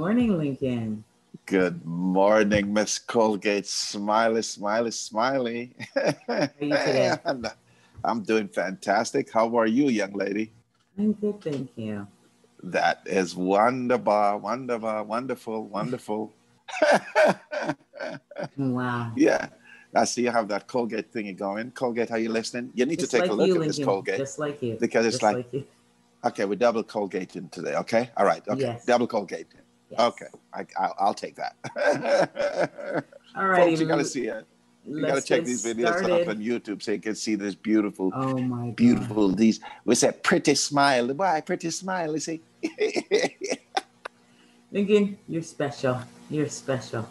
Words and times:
morning, 0.00 0.38
Lincoln. 0.38 1.04
Good 1.44 1.84
morning, 1.84 2.72
Miss 2.72 2.98
Colgate. 2.98 3.66
Smiley, 3.66 4.40
smiley, 4.40 4.90
smiley. 4.92 5.74
How 5.94 6.14
are 6.28 6.50
you 6.58 6.70
today? 6.70 7.16
I'm 8.04 8.22
doing 8.22 8.48
fantastic. 8.48 9.30
How 9.30 9.54
are 9.58 9.66
you, 9.66 9.88
young 9.90 10.12
lady? 10.14 10.52
I'm 10.96 11.12
good, 11.12 11.42
thank 11.42 11.70
you. 11.76 12.06
That 12.62 13.02
is 13.04 13.36
wonderful, 13.36 14.38
wonderful, 14.38 15.04
wonderful, 15.04 15.68
wonderful. 15.68 16.32
Wow. 18.56 19.12
yeah. 19.16 19.48
I 19.94 20.04
see 20.04 20.22
you 20.22 20.30
have 20.30 20.48
that 20.48 20.66
Colgate 20.66 21.12
thingy 21.12 21.36
going. 21.36 21.72
Colgate, 21.72 22.10
are 22.10 22.18
you 22.18 22.30
listening? 22.30 22.70
You 22.74 22.86
need 22.86 22.98
Just 22.98 23.10
to 23.10 23.18
take 23.18 23.22
like 23.28 23.30
a 23.32 23.34
look 23.34 23.48
you, 23.48 23.60
at 23.60 23.66
this 23.66 23.84
Colgate. 23.84 24.16
Just 24.16 24.38
like 24.38 24.62
you. 24.62 24.78
Because 24.80 25.04
it's 25.04 25.16
Just 25.18 25.22
like- 25.22 25.52
you. 25.52 25.66
Okay, 26.24 26.46
we're 26.46 26.54
double 26.54 26.82
Colgating 26.82 27.48
today. 27.50 27.74
Okay, 27.76 28.08
all 28.16 28.24
right. 28.24 28.46
Okay, 28.48 28.60
Yes. 28.60 28.86
double 28.86 29.06
Colgate. 29.06 29.46
Yes. 29.90 30.00
Okay, 30.00 30.26
I, 30.54 30.66
I'll, 30.78 30.94
I'll 30.98 31.14
take 31.14 31.36
that. 31.36 31.56
All 33.36 33.46
right. 33.46 33.68
Folks, 33.70 33.80
you 33.80 33.86
gotta 33.88 34.04
see 34.04 34.26
it. 34.26 34.46
You 34.86 35.04
gotta 35.04 35.22
check 35.22 35.44
these 35.44 35.64
videos 35.64 36.02
out 36.04 36.28
on 36.28 36.38
YouTube 36.38 36.82
so 36.82 36.92
you 36.92 37.00
can 37.00 37.14
see 37.14 37.34
this 37.34 37.54
beautiful, 37.54 38.10
Oh 38.14 38.38
my 38.38 38.66
God. 38.66 38.76
beautiful. 38.76 39.28
These 39.28 39.60
we 39.84 39.94
said 39.94 40.22
pretty 40.22 40.54
smile. 40.54 41.08
Why 41.08 41.40
pretty 41.40 41.70
smile? 41.70 42.14
You 42.14 42.20
see. 42.20 42.40
Lincoln, 44.72 45.18
you're 45.28 45.42
special. 45.42 46.00
You're 46.30 46.48
special. 46.48 47.08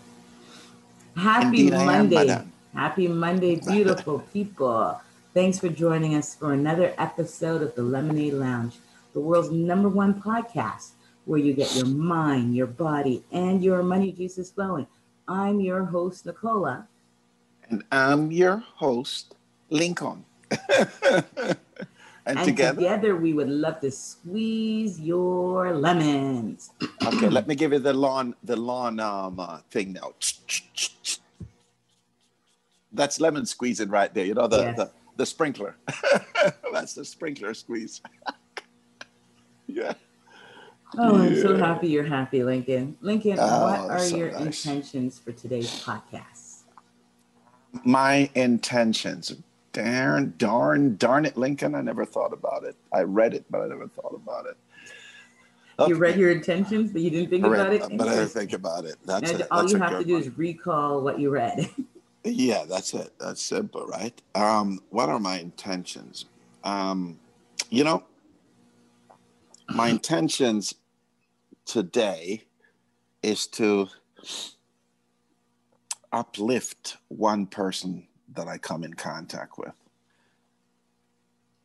Happy 1.15 1.67
Indeed 1.67 1.73
I 1.73 1.81
am, 1.81 2.09
Monday. 2.09 2.43
Happy 2.73 3.07
Monday, 3.07 3.55
beautiful 3.67 4.19
people. 4.31 5.01
Thanks 5.33 5.59
for 5.59 5.67
joining 5.69 6.15
us 6.15 6.35
for 6.35 6.53
another 6.53 6.93
episode 6.97 7.61
of 7.61 7.75
the 7.75 7.83
Lemonade 7.83 8.33
Lounge, 8.33 8.77
the 9.13 9.19
world's 9.19 9.51
number 9.51 9.89
one 9.89 10.21
podcast 10.21 10.91
where 11.29 11.39
you 11.39 11.53
get 11.53 11.75
your 11.75 11.85
mind, 11.85 12.55
your 12.55 12.65
body, 12.65 13.23
and 13.31 13.63
your 13.63 13.83
money 13.83 14.11
juices 14.11 14.49
flowing. 14.49 14.87
I'm 15.27 15.61
your 15.61 15.85
host, 15.85 16.25
Nicola. 16.25 16.87
and 17.69 17.83
I'm 17.91 18.31
your 18.31 18.57
host, 18.57 19.35
Lincoln. 19.69 20.25
and, 20.49 21.55
And 22.25 22.39
together, 22.43 22.81
together 22.81 23.15
we 23.15 23.33
would 23.33 23.47
love 23.47 23.79
to 23.81 23.91
squeeze 23.91 24.99
your 24.99 25.77
lemons. 25.77 26.71
okay. 27.05 27.29
Let 27.29 27.47
me 27.47 27.53
give 27.53 27.73
you 27.73 27.79
the 27.79 27.93
lawn, 27.93 28.33
the 28.43 28.55
lawn 28.55 28.99
um, 28.99 29.39
uh, 29.39 29.59
thing 29.69 29.93
now. 29.93 30.13
That's 32.91 33.21
lemon 33.21 33.45
squeezing 33.45 33.89
right 33.89 34.11
there. 34.11 34.25
You 34.25 34.33
know 34.33 34.47
the 34.47 34.73
Yes. 34.73 34.77
the, 34.77 34.89
the 35.15 35.25
sprinkler. 35.27 35.75
That's 36.73 36.95
the 36.95 37.05
sprinkler 37.05 37.53
squeeze. 37.53 38.01
yeah. 39.67 39.93
Oh, 40.97 41.21
I'm 41.21 41.35
so 41.35 41.55
happy 41.57 41.87
you're 41.87 42.03
happy, 42.03 42.43
Lincoln. 42.43 42.97
Lincoln, 43.01 43.37
Oh, 43.39 43.63
what 43.65 43.91
are 43.91 43.99
so 43.99 44.15
your 44.17 44.31
nice. 44.31 44.65
intentions 44.65 45.19
for 45.19 45.31
today's 45.31 45.83
podcast? 45.83 46.61
My 47.85 48.29
intentions. 48.35 49.35
Darn, 49.71 50.33
darn, 50.37 50.95
darn 50.97 51.25
it, 51.25 51.37
Lincoln. 51.37 51.75
I 51.75 51.81
never 51.81 52.05
thought 52.05 52.33
about 52.33 52.63
it. 52.63 52.75
I 52.91 53.01
read 53.03 53.35
it, 53.35 53.45
but 53.51 53.61
I 53.61 53.67
never 53.67 53.87
thought 53.87 54.15
about 54.15 54.47
it. 54.47 54.57
You 55.87 55.95
read 55.95 56.17
your 56.17 56.31
intentions, 56.31 56.91
but 56.91 57.01
you 57.01 57.09
didn't 57.09 57.29
think 57.29 57.45
I 57.45 57.47
about 57.53 57.71
it. 57.73 57.97
but 57.97 58.07
I 58.09 58.15
didn't 58.15 58.29
think 58.29 58.51
about 58.53 58.83
it. 58.85 58.95
That's 59.05 59.31
and 59.31 59.41
it. 59.41 59.47
all 59.51 59.61
That's 59.61 59.73
you 59.73 59.79
have 59.79 59.97
to 59.99 60.03
do 60.03 60.13
one. 60.13 60.21
is 60.23 60.37
recall 60.37 61.01
what 61.01 61.19
you 61.19 61.29
read. 61.29 61.69
Yeah, 62.25 62.65
that's 62.67 62.93
it. 62.93 63.13
That's 63.17 63.41
simple, 63.41 63.87
right? 63.87 64.21
Um, 64.35 64.81
what 64.89 65.07
are 65.07 65.19
my 65.19 65.39
intentions? 65.39 66.25
Um, 66.65 67.17
you 67.69 67.85
know, 67.85 68.03
my 69.69 69.89
intentions 69.89 70.75
today 71.65 72.43
is 73.21 73.47
to 73.47 73.87
uplift 76.11 76.97
one 77.09 77.45
person 77.45 78.07
that 78.33 78.47
I 78.47 78.57
come 78.57 78.83
in 78.83 78.93
contact 78.93 79.57
with. 79.57 79.73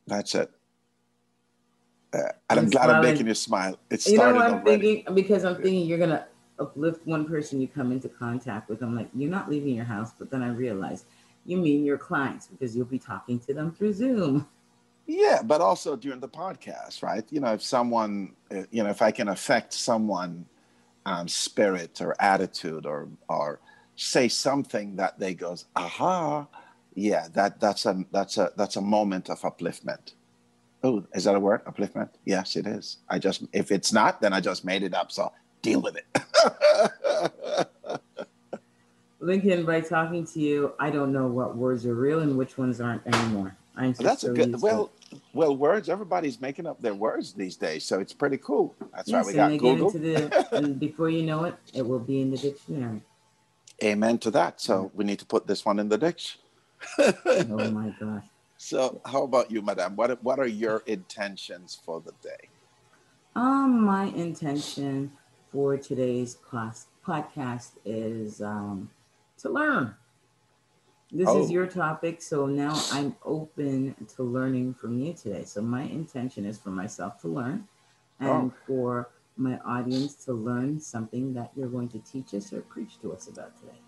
That's 0.06 0.34
it. 0.34 0.50
Uh, 2.12 2.18
and 2.50 2.60
I'm 2.60 2.64
I'm 2.66 2.70
glad 2.70 2.90
I'm 2.90 3.02
making 3.02 3.26
you 3.26 3.34
smile. 3.34 3.78
It 3.90 4.06
you 4.06 4.18
know 4.18 4.32
what 4.32 4.46
I'm 4.46 4.54
already. 4.54 4.96
thinking? 4.96 5.14
Because 5.14 5.44
I'm 5.44 5.56
thinking 5.56 5.86
you're 5.86 5.98
gonna 5.98 6.26
uplift 6.58 7.06
one 7.06 7.26
person 7.26 7.60
you 7.60 7.66
come 7.66 7.90
into 7.90 8.08
contact 8.08 8.68
with. 8.68 8.82
I'm 8.82 8.94
like, 8.94 9.08
you're 9.14 9.30
not 9.30 9.50
leaving 9.50 9.74
your 9.74 9.84
house, 9.84 10.12
but 10.16 10.30
then 10.30 10.42
I 10.42 10.48
realized 10.48 11.06
you 11.44 11.56
mean 11.56 11.84
your 11.84 11.98
clients 11.98 12.46
because 12.46 12.76
you'll 12.76 12.86
be 12.86 12.98
talking 12.98 13.40
to 13.40 13.54
them 13.54 13.72
through 13.72 13.94
Zoom. 13.94 14.46
Yeah, 15.06 15.42
but 15.42 15.60
also 15.60 15.96
during 15.96 16.20
the 16.20 16.28
podcast, 16.28 17.02
right? 17.02 17.24
You 17.30 17.40
know, 17.40 17.52
if 17.52 17.62
someone, 17.62 18.34
uh, 18.50 18.62
you 18.70 18.82
know, 18.82 18.90
if 18.90 19.02
I 19.02 19.10
can 19.10 19.28
affect 19.28 19.72
someone, 19.72 20.46
um, 21.06 21.28
spirit 21.28 22.00
or 22.00 22.16
attitude, 22.20 22.86
or 22.86 23.08
or 23.28 23.60
say 23.96 24.28
something 24.28 24.96
that 24.96 25.18
they 25.18 25.34
goes, 25.34 25.66
aha, 25.76 26.46
yeah, 26.94 27.28
that 27.34 27.60
that's 27.60 27.84
a 27.84 28.04
that's 28.12 28.38
a 28.38 28.52
that's 28.56 28.76
a 28.76 28.80
moment 28.80 29.28
of 29.28 29.40
upliftment. 29.42 30.14
Oh, 30.82 31.04
is 31.14 31.24
that 31.24 31.34
a 31.34 31.40
word? 31.40 31.64
Upliftment? 31.64 32.10
Yes, 32.24 32.56
it 32.56 32.66
is. 32.66 32.98
I 33.08 33.18
just 33.18 33.44
if 33.52 33.70
it's 33.70 33.92
not, 33.92 34.22
then 34.22 34.32
I 34.32 34.40
just 34.40 34.64
made 34.64 34.82
it 34.82 34.94
up. 34.94 35.12
So 35.12 35.32
deal 35.60 35.82
with 35.82 35.96
it. 35.96 36.06
Lincoln, 39.20 39.64
by 39.64 39.80
talking 39.80 40.26
to 40.26 40.40
you, 40.40 40.74
I 40.78 40.90
don't 40.90 41.12
know 41.12 41.26
what 41.26 41.56
words 41.56 41.86
are 41.86 41.94
real 41.94 42.20
and 42.20 42.36
which 42.36 42.58
ones 42.58 42.80
aren't 42.80 43.06
anymore. 43.06 43.56
That's 43.76 44.22
so 44.22 44.30
a 44.30 44.34
good. 44.34 44.52
to 44.52 44.58
Well, 44.58 44.90
well, 45.32 45.56
words. 45.56 45.88
Everybody's 45.88 46.40
making 46.40 46.66
up 46.66 46.80
their 46.80 46.94
words 46.94 47.32
these 47.32 47.56
days, 47.56 47.84
so 47.84 48.00
it's 48.00 48.12
pretty 48.12 48.38
cool. 48.38 48.74
That's 48.94 49.08
yes, 49.08 49.24
why 49.24 49.30
we 49.30 49.36
got 49.36 49.58
Google. 49.58 49.90
the, 49.90 50.46
and 50.52 50.78
before 50.78 51.10
you 51.10 51.24
know 51.24 51.44
it, 51.44 51.56
it 51.72 51.82
will 51.86 51.98
be 51.98 52.20
in 52.20 52.30
the 52.30 52.36
dictionary. 52.36 53.02
Amen 53.82 54.18
to 54.18 54.30
that. 54.30 54.60
So 54.60 54.92
we 54.94 55.04
need 55.04 55.18
to 55.18 55.26
put 55.26 55.46
this 55.46 55.64
one 55.64 55.78
in 55.78 55.88
the 55.88 55.98
ditch. 55.98 56.38
Oh 56.98 57.70
my 57.70 57.92
gosh. 57.98 58.24
so 58.56 59.00
how 59.04 59.24
about 59.24 59.50
you, 59.50 59.62
madam? 59.62 59.96
What 59.96 60.22
what 60.22 60.38
are 60.38 60.46
your 60.46 60.82
intentions 60.86 61.78
for 61.84 62.00
the 62.00 62.12
day? 62.22 62.48
Um, 63.34 63.84
my 63.84 64.04
intention 64.04 65.12
for 65.50 65.76
today's 65.76 66.34
class 66.34 66.86
podcast 67.04 67.72
is 67.84 68.40
um, 68.40 68.90
to 69.38 69.48
learn. 69.48 69.94
This 71.12 71.28
Oh. 71.28 71.40
is 71.42 71.50
your 71.50 71.66
topic, 71.66 72.20
so 72.22 72.46
now 72.46 72.74
I'm 72.90 73.14
open 73.24 73.94
to 74.16 74.22
learning 74.22 74.74
from 74.74 74.98
you 74.98 75.12
today. 75.12 75.44
So 75.44 75.60
my 75.62 75.82
intention 75.82 76.44
is 76.44 76.58
for 76.58 76.70
myself 76.70 77.20
to 77.20 77.28
learn, 77.28 77.68
and 78.20 78.50
Oh. 78.50 78.54
for 78.66 79.10
my 79.36 79.58
audience 79.60 80.14
to 80.24 80.32
learn 80.32 80.80
something 80.80 81.34
that 81.34 81.52
you're 81.56 81.68
going 81.68 81.88
to 81.90 81.98
teach 82.00 82.34
us 82.34 82.52
or 82.52 82.62
preach 82.62 83.00
to 83.00 83.12
us 83.12 83.28
about 83.28 83.56
today. 83.58 83.78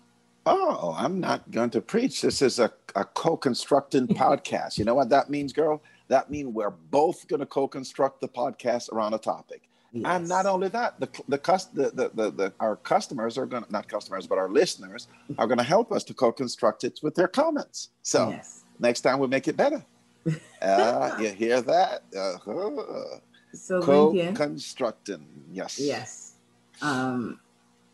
Oh, 0.45 0.93
I'm 0.97 1.19
not 1.19 1.51
going 1.51 1.69
to 1.71 1.81
preach. 1.81 2.21
This 2.21 2.41
is 2.41 2.59
a, 2.59 2.71
a 2.95 3.03
co-constructing 3.03 4.07
podcast. 4.07 4.77
You 4.77 4.85
know 4.85 4.95
what 4.95 5.09
that 5.09 5.29
means, 5.29 5.51
girl? 5.51 5.81
That 6.07 6.29
means 6.31 6.53
we're 6.53 6.69
both 6.69 7.27
going 7.27 7.41
to 7.41 7.45
co-construct 7.45 8.21
the 8.21 8.29
podcast 8.29 8.89
around 8.93 9.13
a 9.13 9.17
topic. 9.17 9.66
And 9.93 10.27
not 10.27 10.45
only 10.45 10.67
that, 10.69 10.99
the 10.99 11.09
the, 11.27 11.37
the, 11.73 12.11
the, 12.13 12.31
the, 12.31 12.53
our 12.59 12.75
customers 12.75 13.37
are 13.37 13.45
going 13.45 13.63
to 13.63 13.71
not 13.71 13.87
customers, 13.87 14.27
but 14.27 14.37
our 14.37 14.49
listeners 14.49 15.07
are 15.37 15.47
going 15.47 15.57
to 15.57 15.63
help 15.63 15.91
us 15.91 16.03
to 16.05 16.13
co-construct 16.13 16.83
it 16.83 16.99
with 17.01 17.15
their 17.15 17.27
comments. 17.27 17.89
So 18.01 18.29
yes. 18.29 18.63
next 18.79 19.01
time 19.01 19.19
we 19.19 19.27
make 19.27 19.47
it 19.47 19.57
better. 19.57 19.83
Uh, 20.61 21.15
you 21.21 21.29
hear 21.29 21.61
that? 21.61 22.01
Uh-huh. 22.13 23.19
So 23.53 23.79
Lincoln, 23.79 24.35
Co-constructing. 24.35 25.25
Yes. 25.51 25.79
yes. 25.79 26.33
Um, 26.81 27.39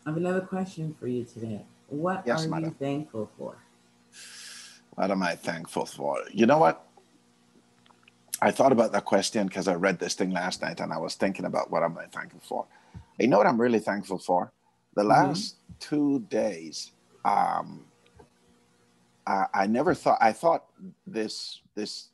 I 0.04 0.10
have 0.10 0.16
another 0.16 0.40
question 0.40 0.96
for 0.98 1.06
you 1.06 1.24
today. 1.24 1.64
What 1.88 2.24
Yes, 2.26 2.46
are 2.46 2.60
you 2.60 2.74
thankful 2.78 3.30
for? 3.38 3.56
What 4.94 5.10
am 5.10 5.22
I 5.22 5.34
thankful 5.36 5.86
for? 5.86 6.18
You 6.32 6.46
know 6.46 6.58
what? 6.58 6.86
I 8.42 8.50
thought 8.50 8.72
about 8.72 8.92
that 8.92 9.04
question 9.04 9.46
because 9.46 9.68
I 9.68 9.74
read 9.74 9.98
this 9.98 10.14
thing 10.14 10.30
last 10.30 10.60
night 10.62 10.80
and 10.80 10.92
I 10.92 10.98
was 10.98 11.14
thinking 11.14 11.44
about 11.44 11.70
what 11.70 11.82
I'm 11.82 11.96
I 11.98 12.06
thankful 12.06 12.40
for. 12.42 12.66
You 13.18 13.28
know 13.28 13.38
what 13.38 13.46
I'm 13.46 13.60
really 13.60 13.78
thankful 13.78 14.18
for? 14.18 14.52
The 14.94 15.02
Mhm. 15.02 15.08
last 15.08 15.56
two 15.80 16.20
days, 16.28 16.92
um, 17.24 17.86
I, 19.26 19.46
I 19.54 19.66
never 19.66 19.94
thought 19.94 20.18
I 20.20 20.32
thought 20.32 20.66
this 21.06 21.60
this 21.74 22.08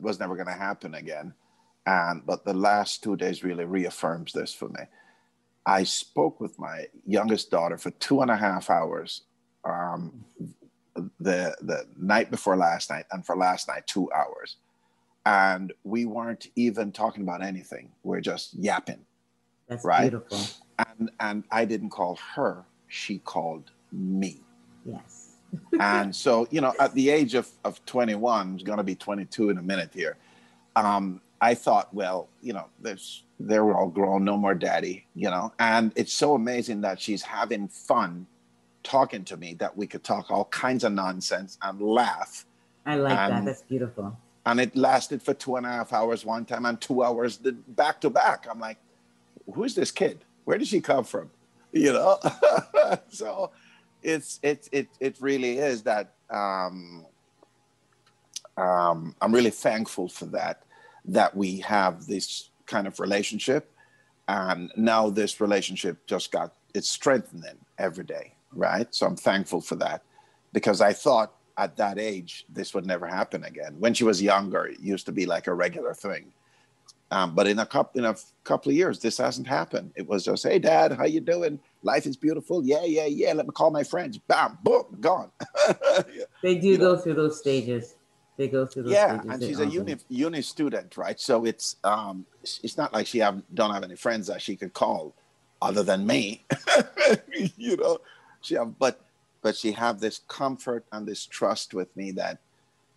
was 0.00 0.18
never 0.18 0.34
going 0.34 0.48
to 0.48 0.52
happen 0.52 0.94
again, 0.94 1.34
and 1.86 2.24
but 2.26 2.44
the 2.44 2.54
last 2.54 3.02
two 3.02 3.16
days 3.16 3.44
really 3.44 3.64
reaffirms 3.64 4.32
this 4.32 4.52
for 4.52 4.68
me. 4.68 4.80
I 5.66 5.84
spoke 5.84 6.40
with 6.40 6.58
my 6.58 6.86
youngest 7.06 7.50
daughter 7.50 7.78
for 7.78 7.90
two 7.92 8.20
and 8.22 8.30
a 8.30 8.36
half 8.36 8.70
hours 8.70 9.22
um, 9.64 10.24
the 11.20 11.56
the 11.60 11.86
night 11.96 12.30
before 12.30 12.56
last 12.56 12.90
night, 12.90 13.06
and 13.12 13.24
for 13.24 13.36
last 13.36 13.68
night 13.68 13.86
two 13.86 14.10
hours, 14.12 14.56
and 15.26 15.72
we 15.84 16.04
weren't 16.04 16.48
even 16.56 16.92
talking 16.92 17.22
about 17.22 17.42
anything. 17.42 17.90
We're 18.02 18.20
just 18.20 18.54
yapping, 18.54 19.04
That's 19.68 19.84
Right. 19.84 20.10
beautiful. 20.10 20.38
and 20.78 21.10
and 21.20 21.44
I 21.50 21.64
didn't 21.64 21.90
call 21.90 22.18
her; 22.34 22.64
she 22.88 23.18
called 23.18 23.70
me. 23.92 24.40
Yes. 24.84 25.36
and 25.80 26.14
so 26.14 26.46
you 26.50 26.60
know, 26.60 26.74
at 26.78 26.92
the 26.94 27.10
age 27.10 27.34
of 27.34 27.48
of 27.64 27.84
21, 27.86 28.40
I'm 28.40 28.56
going 28.58 28.78
to 28.78 28.84
be 28.84 28.94
22 28.94 29.50
in 29.50 29.58
a 29.58 29.62
minute 29.62 29.90
here. 29.94 30.16
Um, 30.76 31.20
I 31.40 31.54
thought, 31.54 31.92
well, 31.94 32.28
you 32.42 32.52
know, 32.52 32.66
there's 32.80 33.24
they're 33.40 33.74
all 33.74 33.88
grown, 33.88 34.24
no 34.24 34.36
more 34.36 34.54
daddy, 34.54 35.06
you 35.14 35.30
know. 35.30 35.52
And 35.58 35.92
it's 35.96 36.12
so 36.12 36.34
amazing 36.34 36.80
that 36.82 37.00
she's 37.00 37.22
having 37.22 37.68
fun 37.68 38.26
talking 38.82 39.24
to 39.24 39.36
me 39.36 39.54
that 39.54 39.76
we 39.76 39.86
could 39.86 40.04
talk 40.04 40.30
all 40.30 40.44
kinds 40.46 40.84
of 40.84 40.92
nonsense 40.92 41.58
and 41.62 41.80
laugh. 41.80 42.44
I 42.86 42.96
like 42.96 43.18
and, 43.18 43.32
that. 43.32 43.44
That's 43.44 43.62
beautiful. 43.62 44.16
And 44.46 44.60
it 44.60 44.76
lasted 44.76 45.22
for 45.22 45.34
two 45.34 45.56
and 45.56 45.64
a 45.64 45.70
half 45.70 45.92
hours 45.92 46.24
one 46.24 46.44
time 46.44 46.66
and 46.66 46.80
two 46.80 47.02
hours 47.02 47.38
back 47.38 48.00
to 48.02 48.10
back. 48.10 48.46
I'm 48.50 48.60
like, 48.60 48.78
who's 49.54 49.74
this 49.74 49.90
kid? 49.90 50.24
Where 50.44 50.58
did 50.58 50.68
she 50.68 50.80
come 50.80 51.04
from? 51.04 51.30
You 51.72 51.92
know? 51.92 52.20
so 53.08 53.50
it's 54.00 54.38
it 54.44 54.68
it 54.70 54.86
it 55.00 55.16
really 55.20 55.58
is 55.58 55.82
that 55.82 56.12
um, 56.30 57.04
um, 58.56 59.16
I'm 59.20 59.34
really 59.34 59.50
thankful 59.50 60.08
for 60.08 60.26
that 60.26 60.62
that 61.06 61.36
we 61.36 61.58
have 61.60 62.06
this 62.06 62.50
kind 62.66 62.86
of 62.86 63.00
relationship 63.00 63.74
and 64.28 64.72
now 64.76 65.10
this 65.10 65.40
relationship 65.40 66.06
just 66.06 66.32
got 66.32 66.54
it's 66.74 66.88
strengthening 66.88 67.58
every 67.78 68.04
day 68.04 68.32
right 68.52 68.94
so 68.94 69.06
i'm 69.06 69.16
thankful 69.16 69.60
for 69.60 69.74
that 69.74 70.02
because 70.52 70.80
i 70.80 70.92
thought 70.92 71.34
at 71.56 71.76
that 71.76 71.98
age 71.98 72.44
this 72.48 72.74
would 72.74 72.86
never 72.86 73.06
happen 73.06 73.44
again. 73.44 73.76
When 73.78 73.94
she 73.94 74.04
was 74.04 74.20
younger 74.22 74.66
it 74.66 74.80
used 74.80 75.06
to 75.06 75.12
be 75.12 75.26
like 75.26 75.46
a 75.46 75.54
regular 75.54 75.94
thing. 75.94 76.32
Um, 77.10 77.34
but 77.34 77.46
in 77.46 77.58
a 77.60 77.66
couple 77.66 78.00
in 78.00 78.04
a 78.06 78.16
couple 78.42 78.70
of 78.70 78.76
years 78.76 78.98
this 78.98 79.18
hasn't 79.18 79.46
happened. 79.46 79.92
It 79.94 80.08
was 80.08 80.24
just 80.24 80.42
hey 80.42 80.58
dad 80.58 80.92
how 80.92 81.04
you 81.04 81.20
doing? 81.20 81.60
Life 81.82 82.06
is 82.06 82.16
beautiful. 82.16 82.64
Yeah 82.64 82.84
yeah 82.84 83.06
yeah. 83.06 83.32
Let 83.34 83.46
me 83.46 83.52
call 83.52 83.70
my 83.70 83.84
friends. 83.84 84.18
Bam 84.18 84.58
boom 84.62 84.96
gone. 85.00 85.30
They 86.42 86.56
do 86.56 86.66
you 86.68 86.78
go 86.78 86.94
know? 86.94 86.98
through 86.98 87.14
those 87.14 87.38
stages. 87.38 87.94
They 88.36 88.48
go 88.48 88.66
through 88.66 88.84
those 88.84 88.92
yeah 88.92 89.20
stages. 89.20 89.30
and 89.30 89.42
she's 89.44 89.60
a 89.60 89.66
uni 89.66 89.96
uni 90.08 90.42
student 90.42 90.96
right? 90.96 91.20
So 91.20 91.44
it's 91.44 91.76
um 91.84 92.26
it's 92.42 92.76
not 92.76 92.92
like 92.92 93.06
she 93.06 93.18
have 93.18 93.42
don't 93.54 93.72
have 93.72 93.84
any 93.84 93.96
friends 93.96 94.26
that 94.26 94.42
she 94.42 94.56
could 94.56 94.72
call 94.72 95.14
other 95.62 95.82
than 95.84 96.06
me 96.06 96.44
you 97.56 97.76
know? 97.76 97.98
She 98.40 98.56
have 98.56 98.76
but 98.78 99.00
but 99.44 99.54
she 99.54 99.70
have 99.70 100.00
this 100.00 100.22
comfort 100.26 100.84
and 100.90 101.06
this 101.06 101.24
trust 101.26 101.74
with 101.74 101.94
me 101.96 102.10
that 102.10 102.38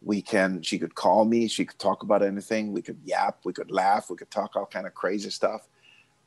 we 0.01 0.21
can 0.21 0.61
she 0.61 0.79
could 0.79 0.95
call 0.95 1.25
me 1.25 1.47
she 1.47 1.65
could 1.65 1.77
talk 1.77 2.01
about 2.01 2.23
anything 2.23 2.71
we 2.71 2.81
could 2.81 2.99
yap 3.03 3.39
we 3.44 3.53
could 3.53 3.69
laugh 3.69 4.09
we 4.09 4.15
could 4.15 4.31
talk 4.31 4.55
all 4.55 4.65
kind 4.65 4.88
of 4.88 4.95
crazy 4.95 5.29
stuff 5.29 5.67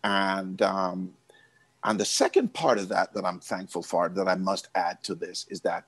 and 0.05 0.63
um 0.63 1.13
and 1.85 1.99
the 1.99 2.05
second 2.05 2.53
part 2.53 2.79
of 2.79 2.89
that 2.89 3.13
that 3.15 3.25
i'm 3.25 3.41
thankful 3.41 3.83
for 3.83 4.09
that 4.09 4.29
i 4.29 4.35
must 4.35 4.69
add 4.75 5.03
to 5.03 5.15
this 5.15 5.47
is 5.49 5.61
that 5.63 5.85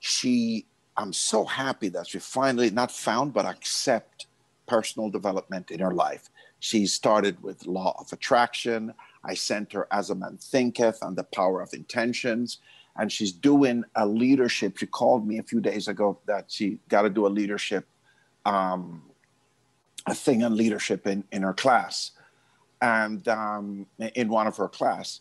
she 0.00 0.66
I'm 0.98 1.12
so 1.12 1.44
happy 1.44 1.88
that 1.90 2.08
she 2.08 2.18
finally 2.18 2.70
not 2.70 2.90
found 2.90 3.32
but 3.32 3.46
accept 3.46 4.26
personal 4.66 5.10
development 5.10 5.70
in 5.70 5.78
her 5.78 5.94
life. 5.94 6.28
She 6.58 6.86
started 6.86 7.40
with 7.40 7.66
law 7.66 7.96
of 8.00 8.12
attraction. 8.12 8.92
I 9.24 9.34
sent 9.34 9.72
her 9.72 9.86
as 9.92 10.10
a 10.10 10.16
man 10.16 10.38
thinketh 10.38 10.98
and 11.02 11.16
the 11.16 11.22
power 11.22 11.62
of 11.62 11.72
intentions. 11.72 12.58
And 12.98 13.12
she's 13.12 13.32
doing 13.32 13.84
a 13.94 14.06
leadership. 14.06 14.76
She 14.78 14.86
called 14.86 15.26
me 15.26 15.38
a 15.38 15.42
few 15.42 15.60
days 15.60 15.88
ago 15.88 16.18
that 16.26 16.50
she 16.50 16.80
got 16.88 17.02
to 17.02 17.10
do 17.10 17.26
a 17.26 17.28
leadership, 17.28 17.86
um, 18.44 19.02
a 20.06 20.14
thing 20.14 20.42
on 20.42 20.56
leadership 20.56 21.06
in, 21.06 21.24
in 21.30 21.42
her 21.42 21.54
class 21.54 22.10
and 22.80 23.26
um, 23.28 23.86
in 24.14 24.28
one 24.28 24.46
of 24.46 24.56
her 24.56 24.68
class. 24.68 25.20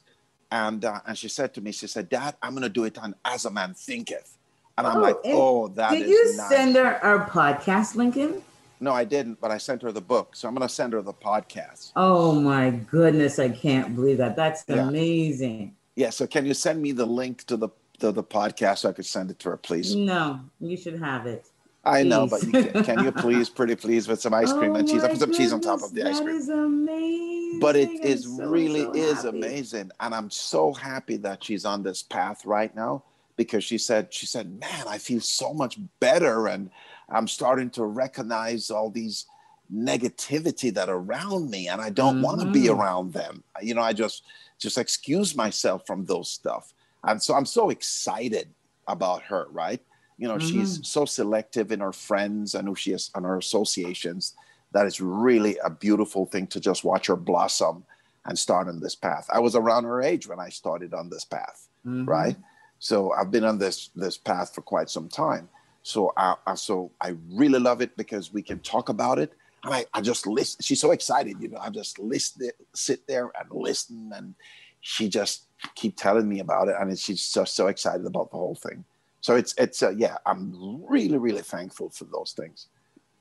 And, 0.51 0.85
uh, 0.85 1.01
and 1.05 1.17
she 1.17 1.27
said 1.27 1.53
to 1.55 1.61
me, 1.61 1.71
she 1.71 1.87
said, 1.87 2.09
Dad, 2.09 2.35
I'm 2.41 2.51
going 2.51 2.63
to 2.63 2.69
do 2.69 2.85
it 2.85 2.97
on 2.97 3.15
As 3.25 3.45
a 3.45 3.51
Man 3.51 3.73
Thinketh. 3.73 4.37
And 4.77 4.85
I'm 4.85 4.97
oh, 4.97 5.01
like, 5.01 5.17
oh, 5.25 5.67
that 5.69 5.91
did 5.91 6.07
you 6.07 6.37
nice. 6.37 6.49
send 6.49 6.75
her 6.75 7.03
our 7.03 7.27
podcast, 7.29 7.95
Lincoln? 7.95 8.43
No, 8.79 8.93
I 8.93 9.05
didn't, 9.05 9.41
but 9.41 9.49
I 9.49 9.57
sent 9.57 9.81
her 9.81 9.91
the 9.91 10.01
book. 10.01 10.35
So 10.35 10.47
I'm 10.47 10.53
going 10.53 10.67
to 10.67 10.73
send 10.73 10.93
her 10.93 11.01
the 11.01 11.13
podcast. 11.13 11.91
Oh 11.95 12.39
my 12.39 12.69
goodness, 12.69 13.39
I 13.39 13.49
can't 13.49 13.95
believe 13.95 14.17
that. 14.17 14.35
That's 14.35 14.63
yeah. 14.67 14.87
amazing. 14.87 15.75
Yeah, 15.97 16.11
so 16.11 16.27
can 16.27 16.45
you 16.45 16.53
send 16.53 16.79
me 16.79 16.91
the 16.91 17.07
link 17.07 17.43
to 17.45 17.57
the 17.57 17.69
to 17.99 18.11
the 18.11 18.23
podcast 18.23 18.79
so 18.79 18.89
I 18.89 18.93
could 18.93 19.07
send 19.07 19.31
it 19.31 19.39
to 19.39 19.49
her, 19.49 19.57
please? 19.57 19.95
No, 19.95 20.39
you 20.59 20.77
should 20.77 20.99
have 20.99 21.25
it. 21.25 21.47
I 21.83 22.03
please. 22.03 22.09
know, 22.09 22.27
but 22.27 22.43
you 22.43 22.51
can, 22.51 22.83
can, 22.83 23.03
you 23.03 23.11
please, 23.11 23.49
pretty 23.49 23.75
please, 23.75 24.07
with 24.07 24.21
some 24.21 24.31
ice 24.31 24.53
cream 24.53 24.71
oh 24.75 24.75
and 24.75 24.87
cheese? 24.87 25.03
I 25.03 25.09
put 25.09 25.17
some 25.17 25.33
cheese 25.33 25.51
on 25.51 25.59
top 25.59 25.81
of 25.81 25.95
the 25.95 26.07
ice 26.07 26.19
cream. 26.19 26.33
That 26.33 26.35
is 26.35 26.49
amazing. 26.49 27.59
But 27.59 27.75
it 27.75 27.89
is 28.05 28.25
so, 28.25 28.45
really 28.45 28.83
so 28.83 28.93
is 28.93 29.25
amazing, 29.25 29.89
and 29.99 30.13
I'm 30.13 30.29
so 30.29 30.71
happy 30.71 31.17
that 31.17 31.43
she's 31.43 31.65
on 31.65 31.81
this 31.81 32.03
path 32.03 32.45
right 32.45 32.73
now 32.75 33.03
because 33.35 33.63
she 33.63 33.77
said 33.77 34.11
she 34.11 34.25
said 34.25 34.59
man 34.59 34.87
i 34.87 34.97
feel 34.97 35.21
so 35.21 35.53
much 35.53 35.77
better 35.99 36.47
and 36.47 36.71
i'm 37.09 37.27
starting 37.27 37.69
to 37.69 37.85
recognize 37.85 38.71
all 38.71 38.89
these 38.89 39.27
negativity 39.73 40.73
that 40.73 40.89
around 40.89 41.49
me 41.49 41.67
and 41.67 41.81
i 41.81 41.89
don't 41.89 42.15
mm-hmm. 42.15 42.23
want 42.23 42.39
to 42.39 42.47
be 42.47 42.69
around 42.69 43.13
them 43.13 43.43
you 43.61 43.73
know 43.73 43.81
i 43.81 43.93
just 43.93 44.23
just 44.57 44.77
excuse 44.77 45.35
myself 45.35 45.85
from 45.85 46.05
those 46.05 46.29
stuff 46.29 46.73
and 47.03 47.21
so 47.21 47.33
i'm 47.33 47.45
so 47.45 47.69
excited 47.69 48.47
about 48.87 49.21
her 49.21 49.47
right 49.51 49.81
you 50.17 50.27
know 50.27 50.35
mm-hmm. 50.35 50.59
she's 50.59 50.85
so 50.87 51.05
selective 51.05 51.71
in 51.71 51.79
her 51.79 51.93
friends 51.93 52.55
and 52.55 52.67
who 52.67 52.75
she 52.75 52.91
is 52.91 53.11
and 53.15 53.25
her 53.25 53.37
associations 53.37 54.35
that 54.71 54.85
is 54.85 55.01
really 55.01 55.57
a 55.63 55.69
beautiful 55.69 56.25
thing 56.25 56.47
to 56.47 56.59
just 56.59 56.83
watch 56.83 57.07
her 57.07 57.15
blossom 57.15 57.83
and 58.25 58.39
start 58.39 58.67
on 58.67 58.79
this 58.79 58.95
path 58.95 59.27
i 59.33 59.39
was 59.39 59.55
around 59.55 59.83
her 59.83 60.01
age 60.01 60.27
when 60.27 60.39
i 60.39 60.49
started 60.49 60.93
on 60.93 61.09
this 61.09 61.25
path 61.25 61.67
mm-hmm. 61.85 62.05
right 62.05 62.37
so 62.79 63.11
I've 63.11 63.31
been 63.31 63.43
on 63.43 63.57
this 63.57 63.89
this 63.95 64.17
path 64.17 64.53
for 64.53 64.61
quite 64.61 64.89
some 64.89 65.07
time. 65.09 65.49
So 65.83 66.13
I, 66.17 66.35
I 66.45 66.55
so 66.55 66.91
I 67.01 67.15
really 67.31 67.59
love 67.59 67.81
it 67.81 67.95
because 67.97 68.33
we 68.33 68.41
can 68.41 68.59
talk 68.59 68.89
about 68.89 69.19
it. 69.19 69.33
And 69.67 69.75
I, 69.75 69.85
I 69.93 69.99
just 69.99 70.25
listen. 70.25 70.59
She's 70.61 70.79
so 70.79 70.91
excited, 70.91 71.41
you 71.41 71.49
know. 71.49 71.57
I 71.57 71.69
just 71.69 71.99
listen, 71.99 72.49
sit 72.73 73.05
there 73.05 73.29
and 73.37 73.49
listen, 73.51 74.11
and 74.15 74.33
she 74.79 75.09
just 75.09 75.47
keep 75.75 75.97
telling 75.97 76.29
me 76.29 76.39
about 76.39 76.69
it, 76.69 76.75
and 76.79 76.97
she's 76.97 77.29
just 77.29 77.53
so 77.53 77.67
excited 77.67 78.05
about 78.05 78.31
the 78.31 78.37
whole 78.37 78.55
thing. 78.55 78.85
So 79.19 79.35
it's 79.35 79.53
it's 79.57 79.83
uh, 79.83 79.89
yeah, 79.89 80.15
I'm 80.25 80.81
really 80.87 81.17
really 81.17 81.41
thankful 81.41 81.89
for 81.89 82.05
those 82.05 82.31
things. 82.31 82.67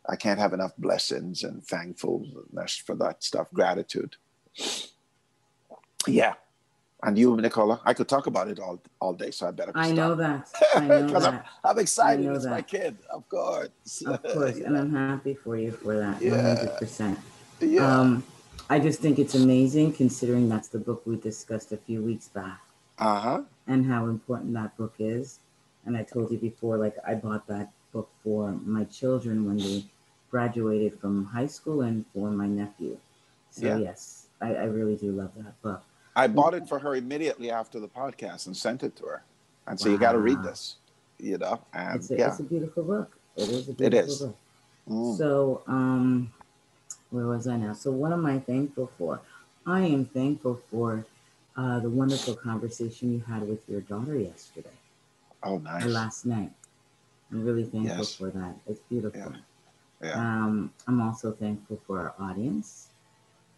I 0.08 0.14
can't 0.14 0.38
have 0.38 0.52
enough 0.52 0.70
blessings 0.78 1.42
and 1.42 1.64
thankfulness 1.64 2.76
for 2.76 2.94
that 2.94 3.24
stuff. 3.24 3.48
Gratitude. 3.52 4.14
Yeah, 6.06 6.34
and 7.06 7.16
you, 7.16 7.36
Nicola, 7.36 7.80
I 7.84 7.94
could 7.94 8.08
talk 8.08 8.26
about 8.26 8.48
it 8.48 8.58
all 8.58 8.82
all 9.00 9.14
day, 9.14 9.30
so 9.30 9.46
I 9.46 9.52
better. 9.52 9.70
I 9.74 9.92
know 9.92 10.16
that. 10.16 10.50
I 10.74 10.80
know 10.80 11.06
that. 11.06 11.46
I'm, 11.64 11.70
I'm 11.70 11.78
excited. 11.78 12.26
It's 12.26 12.44
that. 12.44 12.50
my 12.50 12.62
kid, 12.62 12.96
of 13.10 13.28
course. 13.28 14.02
Of 14.04 14.22
course, 14.34 14.58
yeah. 14.58 14.66
and 14.66 14.76
I'm 14.76 14.92
happy 14.92 15.34
for 15.34 15.56
you 15.56 15.70
for 15.70 15.96
that. 15.96 16.16
Hundred 16.16 16.76
percent. 16.78 17.18
Yeah. 17.60 18.00
Um, 18.00 18.24
I 18.68 18.80
just 18.80 19.00
think 19.00 19.20
it's 19.20 19.36
amazing, 19.36 19.92
considering 19.92 20.48
that's 20.48 20.66
the 20.66 20.80
book 20.80 21.06
we 21.06 21.16
discussed 21.16 21.70
a 21.70 21.76
few 21.76 22.02
weeks 22.02 22.26
back. 22.26 22.60
Uh 22.98 23.20
huh. 23.20 23.42
And 23.68 23.86
how 23.86 24.06
important 24.06 24.54
that 24.54 24.76
book 24.76 24.94
is. 24.98 25.38
And 25.84 25.96
I 25.96 26.02
told 26.02 26.32
you 26.32 26.38
before, 26.38 26.76
like 26.76 26.96
I 27.06 27.14
bought 27.14 27.46
that 27.46 27.70
book 27.92 28.10
for 28.24 28.50
my 28.64 28.82
children 28.84 29.46
when 29.46 29.58
they 29.58 29.84
graduated 30.28 30.98
from 30.98 31.26
high 31.26 31.46
school 31.46 31.82
and 31.82 32.04
for 32.12 32.32
my 32.32 32.48
nephew. 32.48 32.98
So 33.50 33.66
yeah. 33.66 33.78
yes, 33.78 34.26
I, 34.40 34.54
I 34.54 34.64
really 34.64 34.96
do 34.96 35.12
love 35.12 35.30
that 35.36 35.62
book. 35.62 35.84
I 36.16 36.26
bought 36.26 36.54
it 36.54 36.66
for 36.66 36.78
her 36.78 36.96
immediately 36.96 37.50
after 37.50 37.78
the 37.78 37.88
podcast 37.88 38.46
and 38.46 38.56
sent 38.56 38.82
it 38.82 38.96
to 38.96 39.04
her. 39.04 39.22
And 39.66 39.78
so 39.78 39.88
wow. 39.88 39.92
you 39.92 40.00
got 40.00 40.12
to 40.12 40.18
read 40.18 40.42
this, 40.42 40.76
you 41.18 41.36
know. 41.36 41.60
And 41.74 41.96
it's 41.96 42.10
a, 42.10 42.16
yeah, 42.16 42.28
it's 42.28 42.40
a 42.40 42.44
beautiful 42.44 42.84
book. 42.84 43.16
It 43.36 43.50
is 43.50 43.68
a 43.68 43.74
beautiful 43.74 43.86
it 43.86 43.94
is. 43.94 44.18
book. 44.20 44.36
Mm. 44.88 45.18
So, 45.18 45.62
um, 45.66 46.32
where 47.10 47.26
was 47.26 47.46
I 47.46 47.56
now? 47.58 47.74
So, 47.74 47.90
what 47.90 48.12
am 48.12 48.24
I 48.24 48.38
thankful 48.38 48.90
for? 48.96 49.20
I 49.66 49.80
am 49.80 50.06
thankful 50.06 50.60
for 50.70 51.04
uh, 51.56 51.80
the 51.80 51.90
wonderful 51.90 52.34
conversation 52.34 53.12
you 53.12 53.20
had 53.20 53.46
with 53.46 53.60
your 53.68 53.82
daughter 53.82 54.18
yesterday. 54.18 54.70
Oh, 55.42 55.58
nice. 55.58 55.84
last 55.84 56.24
night. 56.24 56.50
I'm 57.30 57.44
really 57.44 57.64
thankful 57.64 57.98
yes. 57.98 58.14
for 58.14 58.30
that. 58.30 58.54
It's 58.66 58.80
beautiful. 58.88 59.32
Yeah. 60.00 60.08
yeah. 60.08 60.14
Um, 60.14 60.72
I'm 60.86 61.00
also 61.02 61.32
thankful 61.32 61.78
for 61.86 61.98
our 61.98 62.14
audience. 62.30 62.88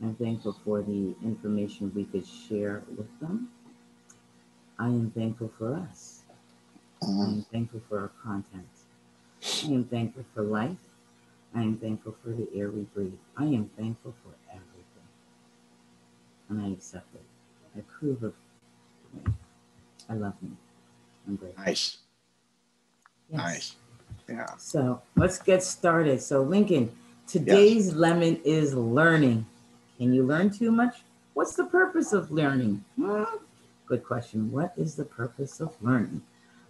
I'm 0.01 0.15
thankful 0.15 0.57
for 0.65 0.83
the 0.83 1.15
information 1.25 1.93
we 1.95 2.05
could 2.05 2.27
share 2.27 2.83
with 2.97 3.09
them. 3.21 3.51
I 4.79 4.87
am 4.87 5.11
thankful 5.11 5.51
for 5.59 5.75
us. 5.75 6.23
I 7.03 7.07
am 7.07 7.47
thankful 7.53 7.81
for 7.89 7.99
our 8.01 8.13
content. 8.23 8.69
I 9.65 9.67
am 9.69 9.85
thankful 9.85 10.25
for 10.35 10.43
life. 10.43 10.77
I 11.55 11.63
am 11.63 11.79
thankful 11.79 12.15
for 12.23 12.31
the 12.31 12.49
air 12.55 12.71
we 12.71 12.83
breathe. 12.83 13.19
I 13.37 13.45
am 13.45 13.71
thankful 13.77 14.15
for 14.23 14.35
everything. 14.51 15.09
And 16.49 16.63
I 16.63 16.69
accept 16.73 17.13
it. 17.15 17.23
I 17.75 17.81
approve 17.81 18.23
of 18.23 18.35
me. 19.15 19.33
I 20.09 20.15
love 20.15 20.35
me. 20.43 20.51
I'm 21.27 21.37
grateful. 21.37 21.65
Nice. 21.65 21.99
Yes. 23.31 23.39
Nice. 23.39 23.77
Yeah. 24.29 24.47
So 24.59 25.03
let's 25.17 25.39
get 25.39 25.63
started. 25.63 26.23
So, 26.23 26.43
Lincoln, 26.43 26.93
today's 27.27 27.89
yes. 27.89 27.95
lemon 27.95 28.41
is 28.45 28.75
learning. 28.75 29.47
Can 29.99 30.13
you 30.13 30.23
learn 30.25 30.51
too 30.51 30.71
much? 30.71 31.03
What's 31.35 31.55
the 31.55 31.65
purpose 31.65 32.13
of 32.13 32.31
learning? 32.31 32.85
Hmm? 32.97 33.25
Good 33.87 34.05
question. 34.05 34.51
What 34.53 34.73
is 34.77 34.95
the 34.95 35.05
purpose 35.05 35.61
of 35.61 35.75
learning? 35.83 36.23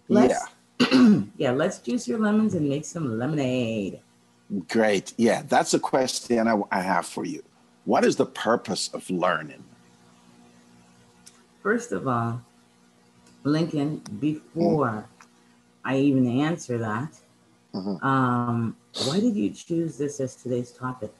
Let's, 0.08 0.44
yeah. 0.80 1.20
yeah, 1.36 1.50
let's 1.52 1.78
juice 1.78 2.08
your 2.08 2.18
lemons 2.18 2.54
and 2.54 2.68
make 2.68 2.84
some 2.84 3.18
lemonade. 3.18 4.00
Great. 4.68 5.12
Yeah, 5.18 5.42
that's 5.46 5.74
a 5.74 5.78
question 5.78 6.48
I, 6.48 6.60
I 6.70 6.80
have 6.80 7.06
for 7.06 7.24
you. 7.24 7.42
what 7.84 8.04
is 8.04 8.16
the 8.16 8.26
purpose 8.26 8.88
of 8.92 9.08
learning? 9.10 9.64
First 11.62 11.92
of 11.92 12.06
all, 12.06 12.42
Lincoln, 13.44 14.02
before 14.20 15.06
I 15.84 15.96
even 15.98 16.26
answer 16.40 16.76
that, 16.78 17.12
Mhm. 17.74 18.02
um, 18.02 18.76
why 19.06 19.20
did 19.20 19.36
you 19.36 19.50
choose 19.50 19.96
this 19.98 20.20
as 20.20 20.34
today's 20.34 20.70
topic? 20.72 21.12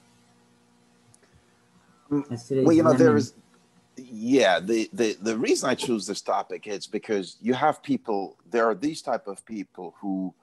Well, 2.09 2.75
you 2.75 2.83
know, 2.83 2.93
there 2.93 3.15
is, 3.17 3.33
yeah. 3.97 4.59
The, 4.59 4.89
the 4.93 5.17
the 5.21 5.37
reason 5.37 5.69
I 5.69 5.75
choose 5.75 6.05
this 6.07 6.21
topic 6.21 6.67
is 6.67 6.87
because 6.87 7.37
you 7.41 7.53
have 7.53 7.83
people. 7.83 8.37
There 8.49 8.65
are 8.65 8.75
these 8.75 9.01
type 9.01 9.27
of 9.27 9.45
people 9.45 9.95
who, 9.99 10.33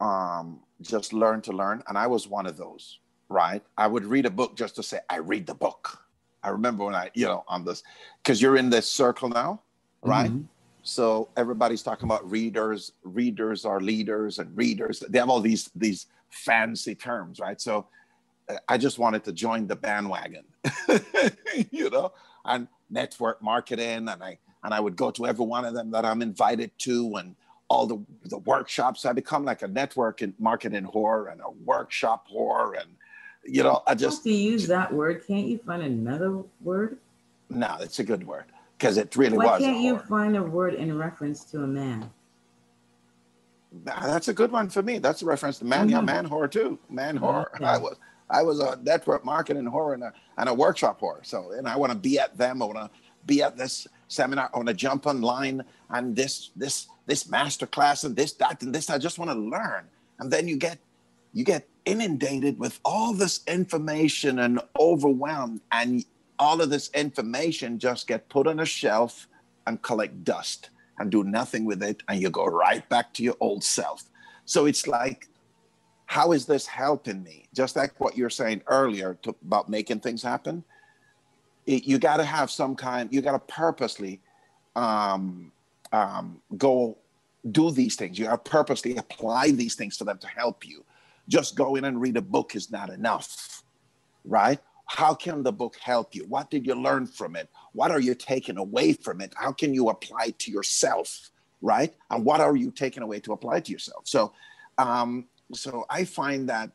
um, 0.00 0.60
just 0.80 1.12
learn 1.12 1.40
to 1.42 1.52
learn, 1.52 1.82
and 1.88 1.98
I 1.98 2.06
was 2.06 2.26
one 2.28 2.46
of 2.46 2.56
those. 2.56 2.98
Right? 3.28 3.62
I 3.78 3.86
would 3.86 4.04
read 4.04 4.26
a 4.26 4.30
book 4.30 4.56
just 4.56 4.74
to 4.76 4.82
say 4.82 4.98
I 5.08 5.18
read 5.18 5.46
the 5.46 5.54
book. 5.54 6.04
I 6.42 6.48
remember 6.48 6.84
when 6.86 6.94
I, 6.96 7.10
you 7.14 7.26
know, 7.26 7.44
on 7.46 7.64
this, 7.64 7.82
because 8.22 8.40
you're 8.42 8.56
in 8.56 8.70
this 8.70 8.88
circle 8.88 9.28
now, 9.28 9.60
right? 10.02 10.32
Mhm. 10.32 10.46
So 10.82 11.28
everybody's 11.36 11.82
talking 11.82 12.06
about 12.06 12.28
readers. 12.28 12.92
Readers 13.04 13.64
are 13.64 13.80
leaders, 13.80 14.38
and 14.40 14.56
readers. 14.56 15.04
They 15.08 15.18
have 15.18 15.28
all 15.28 15.40
these 15.40 15.70
these 15.76 16.06
fancy 16.30 16.94
terms, 16.94 17.38
right? 17.38 17.60
So 17.60 17.86
uh, 18.48 18.56
I 18.68 18.78
just 18.78 18.98
wanted 18.98 19.22
to 19.24 19.32
join 19.32 19.66
the 19.68 19.76
bandwagon, 19.76 20.44
you 21.70 21.90
know, 21.90 22.12
and 22.44 22.68
network 22.90 23.42
marketing, 23.42 24.08
and 24.08 24.22
I 24.22 24.38
and 24.62 24.74
I 24.74 24.80
would 24.80 24.96
go 24.96 25.10
to 25.12 25.26
every 25.26 25.44
one 25.44 25.64
of 25.64 25.74
them 25.74 25.90
that 25.92 26.04
I'm 26.04 26.22
invited 26.22 26.70
to, 26.80 27.16
and 27.16 27.34
all 27.68 27.86
the 27.86 27.98
the 28.24 28.38
workshops. 28.38 29.04
I 29.04 29.12
become 29.12 29.44
like 29.44 29.62
a 29.62 29.68
network 29.68 30.22
and 30.22 30.34
marketing 30.38 30.84
whore 30.84 31.32
and 31.32 31.40
a 31.40 31.50
workshop 31.64 32.28
whore, 32.28 32.80
and 32.80 32.90
you 33.44 33.62
know, 33.62 33.82
I 33.86 33.94
just 33.94 34.22
to 34.24 34.32
use 34.32 34.66
that 34.68 34.92
word, 34.92 35.26
can't 35.26 35.46
you 35.46 35.58
find 35.58 35.82
another 35.82 36.42
word? 36.62 36.98
no, 37.50 37.76
it's 37.80 37.98
a 37.98 38.04
good 38.04 38.26
word 38.26 38.44
because 38.78 38.96
it 38.96 39.14
really 39.16 39.36
Why 39.36 39.46
was. 39.46 39.62
a 39.62 39.64
can't 39.64 39.80
you 39.80 39.98
find 39.98 40.36
a 40.36 40.42
word 40.42 40.74
in 40.74 40.96
reference 40.96 41.44
to 41.46 41.62
a 41.62 41.66
man? 41.66 42.08
That's 43.84 44.28
a 44.28 44.34
good 44.34 44.50
one 44.50 44.68
for 44.68 44.82
me. 44.82 44.98
That's 44.98 45.22
a 45.22 45.26
reference 45.26 45.58
to 45.58 45.64
man, 45.64 45.88
yeah, 45.88 46.00
man 46.00 46.28
whore 46.28 46.50
too. 46.50 46.78
Man 46.88 47.18
whore. 47.18 47.46
Okay. 47.54 47.64
I 47.64 47.78
was 47.78 47.96
I 48.30 48.42
was 48.42 48.60
a 48.60 48.78
network 48.82 49.24
marketing 49.24 49.64
whore 49.64 49.94
and 49.94 50.02
a 50.02 50.12
and 50.38 50.48
a 50.48 50.54
workshop 50.54 51.00
whore. 51.00 51.24
So 51.24 51.52
and 51.52 51.68
I 51.68 51.76
want 51.76 51.92
to 51.92 51.98
be 51.98 52.18
at 52.18 52.36
them. 52.36 52.62
I 52.62 52.64
want 52.66 52.78
to 52.78 52.90
be 53.26 53.42
at 53.42 53.56
this 53.56 53.86
seminar. 54.08 54.50
I 54.52 54.56
want 54.56 54.68
to 54.68 54.74
jump 54.74 55.06
online 55.06 55.64
and 55.90 56.16
this 56.16 56.50
this 56.56 56.88
this 57.06 57.28
master 57.28 57.66
class 57.66 58.04
and 58.04 58.16
this 58.16 58.32
that 58.34 58.62
and 58.62 58.74
this. 58.74 58.90
I 58.90 58.98
just 58.98 59.18
want 59.18 59.30
to 59.30 59.36
learn. 59.36 59.86
And 60.18 60.30
then 60.30 60.48
you 60.48 60.56
get 60.56 60.78
you 61.32 61.44
get 61.44 61.68
inundated 61.84 62.58
with 62.58 62.80
all 62.84 63.12
this 63.12 63.40
information 63.46 64.38
and 64.40 64.60
overwhelmed 64.78 65.60
and 65.72 66.04
all 66.38 66.60
of 66.60 66.70
this 66.70 66.90
information 66.94 67.78
just 67.78 68.06
get 68.06 68.28
put 68.28 68.46
on 68.46 68.60
a 68.60 68.64
shelf 68.64 69.28
and 69.66 69.82
collect 69.82 70.24
dust 70.24 70.70
and 70.98 71.10
do 71.10 71.24
nothing 71.24 71.64
with 71.64 71.82
it 71.82 72.02
and 72.08 72.20
you 72.20 72.30
go 72.30 72.46
right 72.46 72.88
back 72.88 73.12
to 73.14 73.22
your 73.22 73.36
old 73.40 73.62
self 73.64 74.04
so 74.44 74.66
it's 74.66 74.86
like 74.86 75.28
how 76.10 76.32
is 76.32 76.44
this 76.44 76.66
helping 76.66 77.22
me? 77.22 77.46
Just 77.54 77.76
like 77.76 77.92
what 78.00 78.16
you're 78.16 78.30
saying 78.30 78.62
earlier 78.66 79.16
to, 79.22 79.32
about 79.46 79.68
making 79.68 80.00
things 80.00 80.24
happen 80.24 80.64
it, 81.66 81.84
you 81.84 82.00
got 82.00 82.16
to 82.16 82.24
have 82.24 82.50
some 82.50 82.74
kind 82.74 83.08
you 83.12 83.22
got 83.22 83.32
to 83.32 83.54
purposely 83.54 84.20
um, 84.74 85.52
um, 85.92 86.42
go 86.56 86.98
do 87.52 87.70
these 87.70 87.94
things. 87.94 88.18
You 88.18 88.24
got 88.24 88.44
to 88.44 88.50
purposely 88.50 88.96
apply 88.96 89.52
these 89.52 89.76
things 89.76 89.96
to 89.98 90.04
them 90.04 90.18
to 90.18 90.26
help 90.26 90.66
you. 90.66 90.84
Just 91.28 91.54
go 91.54 91.76
in 91.76 91.84
and 91.84 92.00
read 92.00 92.16
a 92.16 92.22
book 92.22 92.56
is 92.56 92.72
not 92.72 92.90
enough 92.90 93.62
right? 94.24 94.58
How 94.86 95.14
can 95.14 95.44
the 95.44 95.52
book 95.52 95.76
help 95.80 96.16
you? 96.16 96.26
What 96.26 96.50
did 96.50 96.66
you 96.66 96.74
learn 96.74 97.06
from 97.06 97.36
it? 97.36 97.48
What 97.72 97.92
are 97.92 98.00
you 98.00 98.16
taking 98.16 98.58
away 98.58 98.94
from 98.94 99.20
it? 99.20 99.32
How 99.36 99.52
can 99.52 99.72
you 99.72 99.88
apply 99.88 100.26
it 100.26 100.40
to 100.40 100.50
yourself 100.50 101.30
right? 101.62 101.94
And 102.10 102.24
what 102.24 102.40
are 102.40 102.56
you 102.56 102.72
taking 102.72 103.04
away 103.04 103.20
to 103.20 103.32
apply 103.32 103.60
to 103.60 103.70
yourself? 103.70 104.08
So 104.08 104.32
um 104.76 105.26
so 105.52 105.84
i 105.90 106.04
find 106.04 106.48
that 106.48 106.70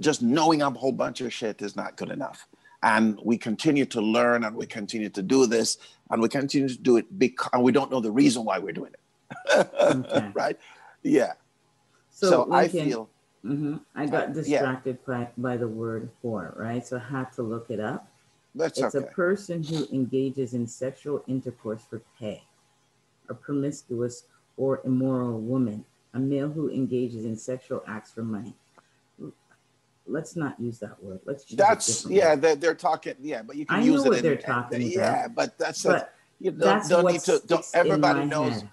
just 0.00 0.22
knowing 0.22 0.62
a 0.62 0.70
whole 0.70 0.92
bunch 0.92 1.20
of 1.20 1.32
shit 1.32 1.62
is 1.62 1.76
not 1.76 1.96
good 1.96 2.10
enough 2.10 2.46
and 2.82 3.18
we 3.24 3.36
continue 3.38 3.86
to 3.86 4.00
learn 4.00 4.44
and 4.44 4.54
we 4.54 4.66
continue 4.66 5.08
to 5.08 5.22
do 5.22 5.46
this 5.46 5.78
and 6.10 6.20
we 6.20 6.28
continue 6.28 6.68
to 6.68 6.78
do 6.78 6.96
it 6.96 7.18
because 7.18 7.48
and 7.52 7.62
we 7.62 7.72
don't 7.72 7.90
know 7.90 8.00
the 8.00 8.10
reason 8.10 8.44
why 8.44 8.58
we're 8.58 8.72
doing 8.72 8.92
it 8.92 9.00
Okay. 9.90 10.30
right 10.34 10.58
yeah 11.02 11.32
So, 12.10 12.30
so, 12.30 12.48
i 12.52 12.68
feel 12.68 13.08
mhm, 13.44 13.80
I 13.94 14.06
got 14.06 14.28
yeah. 14.28 14.34
distracted 14.34 15.04
by, 15.06 15.28
by 15.38 15.56
the 15.56 15.68
word 15.68 16.10
whore, 16.22 16.56
right? 16.58 16.84
So 16.86 16.96
I 16.96 17.00
had 17.18 17.32
to 17.34 17.42
look 17.42 17.70
it 17.70 17.80
up. 17.80 18.08
that's 18.54 18.80
It's 18.80 18.94
okay 18.94 19.06
a 19.06 19.08
person 19.10 19.62
who 19.62 19.86
engages 19.92 20.54
in 20.54 20.66
sexual 20.66 21.22
intercourse 21.26 21.82
for 21.88 22.02
pay, 22.18 22.42
a 23.28 23.34
promiscuous 23.34 24.24
or 24.56 24.80
immoral 24.84 25.38
woman, 25.40 25.84
a 26.16 26.18
male 26.18 26.48
who 26.48 26.70
engages 26.70 27.24
in 27.24 27.36
sexual 27.36 27.82
acts 27.86 28.10
for 28.10 28.22
money. 28.22 28.54
Let's 30.08 30.36
not 30.36 30.58
use 30.60 30.78
that 30.78 31.02
word. 31.02 31.20
Let's 31.24 31.52
a 31.52 31.56
that's 31.56 32.06
yeah 32.08 32.34
they're, 32.36 32.56
they're 32.56 32.74
talking 32.74 33.14
yeah 33.20 33.42
but 33.42 33.56
you 33.56 33.66
can 33.66 33.76
I 33.80 33.82
use 33.82 33.96
know 33.96 34.04
it 34.04 34.08
what 34.10 34.18
in, 34.18 34.22
they're 34.24 34.36
talking 34.36 34.80
yeah 34.82 35.24
about, 35.26 35.34
but 35.34 35.58
that's 35.58 35.84
a, 35.84 35.88
But 35.88 36.14
you 36.40 36.50
don't, 36.52 36.60
that's 36.60 36.88
don't 36.88 37.10
need 37.10 37.20
to 37.22 37.42
don't, 37.46 37.66
everybody 37.74 38.24
knows 38.24 38.54
head. 38.54 38.70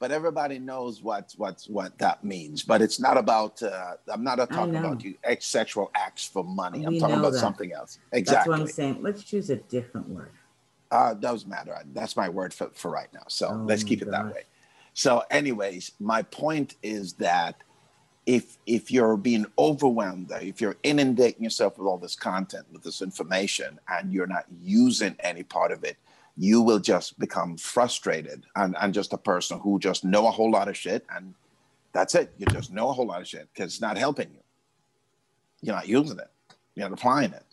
but 0.00 0.10
everybody 0.10 0.58
knows 0.58 1.00
what 1.00 1.32
what 1.36 1.62
what 1.68 1.96
that 1.98 2.24
means 2.24 2.64
but 2.64 2.82
it's 2.82 2.98
not 2.98 3.16
about 3.16 3.62
uh, 3.62 3.92
i'm 4.08 4.24
not 4.24 4.36
talking 4.50 4.76
about 4.76 5.04
you 5.04 5.14
ex- 5.22 5.46
sexual 5.46 5.90
acts 5.94 6.26
for 6.26 6.42
money 6.42 6.84
i'm 6.84 6.98
talking 6.98 7.14
about 7.14 7.32
that. 7.32 7.38
something 7.38 7.72
else 7.72 7.98
Exactly. 8.12 8.50
That's 8.50 8.60
what 8.60 8.68
I'm 8.68 8.74
saying. 8.74 9.02
Let's 9.02 9.22
choose 9.22 9.50
a 9.50 9.56
different 9.56 10.08
word. 10.08 10.32
uh 10.90 11.14
doesn't 11.14 11.48
matter 11.48 11.78
that's 11.92 12.16
my 12.16 12.28
word 12.28 12.52
for, 12.52 12.70
for 12.74 12.90
right 12.90 13.12
now 13.14 13.22
so 13.28 13.50
Oh 13.52 13.64
let's 13.68 13.84
keep 13.84 14.02
it 14.02 14.10
that 14.10 14.26
way 14.34 14.42
so 14.94 15.22
anyways 15.30 15.92
my 16.00 16.22
point 16.22 16.76
is 16.82 17.14
that 17.14 17.56
if 18.26 18.56
if 18.66 18.90
you're 18.90 19.16
being 19.16 19.46
overwhelmed 19.58 20.30
if 20.40 20.60
you're 20.60 20.76
inundating 20.82 21.42
yourself 21.42 21.78
with 21.78 21.86
all 21.86 21.98
this 21.98 22.14
content 22.14 22.64
with 22.72 22.82
this 22.82 23.02
information 23.02 23.78
and 23.88 24.12
you're 24.12 24.26
not 24.26 24.44
using 24.62 25.16
any 25.20 25.42
part 25.42 25.72
of 25.72 25.82
it 25.84 25.96
you 26.36 26.62
will 26.62 26.78
just 26.78 27.18
become 27.18 27.56
frustrated 27.58 28.46
and, 28.56 28.74
and 28.80 28.94
just 28.94 29.12
a 29.12 29.18
person 29.18 29.58
who 29.60 29.78
just 29.78 30.04
know 30.04 30.26
a 30.26 30.30
whole 30.30 30.50
lot 30.50 30.66
of 30.68 30.76
shit 30.76 31.04
and 31.14 31.34
that's 31.92 32.14
it. 32.14 32.32
You 32.38 32.46
just 32.46 32.72
know 32.72 32.88
a 32.88 32.92
whole 32.94 33.06
lot 33.06 33.20
of 33.20 33.28
shit 33.28 33.48
because 33.52 33.74
it's 33.74 33.82
not 33.82 33.98
helping 33.98 34.30
you. 34.32 34.40
You're 35.60 35.74
not 35.74 35.88
using 35.88 36.18
it. 36.18 36.30
You're 36.74 36.88
not 36.88 36.98
applying 36.98 37.32
it 37.32 37.44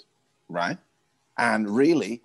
right? 0.49 0.77
And 1.37 1.69
really 1.69 2.21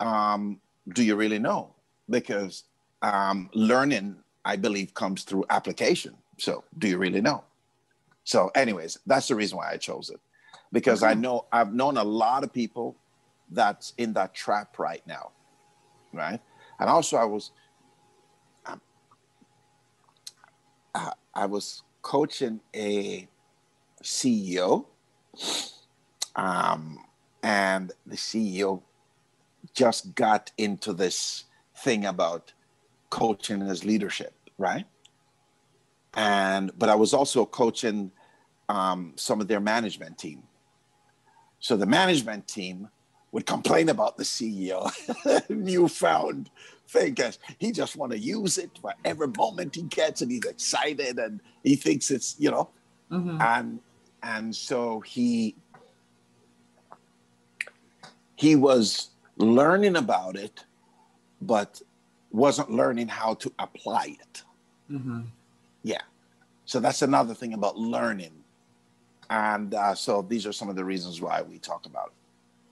um, 0.00 0.60
do 0.94 1.02
you 1.02 1.16
really 1.16 1.38
know? 1.38 1.74
Because 2.08 2.64
um, 3.02 3.50
learning 3.52 4.16
i 4.44 4.56
believe 4.56 4.94
comes 4.94 5.22
through 5.24 5.44
application. 5.50 6.14
So 6.38 6.64
do 6.78 6.88
you 6.88 6.98
really 6.98 7.20
know? 7.20 7.44
So 8.24 8.50
anyways 8.54 8.98
that's 9.06 9.28
the 9.28 9.34
reason 9.34 9.58
why 9.58 9.70
i 9.72 9.76
chose 9.76 10.10
it. 10.10 10.20
Because 10.72 11.02
i 11.02 11.14
know 11.14 11.46
i've 11.52 11.72
known 11.72 11.96
a 11.96 12.04
lot 12.04 12.44
of 12.44 12.52
people 12.52 12.96
that's 13.50 13.92
in 13.98 14.12
that 14.14 14.34
trap 14.34 14.78
right 14.78 15.06
now 15.06 15.30
right? 16.14 16.40
And 16.78 16.88
also 16.88 17.16
i 17.16 17.24
was 17.24 17.50
um, 18.66 18.80
I, 20.94 21.12
I 21.34 21.46
was 21.46 21.82
coaching 22.02 22.60
a 22.74 23.28
ceo 24.02 24.86
um, 26.36 26.98
and 27.42 27.92
the 28.06 28.16
ceo 28.16 28.82
just 29.72 30.14
got 30.14 30.52
into 30.58 30.92
this 30.92 31.44
thing 31.76 32.04
about 32.04 32.52
coaching 33.22 33.62
as 33.62 33.84
leadership 33.84 34.34
right? 34.58 34.86
And 36.14 36.64
but 36.80 36.88
i 36.88 36.96
was 37.04 37.12
also 37.18 37.40
coaching 37.46 38.10
um, 38.68 39.12
some 39.16 39.40
of 39.42 39.46
their 39.48 39.60
management 39.60 40.16
team. 40.24 40.42
So 41.66 41.76
the 41.76 41.86
management 42.00 42.48
team 42.48 42.88
would 43.32 43.46
complain 43.46 43.86
about 43.96 44.16
the 44.16 44.24
ceo 44.34 44.80
newfound 45.70 46.50
thing 46.94 47.14
'cause 47.14 47.38
he 47.62 47.68
just 47.72 47.92
want 48.00 48.10
to 48.12 48.18
use 48.18 48.54
it 48.64 48.70
for 48.82 48.92
every 49.04 49.30
moment 49.44 49.70
he 49.80 49.82
gets 50.00 50.22
and 50.22 50.30
he's 50.34 50.44
excited 50.54 51.14
and 51.24 51.34
he 51.68 51.74
thinks 51.84 52.10
it's 52.16 52.30
you 52.44 52.50
know? 52.54 52.66
Mhm. 53.10 53.36
and 53.54 53.68
and 54.32 54.46
so 54.68 55.00
he 55.14 55.30
he 58.44 58.52
was 58.68 59.10
learning 59.60 59.96
about 60.04 60.34
it 60.46 60.56
but 61.54 61.70
wasn't 62.34 62.70
learning 62.70 63.08
how 63.08 63.34
to 63.34 63.52
apply 63.58 64.16
it 64.20 64.42
Mhm. 64.90 65.24
yeah 65.82 66.02
so 66.66 66.80
that's 66.80 67.00
another 67.02 67.32
thing 67.34 67.54
about 67.54 67.78
learning 67.78 68.32
and 69.30 69.72
uh, 69.74 69.94
so 69.94 70.20
these 70.22 70.44
are 70.46 70.52
some 70.52 70.68
of 70.68 70.76
the 70.76 70.84
reasons 70.84 71.20
why 71.20 71.40
we 71.42 71.58
talk 71.58 71.86
about 71.86 72.08
it 72.08 72.12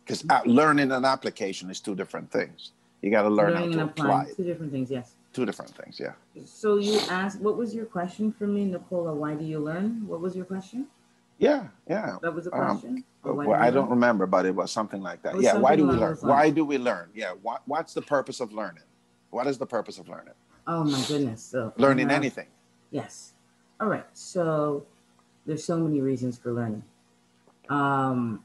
because 0.04 0.24
uh, 0.28 0.42
learning 0.44 0.90
and 0.92 1.06
application 1.06 1.70
is 1.70 1.80
two 1.80 1.94
different 1.94 2.30
things 2.30 2.72
you 3.00 3.10
got 3.10 3.22
to 3.22 3.28
learn 3.30 3.52
Learning 3.54 3.72
how 3.78 3.86
to 3.86 3.90
apply 3.90 4.22
it 4.24 4.36
two 4.36 4.44
different 4.44 4.72
things, 4.72 4.90
yes. 4.90 5.14
two 5.32 5.46
different 5.46 5.72
things 5.78 5.98
yeah 5.98 6.12
So 6.44 6.76
you 6.78 6.98
asked, 7.08 7.40
what 7.40 7.56
was 7.56 7.74
your 7.74 7.86
question 7.86 8.32
for 8.32 8.46
me, 8.46 8.64
Nicola? 8.64 9.12
Why 9.14 9.34
do 9.34 9.44
you 9.44 9.58
learn? 9.70 9.86
What 10.10 10.20
was 10.24 10.34
your 10.38 10.46
question? 10.54 10.86
Yeah, 11.38 11.68
yeah. 11.88 12.16
That 12.22 12.34
was 12.34 12.46
a 12.46 12.52
Um, 12.54 12.60
question. 12.78 13.04
Why 13.22 13.32
Well, 13.32 13.58
do 13.58 13.64
I 13.66 13.70
don't 13.70 13.88
learn? 13.90 13.98
remember, 13.98 14.26
but 14.26 14.42
it 14.46 14.54
was 14.54 14.70
something 14.78 15.02
like 15.02 15.20
that. 15.24 15.32
Yeah. 15.40 15.56
Why 15.64 15.74
do 15.76 15.84
we 15.88 15.94
learn? 15.94 16.16
Why 16.34 16.44
do 16.58 16.62
we 16.64 16.78
learn? 16.78 17.06
Yeah. 17.14 17.32
What, 17.46 17.60
what's 17.72 17.92
the 17.98 18.02
purpose 18.14 18.38
of 18.44 18.48
learning? 18.52 18.88
What 19.32 19.46
is 19.46 19.56
the 19.56 19.66
purpose 19.66 19.98
of 19.98 20.08
learning? 20.10 20.34
Oh 20.66 20.84
my 20.84 21.02
goodness. 21.08 21.42
So 21.42 21.72
Learning 21.78 22.10
uh, 22.10 22.14
anything. 22.14 22.46
Yes. 22.90 23.32
All 23.80 23.88
right. 23.88 24.04
So 24.12 24.84
there's 25.46 25.64
so 25.64 25.78
many 25.78 26.02
reasons 26.02 26.36
for 26.36 26.52
learning. 26.52 26.84
Um, 27.70 28.44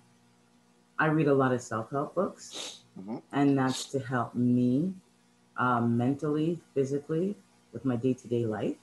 I 0.97 1.07
read 1.07 1.27
a 1.27 1.33
lot 1.33 1.51
of 1.51 1.61
self-help 1.61 2.15
books, 2.15 2.83
Mhm. 2.97 3.21
and 3.33 3.57
that's 3.57 3.85
to 3.91 3.99
help 3.99 4.33
me 4.33 4.93
um, 5.57 5.97
mentally, 5.97 6.61
physically, 6.73 7.35
with 7.73 7.83
my 7.83 7.97
day-to-day 7.97 8.45
life, 8.45 8.77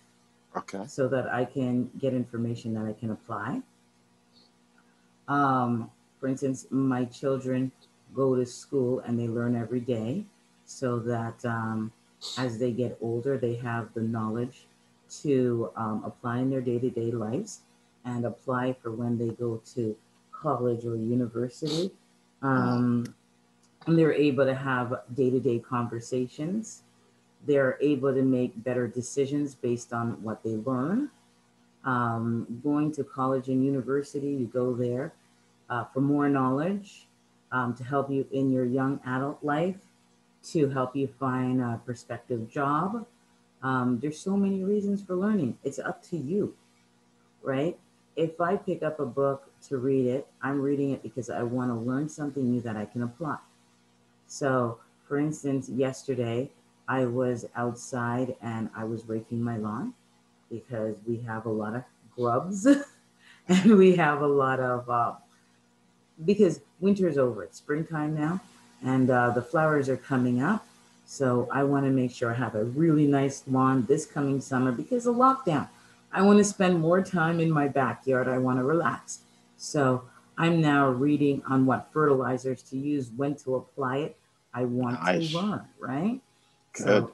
Okay. 0.55 0.85
so 0.87 1.09
that 1.09 1.27
I 1.33 1.47
can 1.47 1.91
get 1.99 2.13
information 2.13 2.75
that 2.75 2.85
I 2.85 2.93
can 2.93 3.11
apply. 3.13 3.63
Um, 5.27 5.91
for 6.21 6.29
instance, 6.29 6.67
my 6.71 7.07
children 7.07 7.73
go 8.15 8.37
to 8.37 8.45
school 8.45 9.01
and 9.01 9.19
they 9.19 9.27
learn 9.29 9.57
every 9.57 9.81
day, 9.81 10.27
so 10.75 10.99
that 10.99 11.45
um, 11.45 11.93
as 12.37 12.59
they 12.59 12.73
get 12.73 12.99
older, 13.01 13.39
they 13.39 13.55
have 13.55 13.95
the 13.95 14.01
knowledge 14.01 14.67
to 15.23 15.71
um, 15.77 16.03
apply 16.05 16.39
in 16.39 16.51
their 16.51 16.61
day-to-day 16.61 17.13
lives 17.13 17.61
and 18.05 18.25
apply 18.25 18.75
for 18.83 18.91
when 18.91 19.17
they 19.17 19.29
go 19.29 19.63
to 19.75 19.97
college 20.33 20.85
or 20.85 20.97
university. 20.97 21.91
Um, 22.43 23.15
and 23.87 23.99
they're 23.99 24.13
able 24.13 24.45
to 24.47 24.55
have 24.55 25.03
day-to-day 25.15 25.61
conversations. 25.61 26.83
They're 27.47 27.79
able 27.81 28.13
to 28.13 28.23
make 28.23 28.65
better 28.65 28.89
decisions 28.89 29.55
based 29.55 29.93
on 29.93 30.23
what 30.23 30.43
they 30.43 30.57
learn. 30.57 31.11
Um, 31.85 32.47
going 32.65 32.91
to 32.93 33.05
college 33.05 33.49
and 33.49 33.65
university, 33.65 34.29
you 34.29 34.47
go 34.47 34.75
there 34.75 35.13
uh, 35.71 35.85
for 35.85 36.01
more 36.01 36.29
knowledge 36.29 37.07
um, 37.53 37.75
to 37.77 37.85
help 37.85 38.11
you 38.11 38.27
in 38.33 38.51
your 38.51 38.65
young 38.65 39.01
adult 39.07 39.39
life, 39.45 39.77
to 40.53 40.69
help 40.69 40.95
you 40.95 41.09
find 41.19 41.61
a 41.61 41.81
prospective 41.85 42.51
job. 42.51 43.07
Um, 43.63 43.99
there's 44.01 44.19
so 44.19 44.37
many 44.37 44.63
reasons 44.63 45.03
for 45.03 45.17
learning. 45.17 45.59
It's 45.65 45.79
up 45.79 46.03
to 46.11 46.17
you, 46.17 46.55
right? 47.43 47.79
If 48.17 48.41
I 48.41 48.57
pick 48.57 48.83
up 48.83 49.01
a 49.01 49.07
book 49.07 49.51
to 49.69 49.79
read 49.79 50.07
it, 50.07 50.27
I'm 50.43 50.61
reading 50.61 50.91
it 50.91 51.03
because 51.03 51.31
I 51.31 51.43
want 51.43 51.71
to 51.71 51.75
learn 51.75 52.09
something 52.09 52.49
new 52.49 52.61
that 52.61 52.77
I 52.77 52.85
can 52.85 53.03
apply. 53.03 53.39
So, 54.27 54.79
for 55.09 55.19
instance, 55.19 55.69
yesterday 55.69 56.51
I 56.87 57.07
was 57.07 57.47
outside 57.57 58.37
and 58.43 58.69
I 58.77 58.85
was 58.85 59.09
raking 59.09 59.43
my 59.43 59.57
lawn 59.57 59.95
because 60.51 60.97
we 61.07 61.19
have 61.27 61.47
a 61.47 61.51
lot 61.51 61.75
of 61.75 61.85
grubs 62.15 62.67
and 63.49 63.77
we 63.77 63.97
have 63.97 64.21
a 64.21 64.27
lot 64.27 64.61
of, 64.61 64.89
uh, 64.91 65.15
because 66.25 66.61
winter 66.81 67.09
is 67.09 67.19
over, 67.19 67.43
it's 67.43 67.59
springtime 67.59 68.15
now 68.15 68.41
and 68.85 69.11
uh, 69.11 69.31
the 69.31 69.43
flowers 69.43 69.89
are 69.89 69.97
coming 69.97 70.43
up. 70.43 70.67
So 71.07 71.49
I 71.53 71.65
want 71.65 71.85
to 71.87 71.91
make 71.91 72.13
sure 72.13 72.31
I 72.31 72.35
have 72.35 72.55
a 72.55 72.65
really 72.65 73.07
nice 73.07 73.43
lawn 73.47 73.85
this 73.87 74.07
coming 74.07 74.41
summer 74.41 74.73
because 74.73 75.07
of 75.07 75.17
lockdown. 75.17 75.69
I 76.13 76.23
want 76.23 76.39
to 76.39 76.45
spend 76.45 76.81
more 76.81 77.03
time 77.03 77.41
in 77.41 77.51
my 77.51 77.69
backyard. 77.69 78.29
I 78.29 78.39
want 78.39 78.59
to 78.59 78.65
relax. 78.65 79.21
So 79.57 80.05
I'm 80.39 80.61
now 80.61 80.89
reading 80.89 81.43
on 81.49 81.67
what 81.67 81.89
fertilizers 81.93 82.63
to 82.65 82.77
use, 82.77 83.11
when 83.17 83.35
to 83.37 83.57
apply 83.57 83.99
it. 83.99 84.17
I 84.53 84.65
want 84.65 85.03
Nice. 85.03 85.31
to 85.33 85.39
learn, 85.39 85.63
right? 85.79 86.21
Good. 86.73 86.85
So 86.85 87.13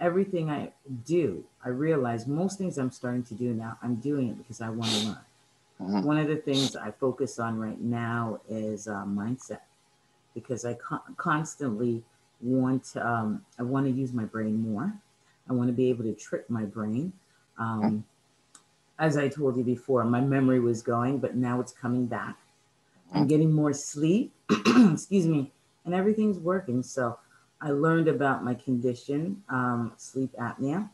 everything 0.00 0.50
I 0.50 0.72
do, 1.06 1.44
I 1.64 1.68
realize 1.70 2.26
most 2.26 2.58
things 2.58 2.76
I'm 2.78 2.90
starting 2.90 3.22
to 3.24 3.34
do 3.34 3.54
now, 3.54 3.78
I'm 3.82 3.96
doing 3.96 4.28
it 4.28 4.38
because 4.38 4.60
I 4.60 4.68
want 4.68 4.90
to 4.90 5.06
learn. 5.06 5.18
Mhm. 5.80 6.04
One 6.04 6.18
of 6.18 6.28
the 6.28 6.36
things 6.36 6.76
I 6.76 6.90
focus 6.90 7.38
on 7.38 7.58
right 7.58 7.80
now 7.80 8.40
is 8.48 8.86
uh, 8.86 9.04
mindset 9.04 9.60
because 10.34 10.64
I 10.64 10.74
con- 10.74 11.14
constantly 11.16 12.04
want 12.40 12.96
um, 12.96 13.44
I 13.58 13.62
want 13.62 13.86
to 13.86 13.92
use 13.92 14.12
my 14.12 14.24
brain 14.24 14.56
more. 14.58 14.94
I 15.48 15.52
want 15.52 15.68
to 15.68 15.72
be 15.72 15.90
able 15.90 16.04
to 16.04 16.14
trick 16.14 16.48
my 16.50 16.64
brain. 16.64 17.12
Um, 17.58 18.04
as 18.98 19.16
I 19.16 19.28
told 19.28 19.56
you 19.56 19.64
before, 19.64 20.04
my 20.04 20.20
memory 20.20 20.60
was 20.60 20.82
going, 20.82 21.18
but 21.18 21.34
now 21.36 21.60
it's 21.60 21.72
coming 21.72 22.06
back. 22.06 22.38
I'm 23.14 23.26
getting 23.26 23.52
more 23.52 23.72
sleep. 23.72 24.34
Excuse 24.50 25.26
me, 25.26 25.52
and 25.84 25.94
everything's 25.94 26.38
working. 26.38 26.82
So 26.82 27.18
I 27.60 27.70
learned 27.70 28.08
about 28.08 28.44
my 28.44 28.54
condition, 28.54 29.44
um, 29.48 29.94
sleep 29.96 30.32
apnea. 30.38 30.90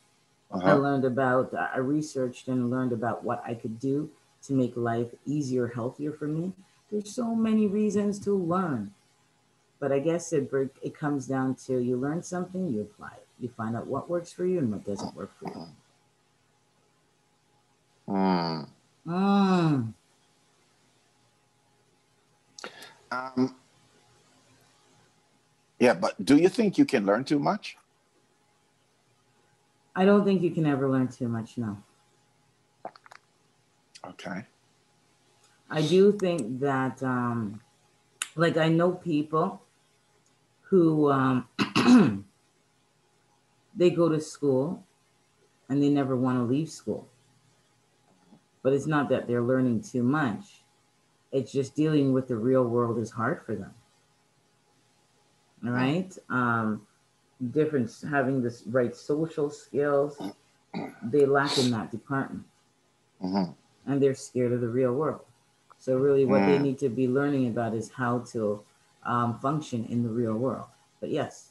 I 0.64 0.72
Uh-huh. 0.72 0.74
learned 0.74 1.04
about, 1.04 1.54
uh, 1.54 1.68
I 1.74 1.78
researched 1.78 2.48
and 2.48 2.70
learned 2.70 2.92
about 2.92 3.24
what 3.24 3.42
I 3.46 3.54
could 3.54 3.78
do 3.80 4.10
to 4.42 4.52
make 4.52 4.76
life 4.76 5.14
easier, 5.26 5.68
healthier 5.68 6.12
for 6.12 6.28
me. 6.28 6.54
There's 6.90 7.10
so 7.14 7.34
many 7.34 7.66
reasons 7.66 8.18
to 8.20 8.34
learn. 8.34 8.94
But 9.80 9.92
I 9.92 10.00
guess 10.00 10.32
it, 10.32 10.50
break, 10.50 10.70
it 10.82 10.94
comes 10.96 11.26
down 11.26 11.54
to 11.66 11.78
you 11.78 11.96
learn 11.96 12.22
something, 12.22 12.68
you 12.68 12.80
apply 12.80 13.12
it. 13.16 13.26
You 13.38 13.48
find 13.48 13.76
out 13.76 13.86
what 13.86 14.10
works 14.10 14.32
for 14.32 14.44
you 14.44 14.58
and 14.58 14.72
what 14.72 14.84
doesn't 14.84 15.14
work 15.14 15.30
for 15.38 15.48
you. 15.48 15.66
Mm. 18.08 18.68
Mm. 19.06 19.94
Um, 23.10 23.56
yeah, 25.78 25.94
but 25.94 26.22
do 26.24 26.36
you 26.36 26.48
think 26.48 26.76
you 26.76 26.84
can 26.84 27.06
learn 27.06 27.24
too 27.24 27.38
much? 27.38 27.76
I 29.94 30.04
don't 30.04 30.24
think 30.24 30.42
you 30.42 30.50
can 30.50 30.66
ever 30.66 30.88
learn 30.88 31.08
too 31.08 31.28
much, 31.28 31.58
no. 31.58 31.76
Okay. 34.06 34.44
I 35.70 35.82
do 35.82 36.12
think 36.12 36.60
that, 36.60 37.02
um, 37.02 37.60
like, 38.36 38.56
I 38.56 38.68
know 38.68 38.92
people 38.92 39.62
who 40.68 41.10
um, 41.10 41.48
they 43.74 43.90
go 43.90 44.08
to 44.08 44.20
school 44.20 44.84
and 45.68 45.82
they 45.82 45.88
never 45.88 46.16
want 46.16 46.38
to 46.38 46.44
leave 46.44 46.70
school. 46.70 47.08
But 48.62 48.72
it's 48.72 48.86
not 48.86 49.08
that 49.08 49.26
they're 49.26 49.42
learning 49.42 49.82
too 49.82 50.02
much, 50.02 50.62
it's 51.32 51.52
just 51.52 51.74
dealing 51.74 52.12
with 52.12 52.28
the 52.28 52.36
real 52.36 52.64
world 52.64 52.98
is 52.98 53.12
hard 53.12 53.42
for 53.44 53.54
them. 53.54 53.74
All 55.64 55.72
right. 55.72 56.16
Um, 56.28 56.86
difference 57.52 58.02
having 58.02 58.42
this 58.42 58.64
right 58.66 58.94
social 58.94 59.50
skills, 59.50 60.18
they 61.02 61.26
lack 61.26 61.58
in 61.58 61.70
that 61.72 61.90
department 61.90 62.46
Mhm. 63.20 63.54
and 63.86 64.02
they're 64.02 64.14
scared 64.14 64.52
of 64.52 64.60
the 64.60 64.68
real 64.68 64.92
world. 64.94 65.24
So 65.78 65.96
really, 65.98 66.24
what 66.24 66.44
they 66.44 66.58
Mm. 66.58 66.62
need 66.62 66.78
to 66.78 66.88
be 66.88 67.08
learning 67.08 67.46
about 67.48 67.74
is 67.74 67.92
how 67.92 68.20
to 68.32 68.64
um, 69.04 69.38
function 69.40 69.86
in 69.86 70.02
the 70.02 70.08
real 70.08 70.34
world. 70.34 70.66
But 71.00 71.10
yes, 71.10 71.50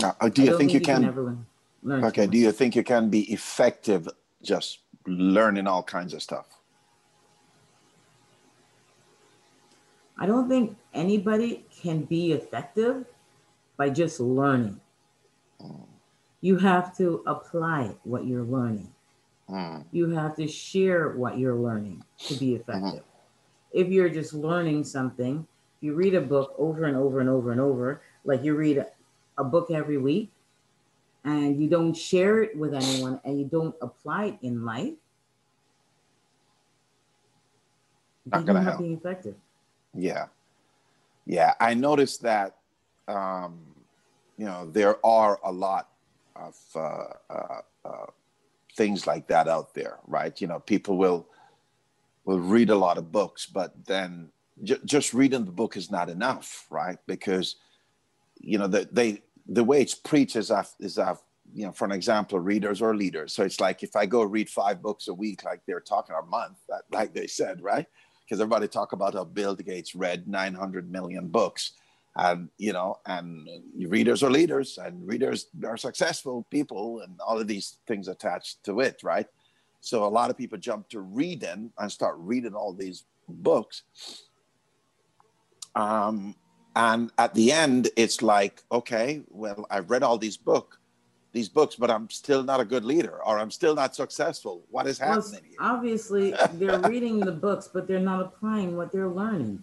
Now, 0.00 0.16
uh, 0.20 0.28
do 0.28 0.42
you 0.42 0.56
think, 0.58 0.72
you 0.72 0.80
can? 0.80 1.46
learn 1.82 2.04
okay. 2.04 2.26
Do 2.26 2.38
you 2.38 2.50
think 2.52 2.74
you 2.74 2.82
can 2.82 3.10
be 3.10 3.32
effective 3.32 4.08
just 4.42 4.78
learning 5.06 5.66
all 5.66 5.82
kinds 5.82 6.14
of 6.14 6.22
stuff? 6.22 6.46
I 10.18 10.26
don't 10.26 10.48
think 10.48 10.76
anybody 10.92 11.64
can 11.82 12.02
be 12.02 12.32
effective 12.32 13.04
by 13.76 13.90
just 13.90 14.20
learning. 14.20 14.80
You 16.40 16.58
have 16.58 16.96
to 16.98 17.22
apply 17.26 17.94
what 18.04 18.26
you're 18.26 18.44
learning. 18.44 18.92
Mm. 19.48 19.84
You 19.92 20.10
have 20.10 20.36
to 20.36 20.46
share 20.46 21.10
what 21.10 21.38
you're 21.38 21.56
learning 21.56 22.04
to 22.18 22.34
be 22.34 22.54
effective. 22.54 23.02
If 23.74 23.88
you're 23.88 24.08
just 24.08 24.32
learning 24.32 24.84
something, 24.84 25.46
you 25.80 25.94
read 25.94 26.14
a 26.14 26.20
book 26.20 26.54
over 26.56 26.84
and 26.84 26.96
over 26.96 27.20
and 27.20 27.28
over 27.28 27.50
and 27.52 27.60
over, 27.60 28.00
like 28.24 28.42
you 28.42 28.54
read 28.54 28.78
a, 28.78 28.86
a 29.36 29.44
book 29.44 29.70
every 29.70 29.98
week, 29.98 30.30
and 31.24 31.60
you 31.60 31.68
don't 31.68 31.92
share 31.92 32.42
it 32.42 32.56
with 32.56 32.72
anyone 32.72 33.20
and 33.24 33.38
you 33.38 33.44
don't 33.46 33.74
apply 33.82 34.26
it 34.26 34.38
in 34.42 34.64
life, 34.64 34.94
Not 38.26 38.46
gonna 38.46 38.62
help. 38.62 38.78
being 38.78 38.96
effective. 38.96 39.34
Yeah. 39.92 40.26
Yeah. 41.26 41.54
I 41.60 41.74
noticed 41.74 42.22
that, 42.22 42.56
um, 43.08 43.58
you 44.38 44.46
know, 44.46 44.70
there 44.70 45.04
are 45.04 45.40
a 45.44 45.50
lot 45.52 45.88
of 46.36 46.56
uh, 46.74 47.06
uh, 47.30 47.60
uh, 47.84 48.06
things 48.76 49.06
like 49.06 49.26
that 49.28 49.48
out 49.48 49.74
there, 49.74 49.98
right? 50.06 50.38
You 50.40 50.46
know, 50.46 50.60
people 50.60 50.96
will 50.96 51.26
will 52.24 52.40
read 52.40 52.70
a 52.70 52.76
lot 52.76 52.98
of 52.98 53.12
books, 53.12 53.46
but 53.46 53.72
then 53.86 54.30
j- 54.62 54.78
just 54.84 55.14
reading 55.14 55.44
the 55.44 55.52
book 55.52 55.76
is 55.76 55.90
not 55.90 56.08
enough, 56.08 56.66
right? 56.70 56.98
Because 57.06 57.56
you 58.40 58.58
know 58.58 58.66
the, 58.66 58.88
they 58.90 59.22
the 59.46 59.64
way 59.64 59.80
it's 59.80 59.94
preached 59.94 60.36
is 60.36 60.50
I've, 60.50 60.70
is 60.80 60.98
I've 60.98 61.22
you 61.52 61.66
know 61.66 61.72
for 61.72 61.84
an 61.84 61.92
example 61.92 62.38
readers 62.40 62.80
or 62.80 62.96
leaders. 62.96 63.32
So 63.32 63.42
it's 63.44 63.60
like 63.60 63.82
if 63.82 63.96
i 63.96 64.06
go 64.06 64.22
read 64.22 64.48
five 64.48 64.82
books 64.82 65.08
a 65.08 65.14
week 65.14 65.44
like 65.44 65.60
they're 65.66 65.80
talking 65.80 66.16
a 66.16 66.26
month 66.26 66.58
that, 66.68 66.82
like 66.90 67.14
they 67.14 67.26
said 67.26 67.62
right? 67.62 67.86
Because 68.24 68.40
everybody 68.40 68.68
talk 68.68 68.92
about 68.92 69.14
how 69.14 69.24
bill 69.24 69.54
gates 69.54 69.94
read 69.94 70.26
900 70.26 70.90
million 70.90 71.28
books. 71.28 71.72
And 72.16 72.48
you 72.58 72.72
know 72.72 72.98
and 73.06 73.48
readers 73.76 74.22
are 74.22 74.30
leaders 74.30 74.78
and 74.78 75.06
readers 75.06 75.46
are 75.66 75.76
successful 75.76 76.46
people 76.50 77.00
and 77.00 77.18
all 77.20 77.40
of 77.40 77.48
these 77.48 77.78
things 77.86 78.08
attached 78.08 78.64
to 78.64 78.80
it 78.80 79.00
right 79.02 79.26
So 79.84 80.06
a 80.06 80.08
lot 80.08 80.30
of 80.30 80.38
people 80.38 80.56
jump 80.56 80.88
to 80.88 81.00
reading 81.00 81.70
and 81.76 81.92
start 81.92 82.16
reading 82.18 82.54
all 82.54 82.72
these 82.72 83.04
books. 83.28 83.82
Um, 85.76 86.34
and 86.74 87.12
at 87.18 87.34
the 87.34 87.52
end, 87.52 87.90
it's 87.94 88.22
like, 88.22 88.62
okay, 88.72 89.20
well, 89.28 89.66
I've 89.70 89.90
read 89.90 90.02
all 90.02 90.16
these 90.16 90.38
book, 90.38 90.80
these 91.32 91.50
books, 91.50 91.76
but 91.76 91.90
I'm 91.90 92.08
still 92.08 92.42
not 92.42 92.60
a 92.60 92.64
good 92.64 92.82
leader, 92.82 93.22
or 93.26 93.38
I'm 93.38 93.50
still 93.50 93.74
not 93.74 93.94
successful. 93.94 94.64
What 94.70 94.86
is 94.86 94.98
happening? 94.98 95.32
Well, 95.32 95.40
here? 95.42 95.58
Obviously, 95.60 96.34
they're 96.54 96.78
reading 96.80 97.20
the 97.20 97.32
books, 97.32 97.68
but 97.68 97.86
they're 97.86 98.00
not 98.00 98.22
applying 98.22 98.78
what 98.78 98.90
they're 98.90 99.08
learning. 99.08 99.62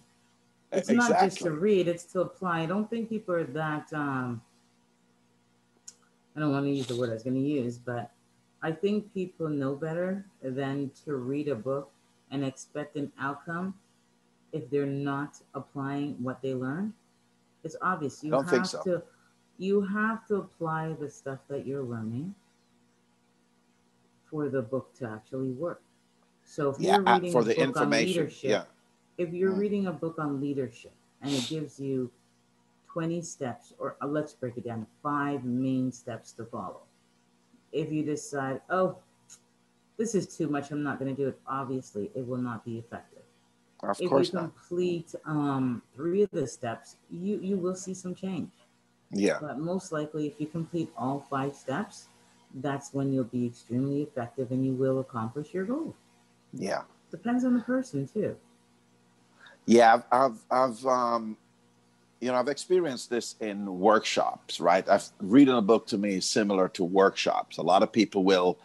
It's 0.70 0.88
exactly. 0.88 1.14
not 1.14 1.24
just 1.24 1.38
to 1.40 1.50
read; 1.50 1.88
it's 1.88 2.04
to 2.12 2.20
apply. 2.20 2.60
I 2.60 2.66
don't 2.66 2.88
think 2.88 3.08
people 3.08 3.34
are 3.34 3.44
that. 3.44 3.92
Um, 3.92 4.40
I 6.36 6.40
don't 6.40 6.52
want 6.52 6.64
to 6.64 6.70
use 6.70 6.86
the 6.86 6.96
word 6.96 7.10
I 7.10 7.14
was 7.14 7.24
going 7.24 7.34
to 7.34 7.40
use, 7.40 7.76
but 7.76 8.12
I 8.62 8.70
think 8.72 9.12
people 9.12 9.48
know 9.48 9.74
better 9.74 10.24
than 10.42 10.90
to 11.04 11.16
read 11.16 11.48
a 11.48 11.54
book 11.54 11.90
and 12.30 12.44
expect 12.44 12.96
an 12.96 13.10
outcome 13.18 13.74
if 14.52 14.70
they're 14.70 14.86
not 14.86 15.38
applying 15.54 16.14
what 16.22 16.40
they 16.42 16.54
learn. 16.54 16.94
It's 17.64 17.76
obvious. 17.82 18.22
You 18.22 18.30
don't 18.30 18.48
have 18.48 18.66
so. 18.66 18.82
to 18.84 19.02
you 19.58 19.80
have 19.80 20.26
to 20.26 20.36
apply 20.36 20.94
the 20.98 21.08
stuff 21.08 21.38
that 21.48 21.66
you're 21.66 21.82
learning 21.82 22.34
for 24.30 24.48
the 24.48 24.62
book 24.62 24.92
to 24.98 25.08
actually 25.08 25.50
work. 25.50 25.82
So 26.44 26.70
if 26.70 26.80
yeah, 26.80 26.96
you're 26.96 27.14
reading 27.14 27.32
for 27.32 27.40
a 27.42 27.44
the 27.44 27.54
book 27.54 27.64
information, 27.64 28.08
on 28.08 28.24
leadership, 28.24 28.50
yeah. 28.50 28.64
if 29.18 29.32
you're 29.32 29.52
mm. 29.52 29.58
reading 29.58 29.86
a 29.86 29.92
book 29.92 30.16
on 30.18 30.40
leadership 30.40 30.92
and 31.20 31.32
it 31.32 31.46
gives 31.48 31.78
you 31.78 32.10
20 32.92 33.22
steps, 33.22 33.72
or 33.78 33.96
uh, 34.02 34.06
let's 34.06 34.32
break 34.32 34.56
it 34.56 34.64
down, 34.64 34.86
five 35.02 35.44
main 35.44 35.92
steps 35.92 36.32
to 36.32 36.44
follow. 36.44 36.80
If 37.72 37.90
you 37.90 38.02
decide, 38.02 38.60
oh, 38.70 38.96
this 39.96 40.14
is 40.14 40.26
too 40.26 40.48
much, 40.48 40.70
I'm 40.70 40.82
not 40.82 40.98
going 40.98 41.14
to 41.14 41.22
do 41.22 41.28
it, 41.28 41.38
obviously 41.46 42.10
it 42.14 42.26
will 42.26 42.38
not 42.38 42.64
be 42.64 42.78
effective. 42.78 43.22
Of 43.82 44.00
if 44.00 44.08
course 44.08 44.32
you 44.32 44.38
complete 44.38 45.14
um, 45.24 45.82
three 45.94 46.22
of 46.22 46.30
the 46.30 46.46
steps, 46.46 46.96
you, 47.10 47.38
you 47.40 47.56
will 47.56 47.74
see 47.74 47.94
some 47.94 48.14
change. 48.14 48.50
Yeah. 49.10 49.38
But 49.40 49.58
most 49.58 49.92
likely, 49.92 50.26
if 50.26 50.40
you 50.40 50.46
complete 50.46 50.90
all 50.96 51.26
five 51.28 51.54
steps, 51.54 52.06
that's 52.54 52.94
when 52.94 53.12
you'll 53.12 53.24
be 53.24 53.46
extremely 53.46 54.02
effective 54.02 54.50
and 54.52 54.64
you 54.64 54.72
will 54.72 55.00
accomplish 55.00 55.52
your 55.52 55.64
goal. 55.64 55.94
Yeah. 56.52 56.82
Depends 57.10 57.44
on 57.44 57.54
the 57.54 57.62
person 57.62 58.06
too. 58.06 58.36
Yeah, 59.66 59.94
I've, 59.94 60.04
I've, 60.10 60.42
I've 60.50 60.86
um, 60.86 61.36
you 62.22 62.30
know, 62.30 62.36
I've 62.36 62.48
experienced 62.48 63.10
this 63.10 63.34
in 63.40 63.80
workshops, 63.80 64.60
right? 64.60 64.88
I've 64.88 65.08
reading 65.20 65.56
a 65.56 65.60
book 65.60 65.88
to 65.88 65.98
me 65.98 66.20
similar 66.20 66.68
to 66.68 66.84
workshops. 66.84 67.58
A 67.58 67.62
lot 67.62 67.82
of 67.82 67.90
people 67.90 68.22
will 68.22 68.60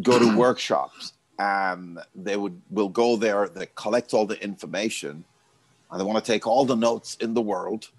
go 0.00 0.18
to 0.18 0.34
workshops 0.36 1.12
and 1.38 1.98
they 2.14 2.38
would 2.38 2.60
will 2.70 2.88
go 2.88 3.16
there, 3.16 3.48
they 3.50 3.68
collect 3.74 4.14
all 4.14 4.24
the 4.24 4.42
information, 4.42 5.24
and 5.90 6.00
they 6.00 6.04
want 6.04 6.24
to 6.24 6.32
take 6.32 6.46
all 6.46 6.64
the 6.64 6.74
notes 6.74 7.16
in 7.20 7.34
the 7.34 7.42
world. 7.42 7.90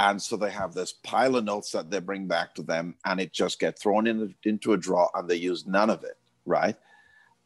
And 0.00 0.20
so 0.20 0.34
they 0.38 0.50
have 0.50 0.72
this 0.72 0.92
pile 0.92 1.36
of 1.36 1.44
notes 1.44 1.70
that 1.72 1.90
they 1.90 2.00
bring 2.00 2.26
back 2.26 2.54
to 2.54 2.62
them, 2.62 2.94
and 3.04 3.20
it 3.20 3.34
just 3.34 3.60
gets 3.60 3.82
thrown 3.82 4.06
in, 4.06 4.34
into 4.44 4.72
a 4.72 4.78
drawer, 4.78 5.10
and 5.14 5.28
they 5.28 5.36
use 5.36 5.66
none 5.66 5.90
of 5.90 6.02
it, 6.04 6.16
right? 6.46 6.74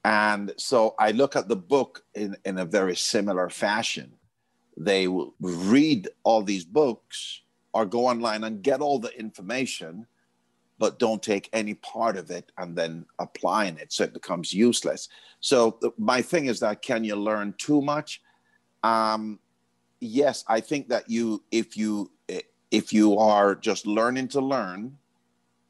And 0.05 0.53
so 0.57 0.95
I 1.01 1.11
look 1.11 1.35
at 1.35 1.49
the 1.49 1.57
book 1.57 2.05
in, 2.14 2.37
in 2.45 2.59
a 2.59 2.64
very 2.64 2.95
similar 2.95 3.51
fashion 3.51 4.12
they 4.76 5.08
will 5.08 5.34
read 5.40 6.08
all 6.24 6.42
these 6.42 6.64
books 6.64 7.42
or 7.72 7.87
go 7.87 8.06
online 8.06 8.44
and 8.44 8.62
get 8.62 8.80
all 8.80 8.98
the 8.98 9.16
information 9.18 10.06
but 10.76 10.98
don't 10.98 11.22
take 11.22 11.48
any 11.52 11.74
part 11.74 12.16
of 12.16 12.30
it 12.32 12.50
and 12.58 12.76
then 12.76 13.06
applying 13.20 13.78
it. 13.78 13.92
So 13.92 14.02
it 14.02 14.12
becomes 14.12 14.52
useless. 14.52 15.08
So 15.38 15.78
my 15.96 16.20
thing 16.20 16.46
is 16.46 16.58
that 16.60 16.82
can 16.82 17.04
you 17.04 17.14
learn 17.14 17.54
too 17.58 17.80
much? 17.80 18.20
Um, 18.82 19.38
yes 20.04 20.44
i 20.48 20.60
think 20.60 20.88
that 20.88 21.08
you 21.08 21.42
if 21.50 21.76
you 21.76 22.10
if 22.70 22.92
you 22.92 23.16
are 23.16 23.54
just 23.54 23.87
learning 23.87 24.28
to 24.28 24.40
learn 24.40 24.96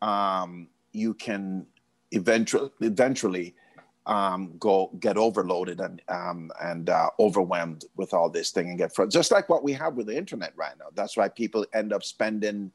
um, 0.03 0.69
you 0.93 1.15
can 1.15 1.67
eventually 2.11 2.71
eventually 2.81 3.55
um, 4.07 4.55
go 4.59 4.91
get 5.01 5.17
overloaded 5.17 5.81
and 5.81 6.03
um, 6.09 6.51
and 6.63 6.91
uh, 6.91 7.09
overwhelmed 7.19 7.85
with 7.97 8.13
all 8.13 8.29
this 8.29 8.51
thing 8.51 8.69
and 8.69 8.79
get 8.79 8.95
fr- 8.95 9.07
just 9.07 9.33
like 9.33 9.49
what 9.49 9.65
we 9.65 9.73
have 9.73 9.95
with 9.95 10.07
the 10.07 10.17
internet 10.17 10.53
right 10.57 10.75
now. 10.79 10.87
That's 10.95 11.17
why 11.17 11.29
people 11.29 11.65
end 11.73 11.93
up 11.93 12.05
spending 12.05 12.71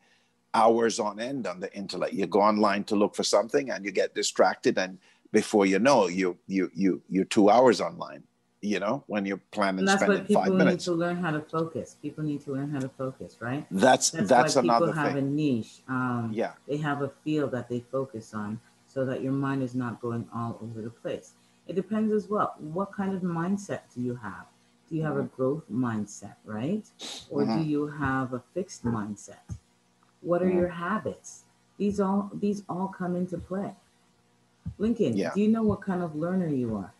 hours 0.53 0.99
on 0.99 1.19
end 1.19 1.45
on 1.45 1.59
the 1.59 1.71
internet. 1.75 2.13
You 2.13 2.25
go 2.25 2.41
online 2.41 2.83
to 2.85 2.95
look 2.95 3.15
for 3.15 3.23
something 3.23 3.69
and 3.69 3.85
you 3.85 3.91
get 3.91 4.15
distracted, 4.15 4.77
and 4.79 4.97
before 5.31 5.67
you 5.67 5.77
know, 5.77 6.07
you 6.07 6.37
you 6.47 6.71
you 6.73 7.01
you're 7.09 7.25
two 7.25 7.49
hours 7.49 7.79
online. 7.79 8.23
You 8.61 8.79
know 8.79 9.05
when 9.07 9.25
you're 9.25 9.39
planning. 9.51 9.79
And 9.79 9.87
that's 9.87 10.01
spending 10.01 10.19
what 10.19 10.27
people 10.27 10.43
five 10.43 10.51
need 10.51 10.57
minutes. 10.57 10.85
to 10.85 10.91
learn 10.91 11.17
how 11.17 11.31
to 11.31 11.39
focus. 11.39 11.95
People 12.01 12.25
need 12.25 12.41
to 12.43 12.51
learn 12.51 12.71
how 12.71 12.79
to 12.79 12.89
focus, 12.89 13.37
right? 13.39 13.65
That's 13.71 14.09
that's, 14.09 14.27
that's 14.27 14.55
why 14.55 14.63
another 14.63 14.87
people 14.87 15.01
have 15.01 15.13
thing. 15.13 15.17
a 15.19 15.29
niche. 15.29 15.81
Um, 15.87 16.31
yeah, 16.33 16.53
they 16.67 16.75
have 16.77 17.01
a 17.03 17.09
field 17.23 17.51
that 17.51 17.69
they 17.69 17.79
focus 17.79 18.33
on 18.33 18.59
so 18.89 19.05
that 19.05 19.21
your 19.21 19.31
mind 19.31 19.63
is 19.63 19.75
not 19.75 20.01
going 20.01 20.27
all 20.33 20.59
over 20.61 20.81
the 20.81 20.89
place. 20.89 21.33
It 21.67 21.75
depends 21.75 22.11
as 22.11 22.27
well. 22.27 22.55
What 22.57 22.91
kind 22.91 23.15
of 23.15 23.21
mindset 23.21 23.81
do 23.95 24.01
you 24.01 24.15
have? 24.15 24.45
Do 24.89 24.95
you 24.95 25.03
have 25.03 25.17
a 25.17 25.19
mm-hmm. 25.23 25.35
growth 25.35 25.63
mindset, 25.71 26.35
right? 26.43 26.83
Or 27.29 27.45
do 27.45 27.51
mm-hmm. 27.51 27.69
you 27.69 27.87
have 27.87 28.33
a 28.33 28.41
fixed 28.55 28.83
mindset? 28.83 29.55
What 30.21 30.41
are 30.41 30.45
mm-hmm. 30.45 30.57
your 30.57 30.67
habits? 30.69 31.43
These 31.77 31.99
all 31.99 32.31
these 32.33 32.63
all 32.67 32.87
come 32.87 33.15
into 33.15 33.37
play. 33.37 33.71
Lincoln, 34.79 35.15
Yeah. 35.15 35.31
do 35.33 35.41
you 35.41 35.47
know 35.47 35.63
what 35.63 35.81
kind 35.81 36.01
of 36.01 36.15
learner 36.15 36.47
you 36.47 36.75
are? 36.75 36.93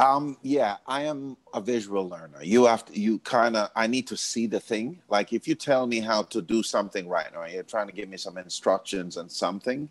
Um, 0.00 0.36
yeah, 0.42 0.76
I 0.86 1.02
am 1.02 1.36
a 1.52 1.60
visual 1.60 2.08
learner. 2.08 2.42
You 2.42 2.66
have 2.66 2.84
to, 2.84 2.98
you 2.98 3.18
kind 3.20 3.56
of, 3.56 3.70
I 3.74 3.88
need 3.88 4.06
to 4.08 4.16
see 4.16 4.46
the 4.46 4.60
thing. 4.60 5.02
Like 5.08 5.32
if 5.32 5.48
you 5.48 5.56
tell 5.56 5.88
me 5.88 5.98
how 5.98 6.22
to 6.24 6.40
do 6.40 6.62
something 6.62 7.08
right 7.08 7.26
now, 7.34 7.46
you're 7.46 7.64
trying 7.64 7.88
to 7.88 7.92
give 7.92 8.08
me 8.08 8.16
some 8.16 8.38
instructions 8.38 9.16
and 9.16 9.30
something, 9.30 9.88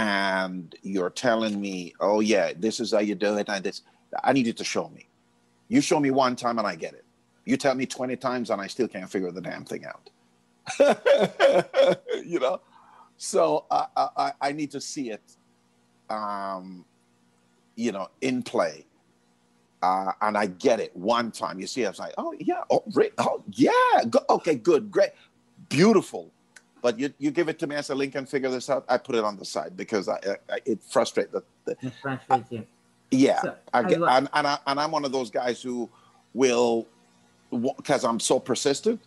and 0.00 0.74
you're 0.82 1.10
telling 1.10 1.60
me, 1.60 1.92
oh 2.00 2.20
yeah, 2.20 2.52
this 2.56 2.80
is 2.80 2.92
how 2.92 3.00
you 3.00 3.14
do 3.14 3.36
it, 3.36 3.50
and 3.50 3.62
this, 3.62 3.82
I 4.24 4.32
need 4.32 4.46
you 4.46 4.54
to 4.54 4.64
show 4.64 4.88
me. 4.88 5.06
You 5.68 5.82
show 5.82 6.00
me 6.00 6.10
one 6.10 6.36
time 6.36 6.58
and 6.58 6.66
I 6.66 6.74
get 6.74 6.94
it. 6.94 7.04
You 7.44 7.58
tell 7.58 7.74
me 7.74 7.84
20 7.84 8.16
times 8.16 8.48
and 8.48 8.62
I 8.62 8.66
still 8.66 8.88
can't 8.88 9.10
figure 9.10 9.30
the 9.30 9.42
damn 9.42 9.66
thing 9.66 9.84
out. 9.84 10.10
you 12.24 12.40
know? 12.40 12.62
So 13.18 13.66
I, 13.70 13.86
I, 13.94 14.32
I 14.40 14.52
need 14.52 14.70
to 14.70 14.80
see 14.80 15.10
it, 15.10 15.22
um, 16.08 16.86
you 17.76 17.92
know, 17.92 18.08
in 18.22 18.42
play. 18.42 18.86
Uh, 19.82 20.12
and 20.22 20.36
I 20.36 20.46
get 20.46 20.80
it 20.80 20.96
one 20.96 21.30
time. 21.30 21.60
You 21.60 21.66
see, 21.66 21.84
I 21.84 21.90
was 21.90 21.98
like, 21.98 22.14
oh 22.16 22.34
yeah, 22.38 22.62
oh, 22.70 22.82
oh 23.18 23.42
yeah, 23.52 24.04
Go- 24.08 24.24
okay, 24.30 24.54
good, 24.54 24.90
great, 24.90 25.10
beautiful. 25.68 26.32
But 26.82 26.98
you, 26.98 27.12
you 27.18 27.30
give 27.30 27.48
it 27.48 27.58
to 27.60 27.66
me 27.66 27.76
as 27.76 27.90
a 27.90 27.94
link 27.94 28.14
and 28.14 28.28
figure 28.28 28.50
this 28.50 28.70
out. 28.70 28.84
I 28.88 28.96
put 28.98 29.14
it 29.14 29.24
on 29.24 29.36
the 29.36 29.44
side 29.44 29.76
because 29.76 30.08
I, 30.08 30.18
I 30.50 30.58
it 30.64 30.82
frustrates 30.82 31.32
the, 31.32 31.42
the 31.64 31.76
It 31.82 31.92
frustrates 32.00 32.50
you. 32.50 32.66
yeah, 33.10 33.42
So, 33.42 33.54
I 33.72 33.78
I 33.80 33.82
get, 33.84 34.00
and, 34.02 34.28
and, 34.32 34.46
I, 34.46 34.58
and 34.66 34.80
I'm 34.80 34.90
one 34.90 35.04
of 35.04 35.12
those 35.12 35.30
guys 35.30 35.60
who 35.62 35.90
will, 36.34 36.86
because 37.76 38.04
I'm 38.04 38.20
so 38.20 38.38
persistent, 38.38 39.00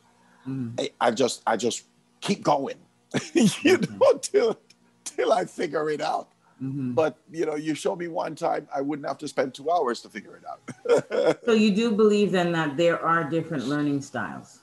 Mhm. 0.48 0.78
I, 0.78 0.90
I 1.00 1.12
just 1.12 1.42
I 1.48 1.56
just 1.56 1.86
keep 2.20 2.44
going, 2.44 2.76
you 3.34 3.78
know, 3.78 4.18
till 4.22 4.60
till 5.06 5.32
I 5.32 5.46
figure 5.46 5.90
it 5.90 6.02
out. 6.02 6.28
Mhm. 6.62 6.94
But 6.94 7.16
you 7.32 7.46
know, 7.46 7.56
you 7.56 7.76
show 7.76 7.96
me 7.96 8.10
one 8.10 8.36
time, 8.36 8.68
I 8.76 8.82
wouldn't 8.82 9.08
have 9.08 9.18
to 9.20 9.28
spend 9.30 9.54
two 9.54 9.72
hours 9.72 10.02
to 10.02 10.10
figure 10.10 10.36
it 10.36 10.44
out. 10.46 11.40
So 11.46 11.54
you 11.54 11.74
do 11.74 11.94
believe 11.94 12.34
then 12.34 12.52
that 12.52 12.76
there 12.76 13.00
are 13.02 13.24
different 13.24 13.68
learning 13.70 14.02
styles. 14.02 14.63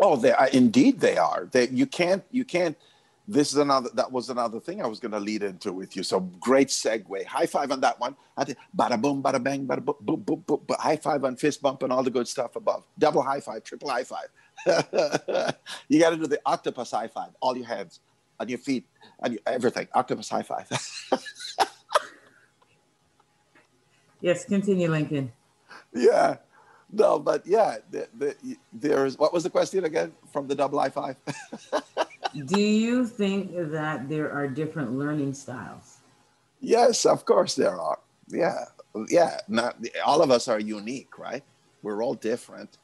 Oh, 0.00 0.16
they 0.16 0.32
are, 0.32 0.48
indeed 0.48 1.00
they 1.00 1.16
are. 1.16 1.48
They 1.50 1.68
you 1.68 1.86
can't 1.86 2.24
you 2.30 2.44
can't. 2.44 2.76
This 3.28 3.52
is 3.52 3.58
another. 3.58 3.90
That 3.94 4.12
was 4.12 4.30
another 4.30 4.60
thing 4.60 4.80
I 4.80 4.86
was 4.86 5.00
going 5.00 5.12
to 5.12 5.18
lead 5.20 5.42
into 5.42 5.72
with 5.72 5.96
you. 5.96 6.02
So 6.04 6.20
great 6.20 6.68
segue. 6.68 7.24
High 7.26 7.46
five 7.46 7.72
on 7.72 7.80
that 7.80 7.98
one. 7.98 8.16
I 8.36 8.44
think 8.44 8.58
bada 8.76 9.00
boom, 9.00 9.22
bada 9.22 9.42
bang, 9.42 9.66
bada 9.66 9.84
boom, 9.84 9.96
boom, 10.00 10.20
boom, 10.20 10.44
boom, 10.46 10.60
boom. 10.66 10.76
High 10.78 10.96
five 10.96 11.24
on 11.24 11.36
fist 11.36 11.60
bump 11.60 11.82
and 11.82 11.92
all 11.92 12.04
the 12.04 12.10
good 12.10 12.28
stuff 12.28 12.54
above. 12.56 12.84
Double 12.98 13.22
high 13.22 13.40
five, 13.40 13.64
triple 13.64 13.90
high 13.90 14.04
five. 14.04 14.28
you 15.88 15.98
got 16.00 16.10
to 16.10 16.16
do 16.16 16.26
the 16.26 16.40
octopus 16.46 16.92
high 16.92 17.08
five. 17.08 17.30
All 17.40 17.56
your 17.56 17.66
hands, 17.66 18.00
on 18.38 18.48
your 18.48 18.58
feet, 18.58 18.86
on 19.20 19.32
your, 19.32 19.40
everything. 19.46 19.88
Octopus 19.94 20.28
high 20.28 20.42
five. 20.42 20.68
Yes, 24.20 24.44
continue, 24.44 24.90
Lincoln. 24.90 25.32
yeah. 25.94 26.36
No, 26.96 27.20
but 27.20 27.46
yeah, 27.46 27.78
the, 27.90 28.08
the, 28.18 28.36
there's 28.72 29.18
what 29.18 29.34
was 29.34 29.44
the 29.44 29.50
question 29.50 29.84
again 29.84 30.12
from 30.32 30.48
the 30.48 30.56
double 30.56 30.80
high 30.80 30.90
five? 30.90 31.16
Do 32.46 32.60
you 32.60 33.06
think 33.06 33.52
that 33.72 34.08
there 34.08 34.32
are 34.32 34.48
different 34.48 34.92
learning 34.98 35.34
styles? 35.34 35.98
yes, 36.60 37.06
of 37.06 37.24
course 37.26 37.56
there 37.56 37.80
are. 37.80 38.00
Yeah, 38.28 38.66
yeah. 39.10 39.40
Not 39.48 39.76
all 40.06 40.22
of 40.22 40.30
us 40.30 40.48
are 40.48 40.60
unique, 40.60 41.18
right? 41.18 41.44
We're 41.82 42.02
all 42.04 42.14
different. 42.14 42.78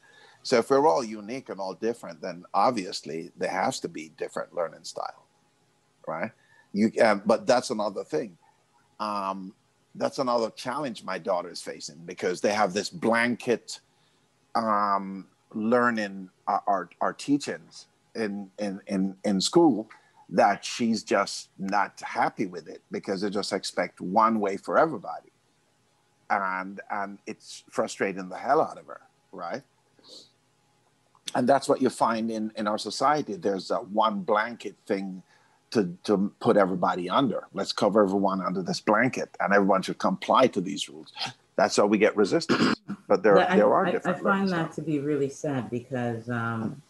So 0.45 0.59
if 0.59 0.71
we're 0.71 0.89
all 0.89 1.05
unique 1.05 1.51
and 1.51 1.61
all 1.61 1.75
different, 1.75 2.23
then 2.23 2.45
obviously 2.55 3.33
there 3.39 3.51
has 3.51 3.81
to 3.81 3.89
be 3.89 4.11
different 4.19 4.55
learning 4.55 4.85
style, 4.85 5.29
right? 6.09 6.33
You, 6.73 6.93
um, 7.03 7.23
but 7.27 7.47
that's 7.47 7.71
another 7.71 8.05
thing. 8.05 8.37
um, 9.01 9.55
that's 9.95 10.19
another 10.19 10.51
challenge 10.51 11.05
my 11.05 11.19
daughter 11.19 11.51
is 11.51 11.63
facing 11.63 11.99
because 12.05 12.41
they 12.41 12.53
have 12.53 12.73
this 12.75 12.91
blanket 12.91 13.81
um, 14.55 15.27
learning 15.55 16.31
uh, 16.47 16.59
our, 16.67 16.91
our 17.01 17.13
teachings 17.13 17.87
in, 18.15 18.51
in, 18.59 18.81
in, 18.87 19.17
in 19.25 19.41
school 19.41 19.89
that 20.29 20.65
she's 20.65 21.03
just 21.03 21.51
not 21.59 22.01
happy 22.01 22.47
with 22.47 22.69
it 22.69 22.83
because 22.91 23.21
they 23.21 23.31
just 23.31 23.53
expect 23.53 24.01
one 24.01 24.41
way 24.41 24.57
for 24.57 24.79
everybody. 24.79 25.31
And, 26.31 26.81
and 26.91 27.19
it's 27.27 27.65
frustrating 27.71 28.29
the 28.29 28.39
hell 28.39 28.63
out 28.63 28.79
of 28.79 28.87
her, 28.87 29.03
right? 29.33 29.63
And 31.35 31.49
that's 31.49 31.69
what 31.69 31.83
you 31.83 31.91
find 31.91 32.31
in, 32.31 32.53
in 32.57 32.67
our 32.67 32.79
society. 32.79 33.37
There's 33.37 33.71
a 33.71 33.77
one 33.77 34.21
blanket 34.21 34.77
thing 34.87 35.23
to, 35.71 35.97
to 36.05 36.33
put 36.41 36.57
everybody 36.57 37.09
under. 37.11 37.47
Let's 37.53 37.73
cover 37.73 38.03
everyone 38.03 38.43
under 38.43 38.63
this 38.63 38.81
blanket 38.81 39.37
and 39.41 39.53
everyone 39.53 39.83
should 39.83 39.99
comply 39.99 40.47
to 40.49 40.61
these 40.61 40.89
rules. 40.89 41.13
That's 41.57 41.77
how 41.77 41.87
we 41.87 41.99
get 41.99 42.17
resistance. 42.17 42.81
But 43.09 43.23
there, 43.23 43.39
I, 43.39 43.57
there 43.57 43.73
are 43.73 43.87
I, 43.87 43.93
different 43.93 44.19
I 44.19 44.21
find 44.21 44.49
that 44.49 44.73
to 44.75 44.83
be 44.83 44.99
really 44.99 45.29
sad 45.29 45.71
because 45.71 46.29
um, 46.31 46.83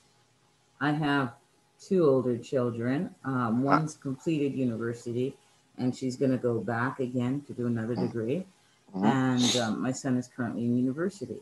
I 0.80 0.92
have 0.92 1.32
two 1.80 2.04
older 2.04 2.38
children. 2.38 3.14
Um, 3.24 3.62
one's 3.62 3.96
completed 3.96 4.54
university 4.54 5.36
and 5.78 5.94
she's 5.96 6.16
going 6.16 6.30
to 6.30 6.38
go 6.38 6.60
back 6.60 7.00
again 7.00 7.42
to 7.46 7.52
do 7.52 7.66
another 7.66 7.96
degree. 7.96 8.46
Mhm. 8.94 9.04
And 9.04 9.56
um, 9.56 9.82
my 9.82 9.92
son 9.92 10.16
is 10.16 10.28
currently 10.28 10.64
in 10.64 10.76
university. 10.76 11.40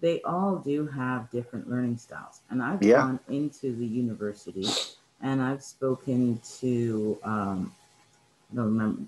They 0.00 0.20
all 0.22 0.56
do 0.56 0.86
have 0.88 1.30
different 1.30 1.70
learning 1.70 1.96
styles. 1.98 2.40
And 2.50 2.62
I've 2.62 2.82
Yeah. 2.82 3.02
gone 3.02 3.20
into 3.28 3.74
the 3.74 3.86
university 3.86 4.66
and 5.20 5.40
I've 5.40 5.62
spoken 5.62 6.40
to, 6.58 7.18
um, 7.22 7.72
I 8.50 8.56
don't 8.56 8.64
remember, 8.66 9.02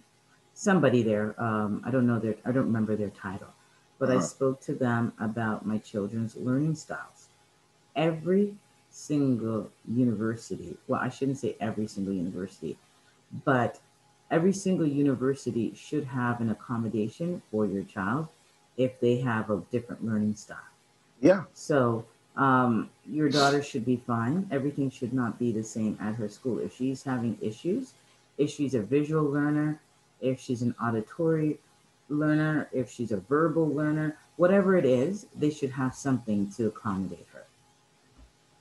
somebody 0.54 1.02
there. 1.02 1.40
Um, 1.42 1.82
I 1.84 1.90
don't 1.90 2.06
know 2.06 2.18
their, 2.20 2.36
I 2.44 2.52
don't 2.52 2.66
remember 2.66 2.96
their 2.96 3.10
title, 3.10 3.54
but 3.98 4.10
I 4.10 4.18
Uh-huh. 4.18 4.20
spoke 4.20 4.60
to 4.62 4.74
them 4.74 5.14
about 5.20 5.66
my 5.66 5.78
children's 5.78 6.36
learning 6.36 6.76
styles. 6.76 7.28
Every 7.96 8.56
single 8.90 9.72
university, 9.88 10.78
well, 10.88 11.00
I 11.00 11.08
shouldn't 11.10 11.38
say 11.38 11.56
every 11.60 11.86
single 11.88 12.14
university, 12.14 12.78
but 13.44 13.80
every 14.30 14.52
single 14.52 14.86
university 14.86 15.74
should 15.74 16.04
have 16.06 16.40
an 16.40 16.50
accommodation 16.50 17.42
for 17.50 17.66
your 17.66 17.84
child 17.84 18.28
if 18.76 19.00
they 19.00 19.18
have 19.20 19.50
a 19.50 19.60
different 19.70 20.04
learning 20.04 20.36
style. 20.36 20.70
Yeah, 21.20 21.44
So 21.52 22.06
um, 22.36 22.90
your 23.06 23.28
daughter 23.30 23.62
should 23.62 23.84
be 23.84 23.96
fine. 23.96 24.48
Everything 24.50 24.90
should 24.90 25.12
not 25.12 25.38
be 25.38 25.52
the 25.52 25.62
same 25.62 25.96
at 26.00 26.16
her 26.16 26.28
school. 26.28 26.58
If 26.58 26.74
she's 26.76 27.04
having 27.04 27.38
issues, 27.40 27.94
if 28.38 28.50
she's 28.50 28.74
a 28.74 28.82
visual 28.82 29.24
learner, 29.24 29.80
if 30.24 30.40
she's 30.40 30.62
an 30.62 30.74
auditory 30.82 31.58
learner, 32.08 32.68
if 32.72 32.90
she's 32.90 33.12
a 33.12 33.18
verbal 33.18 33.68
learner, 33.68 34.18
whatever 34.36 34.76
it 34.76 34.84
is, 34.86 35.26
they 35.36 35.50
should 35.50 35.70
have 35.72 35.94
something 35.94 36.50
to 36.52 36.68
accommodate 36.68 37.26
her. 37.32 37.44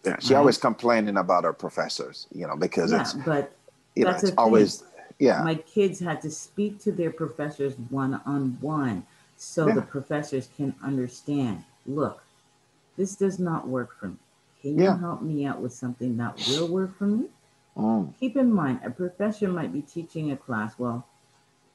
yeah. 0.06 0.18
She 0.20 0.36
Right. 0.36 0.40
always 0.40 0.58
complaining 0.58 1.18
about 1.18 1.46
her 1.46 1.54
professors, 1.54 2.28
you 2.34 2.48
know, 2.48 2.56
because 2.58 2.92
yeah, 2.92 3.02
it's 3.02 3.16
but 3.26 3.54
you 3.96 4.06
know 4.06 4.12
that's 4.12 4.22
it's 4.22 4.24
the 4.24 4.32
thing. 4.32 4.40
always 4.40 4.84
yeah 5.20 5.44
my 5.44 5.56
kids 5.56 6.00
had 6.00 6.22
to 6.22 6.32
speak 6.32 6.80
to 6.80 6.92
their 6.92 7.12
professors 7.12 7.76
one 7.90 8.16
on 8.26 8.58
one 8.62 9.06
so 9.38 9.68
Yeah. 9.68 9.74
the 9.74 9.82
professors 9.82 10.50
can 10.58 10.76
understand 10.84 11.64
look 11.86 12.24
this 12.98 13.16
does 13.16 13.40
not 13.40 13.68
work 13.68 13.98
for 14.00 14.10
me 14.10 14.18
can 14.62 14.82
you 14.82 14.84
Yeah. 14.84 14.98
help 14.98 15.22
me 15.22 15.46
out 15.46 15.62
with 15.62 15.74
something 15.74 16.18
that 16.18 16.48
will 16.48 16.68
work 16.68 16.98
for 16.98 17.08
me 17.08 17.28
Mm, 17.78 18.14
keep 18.20 18.38
in 18.38 18.54
mind 18.54 18.80
a 18.86 18.90
professor 18.92 19.48
might 19.48 19.74
be 19.74 19.82
teaching 19.82 20.32
a 20.32 20.38
class 20.38 20.78
well 20.80 21.08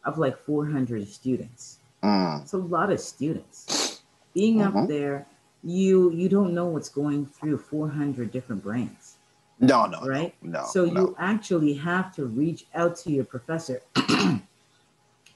of 0.04 0.18
like 0.18 0.36
400 0.38 1.06
students 1.08 1.78
mm, 2.02 2.42
it's 2.42 2.52
a 2.52 2.58
lot 2.58 2.90
of 2.90 3.00
students 3.00 4.00
being 4.34 4.58
Mhm. 4.58 4.82
up 4.82 4.88
there 4.88 5.26
you 5.64 6.10
you 6.12 6.28
don't 6.28 6.54
know 6.54 6.66
what's 6.66 6.88
going 6.88 7.26
through 7.26 7.58
400 7.58 8.30
different 8.30 8.62
brains 8.62 9.16
no 9.60 9.86
no 9.86 10.00
right? 10.06 10.34
no 10.42 10.64
so 10.64 10.84
no. 10.84 10.92
you 11.00 11.16
actually 11.18 11.74
have 11.74 12.14
to 12.14 12.26
reach 12.26 12.66
out 12.74 12.94
to 12.96 13.10
your 13.10 13.24
professor. 13.24 13.82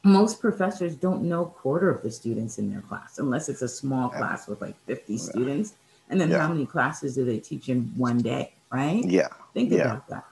Most 0.04 0.40
professors 0.40 0.96
don't 0.96 1.22
know 1.22 1.44
quarter 1.46 1.88
of 1.90 2.02
the 2.02 2.10
students 2.10 2.58
in 2.58 2.70
their 2.72 2.80
class 2.82 3.18
unless 3.18 3.48
it's 3.48 3.62
a 3.62 3.68
small 3.68 4.10
Yeah. 4.12 4.18
class 4.18 4.48
with 4.48 4.60
like 4.60 4.76
50 4.86 5.16
students. 5.16 5.74
And 6.08 6.20
then 6.20 6.30
Yeah. 6.30 6.40
how 6.40 6.48
many 6.48 6.66
classes 6.66 7.14
do 7.14 7.24
they 7.24 7.38
teach 7.38 7.68
in 7.68 7.92
one 7.96 8.18
day, 8.18 8.52
right? 8.72 9.04
yeah 9.04 9.28
Think 9.54 9.70
yeah. 9.70 9.86
about 9.86 10.08
that. 10.08 10.24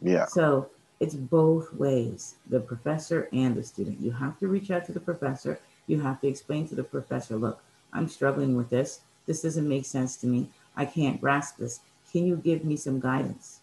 yeah 0.00 0.26
So 0.26 0.70
it's 1.02 1.14
both 1.16 1.74
ways, 1.74 2.36
the 2.48 2.60
professor 2.60 3.28
and 3.32 3.56
the 3.56 3.62
student. 3.64 4.00
You 4.00 4.12
have 4.12 4.38
to 4.38 4.46
reach 4.46 4.70
out 4.70 4.86
to 4.86 4.92
the 4.92 5.00
professor. 5.00 5.58
You 5.88 6.00
have 6.00 6.20
to 6.20 6.28
explain 6.28 6.68
to 6.68 6.76
the 6.76 6.84
professor, 6.84 7.34
look, 7.36 7.58
I'm 7.92 8.08
struggling 8.08 8.56
with 8.56 8.70
this. 8.70 9.00
This 9.26 9.42
doesn't 9.42 9.68
make 9.68 9.84
sense 9.84 10.16
to 10.18 10.26
me. 10.28 10.48
I 10.76 10.84
can't 10.86 11.20
grasp 11.20 11.58
this. 11.58 11.80
Can 12.12 12.24
you 12.24 12.36
give 12.36 12.64
me 12.64 12.76
some 12.76 13.00
guidance? 13.00 13.60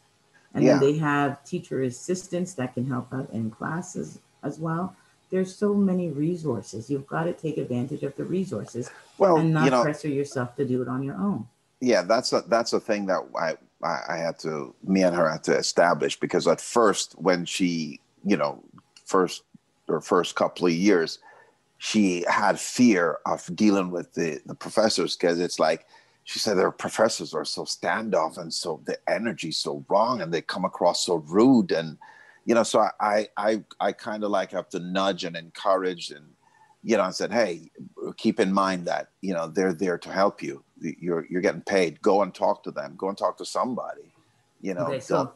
And 0.53 0.65
Yeah. 0.65 0.71
then 0.77 0.79
they 0.81 0.97
have 0.99 1.43
teacher 1.45 1.81
assistants 1.83 2.53
that 2.55 2.73
can 2.73 2.85
help 2.85 3.13
out 3.13 3.29
in 3.31 3.51
classes 3.51 4.19
as 4.43 4.59
well. 4.59 4.95
There's 5.31 5.55
so 5.55 5.73
many 5.73 6.09
resources. 6.09 6.89
You've 6.89 7.07
got 7.07 7.23
to 7.23 7.33
take 7.33 7.57
advantage 7.57 8.03
of 8.03 8.15
the 8.17 8.25
resources 8.25 8.89
well 9.17 9.37
and 9.37 9.53
not 9.53 9.65
you 9.65 9.71
know 9.71 9.81
pressure 9.81 10.09
yourself 10.09 10.55
to 10.57 10.65
do 10.65 10.81
it 10.81 10.87
on 10.89 11.03
your 11.03 11.15
own. 11.15 11.47
yeah 11.81 12.01
that's 12.01 12.33
a 12.33 12.41
that's 12.47 12.73
a 12.73 12.79
thing 12.79 13.05
that 13.05 13.21
I, 13.39 13.55
I 13.83 13.99
i 14.09 14.17
had 14.17 14.39
to 14.39 14.73
me 14.83 15.03
and 15.03 15.15
her 15.15 15.29
had 15.29 15.43
to 15.45 15.57
establish 15.57 16.19
because 16.19 16.47
at 16.47 16.61
first 16.61 17.13
when 17.13 17.45
she 17.45 17.99
you 18.23 18.37
know 18.37 18.63
first 19.05 19.43
her 19.87 20.01
first 20.01 20.35
couple 20.35 20.67
of 20.67 20.73
years 20.73 21.19
she 21.77 22.25
had 22.29 22.59
fear 22.59 23.19
of 23.25 23.49
dealing 23.55 23.91
with 23.91 24.13
the 24.13 24.41
the 24.45 24.55
professors 24.55 25.15
because 25.15 25.39
it's 25.39 25.59
like 25.59 25.85
she 26.25 26.37
said 26.37 26.57
their 26.57 26.71
professors 26.71 27.33
are 27.33 27.45
so 27.45 27.63
standoff 27.63 28.37
and 28.37 28.53
so 28.53 28.81
the 28.85 28.97
energy 29.09 29.51
so 29.51 29.83
wrong 29.89 30.21
and 30.21 30.33
they 30.33 30.41
come 30.41 30.65
across 30.65 31.05
so 31.05 31.15
rude 31.15 31.71
and 31.71 31.97
you 32.45 32.53
know 32.53 32.63
so 32.63 32.87
i 32.99 33.27
i 33.37 33.63
i 33.79 33.91
kind 33.91 34.23
of 34.23 34.29
like 34.29 34.51
have 34.51 34.69
to 34.69 34.79
nudge 34.79 35.23
and 35.23 35.35
encourage 35.35 36.11
and 36.11 36.25
you 36.83 36.97
know, 36.97 37.03
and 37.03 37.15
said, 37.15 37.31
"Hey, 37.31 37.71
keep 38.17 38.39
in 38.39 38.53
mind 38.53 38.85
that 38.87 39.09
you 39.21 39.33
know 39.33 39.47
they're 39.47 39.73
there 39.73 39.97
to 39.97 40.11
help 40.11 40.41
you. 40.41 40.63
You're 40.79 41.25
you're 41.29 41.41
getting 41.41 41.61
paid. 41.61 42.01
Go 42.01 42.21
and 42.21 42.33
talk 42.33 42.63
to 42.63 42.71
them. 42.71 42.95
Go 42.97 43.09
and 43.09 43.17
talk 43.17 43.37
to 43.37 43.45
somebody. 43.45 44.13
You 44.61 44.73
know, 44.73 44.87
Okay, 44.87 44.99
so 44.99 45.33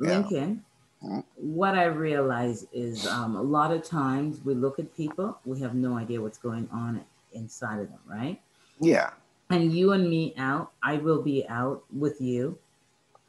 yeah. 0.00 0.08
Lincoln, 0.10 0.64
Mhm. 1.02 1.24
what 1.36 1.74
I 1.76 1.84
realize 1.84 2.66
is 2.72 3.06
um, 3.06 3.36
a 3.36 3.42
lot 3.42 3.72
of 3.72 3.82
times 3.84 4.44
we 4.44 4.54
look 4.54 4.78
at 4.78 4.94
people, 4.96 5.38
we 5.44 5.60
have 5.60 5.74
no 5.74 5.96
idea 5.98 6.20
what's 6.20 6.38
going 6.38 6.68
on 6.72 7.04
inside 7.32 7.80
of 7.80 7.88
them, 7.90 8.00
right? 8.06 8.40
yeah, 8.80 9.10
And 9.50 9.72
you 9.72 9.92
and 9.92 10.08
me 10.08 10.34
out, 10.38 10.72
I 10.82 10.96
will 10.96 11.22
be 11.22 11.46
out 11.48 11.84
with 11.92 12.20
you, 12.20 12.58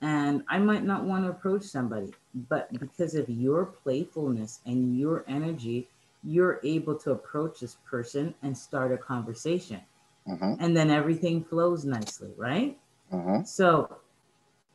and 0.01 0.43
I 0.47 0.59
might 0.59 0.83
not 0.83 1.03
want 1.03 1.25
to 1.25 1.29
approach 1.31 1.63
somebody, 1.63 2.13
but 2.49 2.71
because 2.79 3.15
of 3.15 3.29
your 3.29 3.65
playfulness 3.65 4.59
and 4.65 4.97
your 4.97 5.25
energy, 5.27 5.87
you're 6.25 6.59
able 6.63 6.95
to 6.95 7.11
approach 7.11 7.59
this 7.61 7.75
person 7.85 8.33
and 8.43 8.57
start 8.57 8.91
a 8.91 8.97
conversation, 8.97 9.81
hmm 10.25 10.55
and 10.59 10.75
then 10.75 10.89
everything 10.89 11.43
flows 11.43 11.85
nicely, 11.85 12.31
right? 12.37 12.77
hmm 13.11 13.41
So, 13.43 13.97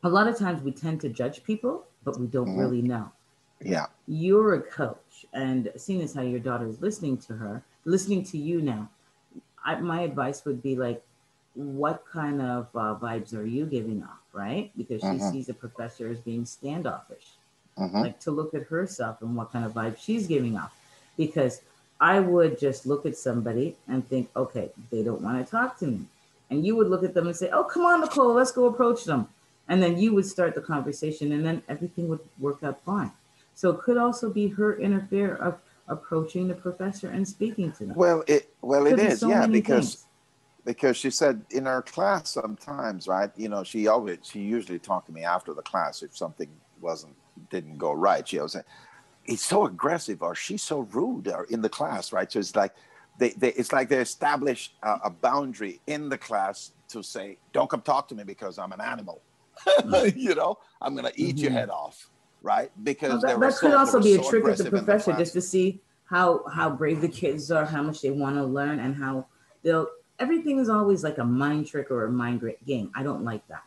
a 0.02 0.08
lot 0.08 0.28
of 0.28 0.38
times 0.38 0.62
we 0.62 0.72
tend 0.72 1.00
to 1.02 1.08
judge 1.08 1.44
people, 1.44 1.86
but 2.04 2.18
we 2.20 2.26
don't 2.26 2.48
Mhm. 2.50 2.58
really 2.58 2.82
know. 2.82 3.12
yeah, 3.60 3.86
You're 4.06 4.54
a 4.54 4.62
coach, 4.62 5.26
and 5.32 5.72
seeing 5.76 6.02
as 6.02 6.14
how 6.14 6.22
your 6.22 6.40
daughter 6.40 6.66
is 6.66 6.80
listening 6.80 7.18
to 7.18 7.34
her, 7.36 7.62
listening 7.84 8.24
to 8.24 8.38
you 8.38 8.60
now, 8.62 8.90
I, 9.64 9.80
my 9.80 10.02
advice 10.02 10.44
would 10.44 10.62
be 10.62 10.76
like, 10.76 11.04
what 11.54 12.04
kind 12.06 12.40
of 12.42 12.68
uh, 12.74 12.96
vibes 13.00 13.34
are 13.34 13.46
you 13.46 13.66
giving 13.66 14.02
off, 14.02 14.22
right? 14.32 14.72
Because 14.76 15.04
she 15.04 15.18
sees 15.18 15.48
a 15.48 15.54
professor 15.54 16.08
as 16.08 16.20
being 16.20 16.44
standoffish. 16.46 17.38
Like 18.00 18.20
to 18.20 18.30
look 18.30 18.54
at 18.54 18.64
herself 18.64 19.22
and 19.22 19.36
what 19.36 19.52
kind 19.52 19.64
of 19.64 19.72
vibe 19.74 19.98
she's 19.98 20.26
giving 20.26 20.56
off. 20.56 20.72
Because 21.20 21.60
I 22.00 22.18
would 22.18 22.58
just 22.58 22.86
look 22.86 23.04
at 23.04 23.16
somebody 23.16 23.76
and 23.86 24.08
think, 24.08 24.30
okay, 24.34 24.70
they 24.90 25.02
don't 25.02 25.20
want 25.20 25.44
to 25.44 25.50
talk 25.50 25.78
to 25.80 25.86
me. 25.86 26.00
And 26.48 26.64
you 26.64 26.74
would 26.76 26.88
look 26.88 27.04
at 27.04 27.12
them 27.12 27.26
and 27.26 27.36
say, 27.36 27.50
oh, 27.50 27.64
come 27.64 27.84
on, 27.84 28.00
Nicole, 28.00 28.32
let's 28.32 28.52
go 28.52 28.64
approach 28.66 29.04
them. 29.04 29.28
And 29.68 29.82
then 29.82 29.98
you 29.98 30.14
would 30.14 30.24
start 30.24 30.54
the 30.54 30.62
conversation 30.62 31.32
and 31.32 31.44
then 31.44 31.62
everything 31.68 32.08
would 32.08 32.20
work 32.38 32.62
out 32.62 32.82
fine. 32.84 33.12
So 33.54 33.68
it 33.70 33.80
could 33.80 33.98
also 33.98 34.30
be 34.30 34.48
her 34.48 34.78
interfere 34.78 35.36
of 35.36 35.58
approaching 35.88 36.48
the 36.48 36.54
professor 36.54 37.10
and 37.10 37.28
speaking 37.28 37.70
to 37.72 37.84
them. 37.84 37.94
Well, 37.94 38.24
it 38.26 38.48
well 38.62 38.86
it 38.86 38.98
is, 38.98 39.20
so 39.20 39.28
yeah, 39.28 39.46
because 39.46 39.94
things. 39.94 40.04
because 40.64 40.96
she 40.96 41.10
said 41.10 41.44
in 41.50 41.66
her 41.66 41.82
class 41.82 42.30
sometimes, 42.30 43.06
right? 43.06 43.30
You 43.36 43.50
know, 43.50 43.62
she 43.62 43.86
always 43.88 44.18
she 44.22 44.40
usually 44.40 44.78
talked 44.78 45.06
to 45.08 45.12
me 45.12 45.24
after 45.24 45.52
the 45.52 45.62
class 45.62 46.02
if 46.02 46.16
something 46.16 46.48
wasn't 46.80 47.14
didn't 47.50 47.76
go 47.76 47.92
right. 47.92 48.26
She 48.26 48.38
always 48.38 48.52
say, 48.52 48.62
"It's 49.30 49.44
so 49.46 49.64
aggressive," 49.66 50.22
or 50.22 50.34
"She's 50.34 50.62
so 50.62 50.80
rude," 50.80 51.28
or 51.28 51.44
in 51.44 51.62
the 51.62 51.68
class, 51.68 52.12
right? 52.12 52.30
So 52.30 52.38
it's 52.40 52.54
like 52.56 52.74
they, 53.18 53.30
they 53.30 53.52
it's 53.60 53.72
like 53.72 53.88
they 53.88 53.98
establish 53.98 54.72
a, 54.82 54.92
a 55.04 55.10
boundary 55.10 55.80
in 55.86 56.08
the 56.08 56.18
class 56.18 56.72
to 56.88 57.02
say, 57.02 57.38
"Don't 57.52 57.70
come 57.70 57.80
talk 57.82 58.08
to 58.08 58.14
me 58.14 58.24
because 58.24 58.58
I'm 58.58 58.72
an 58.72 58.80
animal." 58.80 59.22
you 60.16 60.34
know, 60.34 60.58
I'm 60.82 60.94
gonna 60.96 61.12
eat 61.16 61.36
your 61.38 61.50
Mhm. 61.50 61.54
head 61.54 61.70
off, 61.70 62.10
right? 62.42 62.70
Because 62.82 63.10
Well, 63.10 63.20
that, 63.20 63.40
that 63.40 63.52
so- 63.54 63.60
could 63.60 63.70
they 63.72 63.74
also 63.76 63.98
were 63.98 64.04
be 64.04 64.14
a 64.14 64.18
trick 64.18 64.26
of 64.26 64.32
the 64.32 64.38
aggressive 64.38 64.70
professor 64.70 65.04
class. 65.12 65.18
just 65.18 65.32
to 65.34 65.40
see 65.42 65.80
how 66.06 66.44
how 66.48 66.68
brave 66.70 67.00
the 67.00 67.08
kids 67.08 67.50
are, 67.52 67.64
how 67.64 67.82
much 67.82 68.00
they 68.02 68.10
want 68.10 68.36
to 68.36 68.44
learn, 68.44 68.80
and 68.80 68.94
how 68.96 69.26
they'll 69.62 69.86
everything 70.18 70.58
is 70.58 70.68
always 70.68 71.04
like 71.04 71.18
a 71.18 71.24
mind 71.24 71.66
trick 71.66 71.90
or 71.90 72.04
a 72.04 72.10
mind 72.10 72.42
game. 72.66 72.90
I 72.94 73.02
don't 73.02 73.24
like 73.24 73.46
that. 73.48 73.62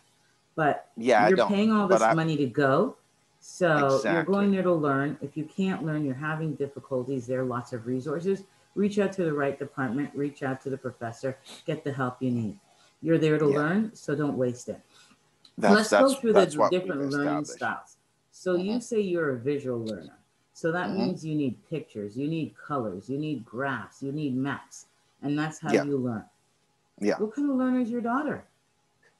But 0.56 0.90
yeah, 0.98 1.28
you're 1.30 1.48
paying 1.48 1.72
all 1.72 1.88
this 1.88 2.02
I, 2.02 2.14
money 2.14 2.38
to 2.38 2.46
go. 2.46 2.98
So 3.46 3.98
exactly. 3.98 4.12
you're 4.14 4.24
going 4.24 4.52
there 4.52 4.64
to 4.64 4.72
learn. 4.72 5.18
If 5.22 5.36
you 5.36 5.44
can't 5.44 5.84
learn, 5.84 6.06
you're 6.06 6.16
having 6.16 6.56
difficulties, 6.56 7.28
there 7.28 7.42
are 7.42 7.46
lots 7.46 7.74
of 7.74 7.86
resources. 7.86 8.44
Reach 8.74 9.00
out 9.00 9.12
to 9.14 9.26
the 9.26 9.34
right 9.34 9.60
department, 9.60 10.12
reach 10.16 10.44
out 10.44 10.62
to 10.62 10.70
the 10.70 10.78
professor, 10.78 11.38
get 11.68 11.84
the 11.84 11.92
help 11.92 12.22
you 12.22 12.32
need. 12.32 12.58
You're 13.02 13.18
there 13.18 13.38
to 13.38 13.50
yeah. 13.50 13.58
learn, 13.58 13.92
so 13.96 14.16
don't 14.16 14.38
waste 14.38 14.70
it. 14.70 14.80
That's, 15.58 15.92
Let's 15.92 16.14
go 16.14 16.14
through 16.14 16.34
the 16.34 16.70
different 16.72 17.12
learning 17.12 17.44
styles. 17.44 17.98
So 18.32 18.56
mm-hmm. 18.56 18.66
you 18.66 18.82
say 18.82 19.02
you're 19.02 19.32
a 19.32 19.38
visual 19.38 19.84
learner. 19.84 20.18
So 20.54 20.72
that 20.72 20.88
mm-hmm. 20.88 21.00
means 21.00 21.26
you 21.26 21.36
need 21.36 21.58
pictures, 21.70 22.16
you 22.16 22.30
need 22.30 22.56
colors, 22.56 23.10
you 23.10 23.18
need 23.18 23.44
graphs, 23.44 24.02
you 24.02 24.14
need 24.14 24.38
maps, 24.38 24.86
and 25.22 25.38
that's 25.38 25.60
how 25.60 25.74
yeah. 25.74 25.84
you 25.84 25.98
learn. 25.98 26.24
Yeah. 27.02 27.18
What 27.18 27.36
kind 27.36 27.50
of 27.50 27.58
learner 27.58 27.82
is 27.82 27.90
your 27.90 28.02
daughter? 28.02 28.46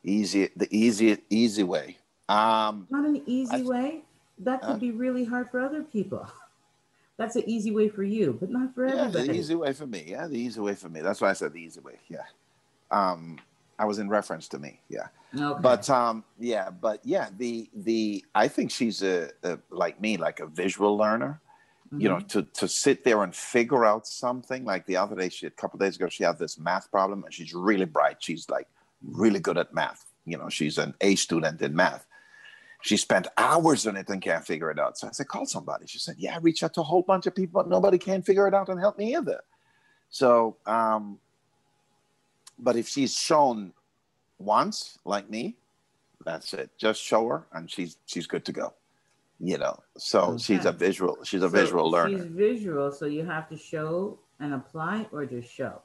Easy, 0.02 0.50
the 0.56 0.70
easy, 0.72 1.18
easy 1.30 1.64
way. 1.64 1.98
Um, 2.30 2.88
Not 2.90 3.06
an 3.06 3.22
easy 3.26 3.58
I, 3.58 3.62
way. 3.64 4.03
That 4.40 4.62
could 4.62 4.72
uh, 4.72 4.78
be 4.78 4.92
really 4.92 5.26
hard 5.26 5.50
for 5.50 5.62
other 5.62 5.84
people. 5.84 6.28
That's 7.18 7.36
an 7.36 7.44
easy 7.48 7.72
way 7.72 7.90
for 7.90 8.04
you, 8.04 8.38
but 8.40 8.50
not 8.50 8.74
for 8.74 8.88
yeah, 8.88 9.06
everybody. 9.06 9.28
the 9.28 9.34
easy 9.36 9.56
way 9.56 9.74
for 9.74 9.86
me. 9.86 10.04
Yeah, 10.08 10.28
the 10.28 10.38
easy 10.38 10.60
way 10.60 10.74
for 10.74 10.90
me. 10.90 11.02
That's 11.02 11.22
why 11.22 11.30
I 11.30 11.34
said 11.34 11.54
the 11.54 11.62
easy 11.62 11.80
way. 11.80 12.00
Yeah. 12.10 12.24
Um, 12.90 13.38
I 13.78 13.86
was 13.86 14.00
in 14.00 14.10
reference 14.10 14.48
to 14.50 14.60
me. 14.60 14.80
Yeah. 14.90 15.08
Okay. 15.38 15.62
But 15.62 15.90
um, 15.90 16.24
yeah, 16.40 16.70
but 16.70 17.02
yeah, 17.04 17.30
the 17.38 17.70
the 17.76 18.24
I 18.34 18.48
think 18.48 18.72
she's 18.72 19.04
a, 19.04 19.30
a 19.44 19.60
like 19.70 20.00
me, 20.02 20.18
like 20.18 20.40
a 20.40 20.48
visual 20.48 20.98
learner. 20.98 21.40
Mm-hmm. 21.88 22.02
You 22.02 22.10
know, 22.10 22.16
mm-hmm. 22.18 22.28
to 22.28 22.44
to 22.44 22.68
sit 22.68 23.04
there 23.04 23.24
and 23.24 23.36
figure 23.36 23.86
out 23.86 24.08
something. 24.08 24.66
Like 24.66 24.86
the 24.86 24.98
other 24.98 25.16
day, 25.16 25.30
she 25.30 25.46
a 25.46 25.52
couple 25.52 25.80
days 25.80 25.96
ago, 25.96 26.08
she 26.10 26.24
had 26.24 26.40
this 26.40 26.58
math 26.58 26.90
problem, 26.92 27.24
and 27.24 27.34
she's 27.34 27.54
really 27.54 27.86
bright. 27.86 28.18
She's 28.20 28.50
like 28.50 28.68
really 29.04 29.40
good 29.40 29.58
at 29.58 29.74
math. 29.74 30.06
You 30.26 30.38
know, 30.38 30.50
she's 30.50 30.78
an 30.78 30.94
A 31.02 31.16
student 31.16 31.62
in 31.62 31.76
math. 31.76 32.06
She 32.84 32.98
spent 32.98 33.28
hours 33.38 33.88
on 33.88 33.96
it 33.96 34.10
and 34.10 34.22
can't 34.22 34.46
figure 34.46 34.70
it 34.70 34.78
out. 34.78 34.98
So 34.98 35.08
I 35.08 35.12
said, 35.12 35.30
call 35.30 35.46
somebody. 35.46 35.88
She 35.88 36.00
said, 36.00 36.16
yeah, 36.18 36.38
reach 36.42 36.64
out 36.64 36.74
to 36.74 36.82
a 36.82 36.84
whole 36.84 37.02
bunch 37.02 37.26
of 37.26 37.34
people, 37.34 37.64
but 37.64 37.70
nobody 37.70 37.98
can 37.98 38.22
figure 38.22 38.46
it 38.46 38.54
out 38.54 38.68
and 38.68 38.78
help 38.78 38.98
me 38.98 39.16
either. 39.16 39.40
So, 40.10 40.58
um, 40.66 41.18
but 42.60 42.76
if 42.76 42.90
she's 42.90 43.16
shown 43.16 43.72
once, 44.38 45.00
like 45.06 45.30
me, 45.30 45.56
that's 46.26 46.54
it. 46.54 46.72
Just 46.78 47.02
show 47.02 47.26
her, 47.30 47.48
and 47.54 47.72
she's 47.72 47.98
she's 48.06 48.28
good 48.28 48.44
to 48.46 48.52
go. 48.52 48.74
You 49.40 49.58
know, 49.58 49.80
so 49.98 50.20
okay. 50.22 50.44
she's 50.44 50.66
a 50.66 50.74
visual. 50.74 51.18
She's 51.24 51.42
a 51.42 51.50
so 51.50 51.56
visual 51.56 51.90
learner. 51.90 52.18
She's 52.18 52.28
visual, 52.28 52.92
so 52.92 53.06
you 53.06 53.26
have 53.26 53.48
to 53.50 53.58
show 53.58 54.20
and 54.40 54.54
apply, 54.54 55.08
or 55.12 55.26
just 55.26 55.52
show. 55.52 55.82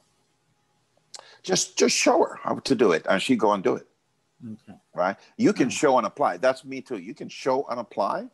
Just 1.42 1.78
just 1.78 1.96
show 1.96 2.18
her 2.24 2.38
how 2.42 2.56
to 2.56 2.74
do 2.74 2.90
it, 2.90 3.06
and 3.08 3.22
she 3.22 3.37
go 3.37 3.52
and 3.52 3.62
do 3.62 3.76
it. 3.76 3.87
Okay. 4.44 4.79
Right. 4.94 5.16
You 5.37 5.53
can 5.53 5.68
show 5.68 5.98
and 5.98 6.07
apply. 6.07 6.37
That's 6.37 6.64
me 6.64 6.81
too. 6.81 6.98
You 6.98 7.14
can 7.14 7.29
show 7.29 7.66
and 7.70 7.81
apply, 7.81 8.29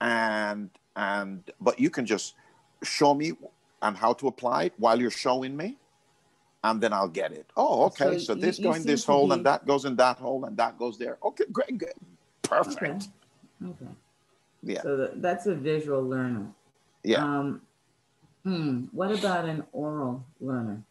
and 0.00 0.70
and 0.96 1.42
but 1.60 1.78
you 1.78 1.90
can 1.90 2.06
just 2.06 2.34
show 2.82 3.14
me 3.14 3.32
and 3.82 3.96
how 3.96 4.14
to 4.14 4.28
apply 4.28 4.64
it 4.64 4.74
while 4.78 4.98
you're 4.98 5.10
showing 5.10 5.56
me 5.56 5.76
and 6.70 6.80
then 6.80 6.92
I'll 6.92 7.08
get 7.08 7.32
it. 7.32 7.46
Oh, 7.56 7.84
okay. 7.86 8.18
So, 8.18 8.18
so 8.18 8.34
this 8.34 8.58
goes 8.58 8.78
in 8.78 8.86
this 8.86 9.04
hole, 9.04 9.28
be... 9.28 9.34
and 9.34 9.46
that 9.46 9.66
goes 9.66 9.84
in 9.84 9.96
that 9.96 10.18
hole, 10.18 10.44
and 10.44 10.56
that 10.56 10.78
goes 10.78 10.98
there. 10.98 11.18
Okay, 11.22 11.44
great, 11.52 11.78
good, 11.78 11.94
perfect. 12.42 12.82
Okay. 12.82 13.70
okay. 13.70 13.92
Yeah. 14.62 14.82
So 14.82 15.10
that's 15.14 15.46
a 15.46 15.54
visual 15.54 16.02
learner. 16.02 16.46
Yeah. 17.04 17.24
Um, 17.24 17.60
hmm. 18.42 18.84
What 18.92 19.12
about 19.12 19.44
an 19.44 19.62
oral 19.72 20.24
learner? 20.40 20.82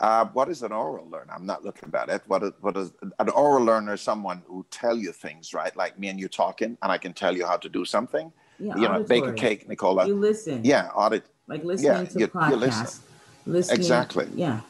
Uh, 0.00 0.24
what 0.32 0.48
is 0.48 0.62
an 0.62 0.72
oral 0.72 1.06
learner? 1.10 1.30
I'm 1.32 1.44
not 1.44 1.62
looking 1.62 1.92
at 1.94 2.08
it. 2.08 2.22
What 2.26 2.42
is, 2.42 2.52
what 2.62 2.74
is 2.76 2.90
an 3.18 3.28
oral 3.28 3.64
learner? 3.64 3.94
Is 3.94 4.00
someone 4.00 4.42
who 4.46 4.64
tell 4.70 4.96
you 4.96 5.12
things, 5.12 5.52
right? 5.52 5.76
Like 5.76 5.98
me 5.98 6.08
and 6.08 6.18
you 6.18 6.26
talking, 6.26 6.78
and 6.82 6.90
I 6.90 6.96
can 6.96 7.12
tell 7.12 7.36
you 7.36 7.46
how 7.46 7.58
to 7.58 7.68
do 7.68 7.84
something. 7.84 8.32
Yeah, 8.58 8.76
you 8.76 8.88
know, 8.88 9.02
bake 9.02 9.26
a 9.26 9.32
cake, 9.32 9.68
Nicola. 9.68 10.06
You 10.06 10.14
listen. 10.14 10.64
Yeah, 10.64 10.88
audit 10.94 11.26
like 11.48 11.64
listening 11.64 11.92
yeah, 11.92 12.04
to 12.04 12.18
you, 12.18 12.28
podcasts. 12.28 12.50
You 12.50 12.56
listen. 12.56 13.02
Listening, 13.46 13.78
exactly. 13.78 14.28
Yeah. 14.34 14.60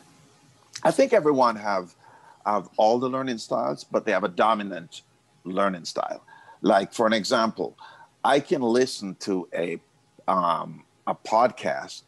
I 0.83 0.91
think 0.91 1.13
everyone 1.13 1.57
have 1.57 1.95
have 2.45 2.69
all 2.77 2.99
the 2.99 3.09
learning 3.09 3.39
styles, 3.39 3.85
but 3.85 4.05
they 4.05 4.13
have 4.13 4.25
a 4.25 4.29
dominant 4.29 5.03
learning 5.45 5.85
style. 5.85 6.25
Like 6.63 6.93
for 6.93 7.07
an 7.07 7.13
example, 7.13 7.77
I 8.25 8.41
can 8.41 8.63
listen 8.63 9.15
to 9.21 9.49
a 9.55 9.81
um, 10.27 10.85
a 11.07 11.15
podcast 11.15 12.03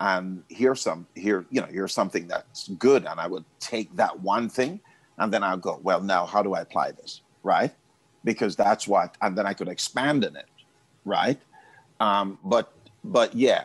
and 0.00 0.42
hear 0.48 0.74
some 0.74 1.06
hear 1.14 1.46
you 1.50 1.60
know 1.60 1.66
hear 1.66 1.88
something 1.88 2.26
that's 2.28 2.68
good, 2.68 3.06
and 3.06 3.18
I 3.18 3.26
would 3.26 3.44
take 3.60 3.94
that 3.96 4.20
one 4.20 4.48
thing, 4.48 4.80
and 5.18 5.32
then 5.32 5.42
I'll 5.42 5.56
go, 5.56 5.80
well, 5.82 6.00
now 6.00 6.26
how 6.26 6.42
do 6.42 6.54
I 6.54 6.60
apply 6.60 6.92
this, 6.92 7.22
right? 7.42 7.72
Because 8.24 8.56
that's 8.56 8.86
what, 8.88 9.16
and 9.22 9.36
then 9.38 9.46
I 9.46 9.54
could 9.54 9.68
expand 9.68 10.24
in 10.24 10.36
it, 10.36 10.48
right? 11.04 11.40
Um, 12.00 12.38
but 12.44 12.72
but 13.04 13.34
yeah, 13.34 13.64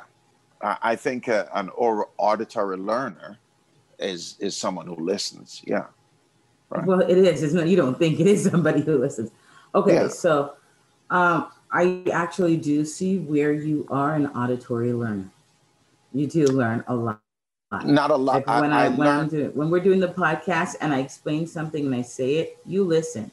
I 0.61 0.95
think 0.95 1.27
uh, 1.27 1.45
an 1.53 1.69
auditory 1.69 2.77
learner 2.77 3.37
is 3.99 4.35
is 4.39 4.55
someone 4.55 4.87
who 4.87 4.95
listens. 4.95 5.61
Yeah. 5.65 5.85
Right. 6.69 6.85
Well, 6.85 7.01
it 7.01 7.17
is. 7.17 7.43
It's 7.43 7.53
not, 7.53 7.67
you 7.67 7.75
don't 7.75 7.99
think 7.99 8.19
it 8.21 8.27
is 8.27 8.49
somebody 8.49 8.81
who 8.81 8.97
listens. 8.97 9.31
Okay, 9.75 9.93
yeah. 9.93 10.07
so 10.07 10.53
um, 11.09 11.47
I 11.71 12.03
actually 12.13 12.55
do 12.55 12.85
see 12.85 13.19
where 13.19 13.51
you 13.51 13.85
are 13.89 14.15
an 14.15 14.27
auditory 14.27 14.93
learner. 14.93 15.29
You 16.13 16.27
do 16.27 16.45
learn 16.47 16.83
a 16.87 16.95
lot. 16.95 17.21
Not 17.85 18.11
a 18.11 18.15
lot. 18.15 18.45
Like 18.47 18.61
when 18.61 18.73
I, 18.73 18.83
I, 18.83 18.85
I 18.85 18.89
when, 18.89 19.07
I'm 19.07 19.29
doing, 19.29 19.51
when 19.55 19.69
we're 19.69 19.79
doing 19.79 20.01
the 20.01 20.09
podcast 20.09 20.75
and 20.81 20.93
I 20.93 20.99
explain 20.99 21.47
something 21.47 21.85
and 21.85 21.95
I 21.95 22.01
say 22.01 22.35
it, 22.35 22.57
you 22.65 22.83
listen. 22.83 23.31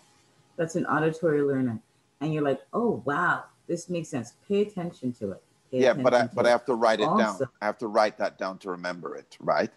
That's 0.57 0.77
an 0.77 0.87
auditory 0.87 1.43
learner, 1.43 1.79
and 2.21 2.33
you're 2.33 2.43
like, 2.43 2.61
oh 2.73 3.03
wow, 3.05 3.45
this 3.67 3.89
makes 3.89 4.09
sense. 4.09 4.35
Pay 4.49 4.63
attention 4.63 5.13
to 5.15 5.33
it 5.33 5.43
yeah, 5.71 5.93
but 5.93 6.15
I, 6.15 6.29
but 6.35 6.47
I 6.47 6.51
have 6.51 6.65
to 6.67 6.75
write 6.75 7.01
it 7.01 7.05
also. 7.05 7.45
down. 7.45 7.51
I 7.61 7.67
have 7.67 7.79
to 7.79 7.89
write 7.89 8.19
that 8.19 8.39
down 8.39 8.59
to 8.59 8.71
remember 8.71 9.17
it, 9.17 9.37
right? 9.41 9.71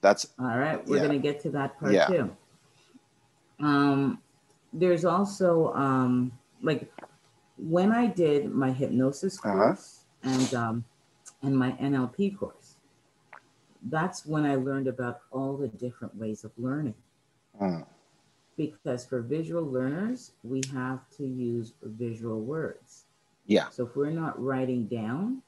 That's 0.00 0.26
all 0.38 0.58
right. 0.58 0.84
We're 0.86 0.96
yeah. 0.96 1.02
going 1.02 1.22
to 1.22 1.22
get 1.22 1.40
to 1.42 1.50
that 1.50 1.78
part 1.78 1.92
yeah. 1.92 2.06
too. 2.06 2.36
Um, 3.60 4.20
there's 4.72 5.04
also 5.04 5.72
um, 5.74 6.32
like 6.62 6.92
when 7.56 7.92
I 7.92 8.06
did 8.06 8.50
my 8.50 8.72
hypnosis 8.72 9.38
uh-huh. 9.38 9.52
course 9.52 10.00
uh-huh. 10.24 10.34
and 10.34 10.54
um, 10.54 10.84
and 11.42 11.56
my 11.56 11.72
NLP 11.72 12.38
course. 12.38 12.76
That's 13.82 14.24
when 14.24 14.44
I 14.44 14.54
learned 14.54 14.86
about 14.86 15.20
all 15.30 15.56
the 15.56 15.68
different 15.68 16.14
ways 16.16 16.44
of 16.44 16.52
learning. 16.56 16.94
Mm. 17.60 17.84
Because 18.56 19.04
for 19.04 19.20
visual 19.22 19.64
learners, 19.64 20.32
we 20.44 20.62
have 20.72 21.00
to 21.16 21.24
use 21.24 21.72
visual 21.82 22.40
words. 22.40 23.04
Yeah. 23.46 23.68
So 23.70 23.86
if 23.86 23.96
we're 23.96 24.10
not 24.10 24.40
writing 24.42 24.86
down, 24.86 25.42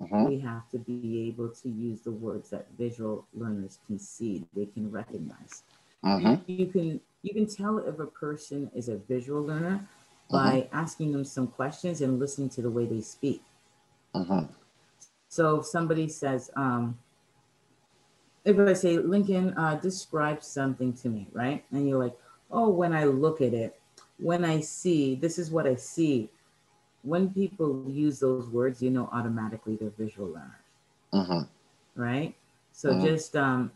mm-hmm. 0.00 0.28
we 0.28 0.38
have 0.40 0.68
to 0.70 0.78
be 0.78 1.26
able 1.28 1.50
to 1.50 1.68
use 1.68 2.00
the 2.00 2.10
words 2.12 2.50
that 2.50 2.66
visual 2.78 3.26
learners 3.34 3.78
can 3.86 3.98
see, 3.98 4.44
they 4.54 4.66
can 4.66 4.90
recognize. 4.90 5.62
Mm-hmm. 6.04 6.50
You 6.50 6.66
can 6.66 7.00
you 7.22 7.32
can 7.32 7.46
tell 7.46 7.78
if 7.78 7.98
a 7.98 8.06
person 8.06 8.70
is 8.74 8.88
a 8.88 8.96
visual 8.96 9.42
learner 9.42 9.86
by 10.30 10.60
mm-hmm. 10.60 10.76
asking 10.76 11.12
them 11.12 11.24
some 11.24 11.46
questions 11.46 12.00
and 12.02 12.18
listening 12.18 12.50
to 12.50 12.62
the 12.62 12.70
way 12.70 12.86
they 12.86 13.00
speak. 13.00 13.42
Mm-hmm. 15.34 15.42
So 15.42 15.60
if 15.60 15.66
somebody 15.66 16.08
says, 16.08 16.50
um, 16.56 16.98
if 18.44 18.58
I 18.58 18.72
say, 18.74 18.98
Lincoln, 18.98 19.54
uh, 19.54 19.76
describe 19.76 20.42
something 20.42 20.92
to 20.94 21.08
me, 21.08 21.28
right? 21.32 21.64
And 21.70 21.88
you're 21.88 21.98
like, 21.98 22.16
oh, 22.50 22.68
when 22.68 22.92
I 22.92 23.04
look 23.04 23.40
at 23.40 23.54
it, 23.54 23.80
when 24.18 24.44
I 24.44 24.60
see, 24.60 25.14
this 25.14 25.38
is 25.38 25.50
what 25.50 25.66
I 25.66 25.74
see 25.74 26.30
when 27.04 27.32
people 27.32 27.84
use 27.86 28.18
those 28.18 28.48
words, 28.48 28.82
you 28.82 28.90
know 28.90 29.08
automatically 29.12 29.76
they're 29.76 29.90
visual 29.90 30.28
learners. 30.28 30.50
Mm-hmm. 31.12 32.02
Right? 32.02 32.34
So 32.72 32.90
mm-hmm. 32.90 33.06
just 33.06 33.36
um 33.36 33.70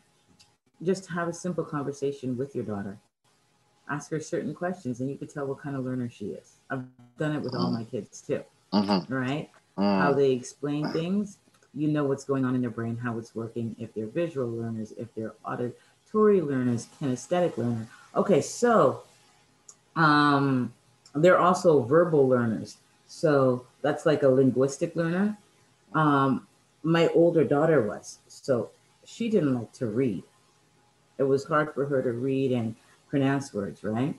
just 0.82 1.06
have 1.09 1.28
a 1.28 1.32
simple 1.32 1.64
conversation 1.64 2.36
with 2.36 2.54
your 2.54 2.64
daughter. 2.64 2.98
Ask 3.90 4.11
her 4.11 4.20
certain 4.20 4.54
questions 4.54 5.00
and 5.00 5.09
you 5.09 5.16
can 5.16 5.28
tell 5.28 5.46
what 5.46 5.61
kind 5.61 5.76
of 5.76 5.84
learner 5.84 6.09
she 6.09 6.26
is. 6.26 6.56
I've 6.70 6.84
done 7.18 7.34
it 7.36 7.42
with 7.42 7.54
all 7.54 7.70
my 7.70 7.84
kids 7.84 8.20
too. 8.20 8.42
Mm-hmm. 8.72 9.12
Right? 9.12 9.50
How 9.76 10.12
they 10.12 10.32
explain 10.32 10.90
things, 10.92 11.38
you 11.78 11.88
know 11.94 12.04
what's 12.04 12.24
going 12.24 12.44
on 12.44 12.52
in 12.56 12.60
their 12.60 12.76
brain, 12.78 12.96
how 12.96 13.12
it's 13.20 13.32
working, 13.34 13.66
if 13.78 13.88
they're 13.94 14.12
visual 14.22 14.50
learners, 14.60 14.92
if 14.98 15.08
they're 15.14 15.34
auditory 15.44 16.40
learners, 16.40 16.88
kinesthetic 17.00 17.56
learner. 17.56 17.86
Okay, 18.20 18.40
so 18.40 19.02
um, 19.94 20.72
they're 21.14 21.38
also 21.38 21.70
verbal 21.82 22.24
learners. 22.34 22.78
So 23.06 23.64
that's 23.84 24.04
like 24.10 24.22
a 24.24 24.28
linguistic 24.28 24.96
learner. 24.96 25.38
Um, 25.94 26.46
my 26.82 27.04
older 27.20 27.44
daughter 27.44 27.80
was. 27.86 28.18
So 28.28 28.70
she 29.04 29.30
didn't 29.30 29.54
like 29.54 29.72
to 29.80 29.86
read. 29.86 30.24
It 31.18 31.26
was 31.32 31.44
hard 31.44 31.72
for 31.74 31.86
her 31.86 32.02
to 32.02 32.12
read 32.12 32.50
and 32.52 32.74
pronounce 33.08 33.54
words, 33.54 33.84
right? 33.84 34.14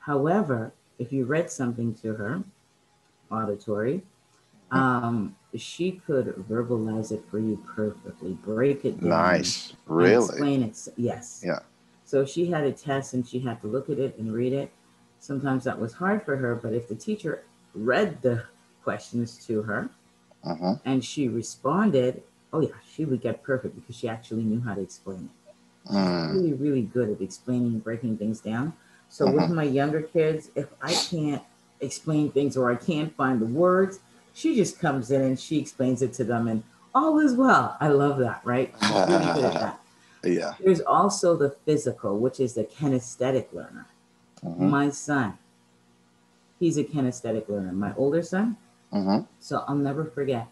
However, 0.00 0.72
if 0.98 1.12
you 1.12 1.24
read 1.24 1.50
something 1.50 1.94
to 2.02 2.14
her, 2.14 2.42
auditory, 3.30 4.02
Um, 4.72 5.36
she 5.58 5.92
could 6.06 6.26
verbalize 6.48 7.12
it 7.12 7.24
for 7.30 7.38
you 7.38 7.62
perfectly, 7.74 8.32
break 8.32 8.84
it 8.84 9.00
down. 9.00 9.08
Nice. 9.10 9.72
Really? 9.86 10.24
Explain 10.26 10.62
it. 10.62 10.88
Yes. 10.96 11.42
Yeah. 11.44 11.60
So 12.04 12.24
she 12.24 12.46
had 12.46 12.64
a 12.64 12.72
test 12.72 13.14
and 13.14 13.26
she 13.26 13.40
had 13.40 13.60
to 13.62 13.66
look 13.66 13.90
at 13.90 13.98
it 13.98 14.16
and 14.18 14.32
read 14.32 14.52
it. 14.52 14.70
Sometimes 15.18 15.64
that 15.64 15.78
was 15.78 15.94
hard 15.94 16.24
for 16.24 16.36
her, 16.36 16.54
but 16.54 16.72
if 16.72 16.88
the 16.88 16.94
teacher 16.94 17.42
read 17.74 18.22
the 18.22 18.44
questions 18.84 19.44
to 19.46 19.62
her 19.62 19.90
hmm 20.42 20.74
and 20.84 21.04
she 21.04 21.28
responded, 21.28 22.22
oh 22.52 22.60
yeah, 22.60 22.76
she 22.88 23.04
would 23.04 23.20
get 23.20 23.42
perfect 23.42 23.74
because 23.74 23.96
she 23.96 24.08
actually 24.08 24.44
knew 24.44 24.60
how 24.60 24.74
to 24.74 24.80
explain 24.80 25.28
it. 25.86 25.92
Mm. 25.92 26.32
Really, 26.34 26.52
really 26.52 26.82
good 26.82 27.10
at 27.10 27.20
explaining 27.20 27.80
breaking 27.80 28.18
things 28.18 28.40
down. 28.40 28.72
So 29.08 29.26
with 29.26 29.44
Mhm. 29.44 29.54
my 29.54 29.64
younger 29.64 30.02
kids, 30.02 30.50
if 30.54 30.68
I 30.82 30.94
can't 30.94 31.42
explain 31.80 32.30
things 32.30 32.56
or 32.56 32.70
I 32.70 32.76
can't 32.76 33.14
find 33.16 33.40
the 33.40 33.46
words, 33.46 34.00
she 34.36 34.54
just 34.54 34.78
comes 34.78 35.10
in 35.10 35.22
and 35.22 35.40
she 35.40 35.58
explains 35.58 36.02
it 36.02 36.12
to 36.12 36.22
them 36.22 36.46
and 36.46 36.62
all 36.94 37.18
is 37.20 37.34
well. 37.34 37.74
I 37.80 37.88
love 37.88 38.18
that, 38.18 38.42
right? 38.44 38.72
Really 38.82 39.24
good 39.32 39.44
at 39.44 39.54
that. 39.60 39.80
Yeah. 40.24 40.54
There's 40.62 40.82
also 40.82 41.36
the 41.36 41.56
physical, 41.64 42.18
which 42.18 42.38
is 42.38 42.52
the 42.52 42.64
kinesthetic 42.64 43.50
learner. 43.54 43.86
hmm 44.42 44.68
My 44.68 44.90
son, 44.90 45.38
he's 46.60 46.76
a 46.76 46.84
kinesthetic 46.84 47.48
learner. 47.48 47.72
My 47.72 47.94
older 47.96 48.22
son, 48.22 48.58
hmm 48.92 49.20
so 49.40 49.64
I'll 49.66 49.74
never 49.74 50.04
forget. 50.04 50.48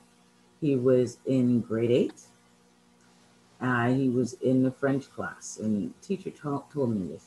He 0.63 0.77
was 0.77 1.19
in 1.27 1.61
grade 1.61 1.91
eight. 1.91 2.23
Uh, 3.61 3.89
he 3.93 4.09
was 4.09 4.33
in 4.35 4.63
the 4.63 4.71
French 4.71 5.11
class, 5.15 5.59
and 5.61 5.93
the 6.01 6.07
teacher 6.07 6.31
told, 6.31 6.71
told 6.73 6.95
me 6.97 7.07
this. 7.09 7.27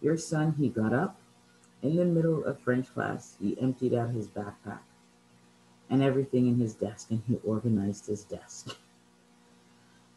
Your 0.00 0.16
son, 0.16 0.54
he 0.58 0.68
got 0.68 0.92
up 0.94 1.16
in 1.82 1.96
the 1.96 2.04
middle 2.04 2.44
of 2.44 2.58
French 2.60 2.92
class. 2.94 3.36
He 3.40 3.60
emptied 3.60 3.94
out 3.94 4.10
his 4.10 4.26
backpack 4.26 4.80
and 5.90 6.02
everything 6.02 6.46
in 6.46 6.58
his 6.58 6.74
desk, 6.74 7.10
and 7.10 7.22
he 7.28 7.38
organized 7.44 8.06
his 8.06 8.24
desk. 8.24 8.76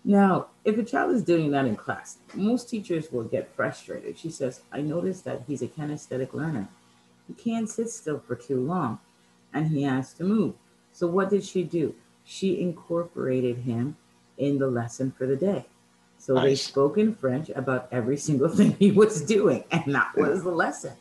Now, 0.04 0.48
if 0.64 0.78
a 0.78 0.84
child 0.84 1.14
is 1.16 1.24
doing 1.24 1.52
that 1.52 1.66
in 1.66 1.76
class, 1.76 2.18
most 2.36 2.70
teachers 2.70 3.12
will 3.12 3.24
get 3.24 3.54
frustrated. 3.56 4.18
She 4.20 4.30
says, 4.30 4.62
I 4.72 4.82
noticed 4.82 5.26
that 5.26 5.44
he's 5.48 5.64
a 5.64 5.68
kinesthetic 5.68 6.34
learner. 6.34 6.68
He 7.28 7.34
can't 7.34 7.68
sit 7.68 7.90
still 7.90 8.20
for 8.20 8.36
too 8.36 8.60
long 8.62 9.00
and 9.52 9.68
he 9.70 9.84
has 9.84 10.14
to 10.14 10.24
move. 10.24 10.54
So, 10.92 11.08
what 11.08 11.30
did 11.30 11.44
she 11.44 11.64
do? 11.64 11.96
She 12.24 12.62
incorporated 12.62 13.60
him 13.60 13.98
in 14.38 14.60
the 14.60 14.68
lesson 14.68 15.12
for 15.12 15.26
the 15.26 15.36
day. 15.36 15.66
So, 16.20 16.36
they 16.40 16.56
spoke 16.56 16.98
in 16.98 17.16
French 17.16 17.50
about 17.50 17.88
every 17.92 18.18
single 18.18 18.50
thing 18.58 18.76
he 18.78 18.92
was 18.92 19.22
doing, 19.22 19.64
and 19.72 19.94
that 19.96 20.16
was 20.16 20.44
the 20.44 20.52
lesson 20.52 20.94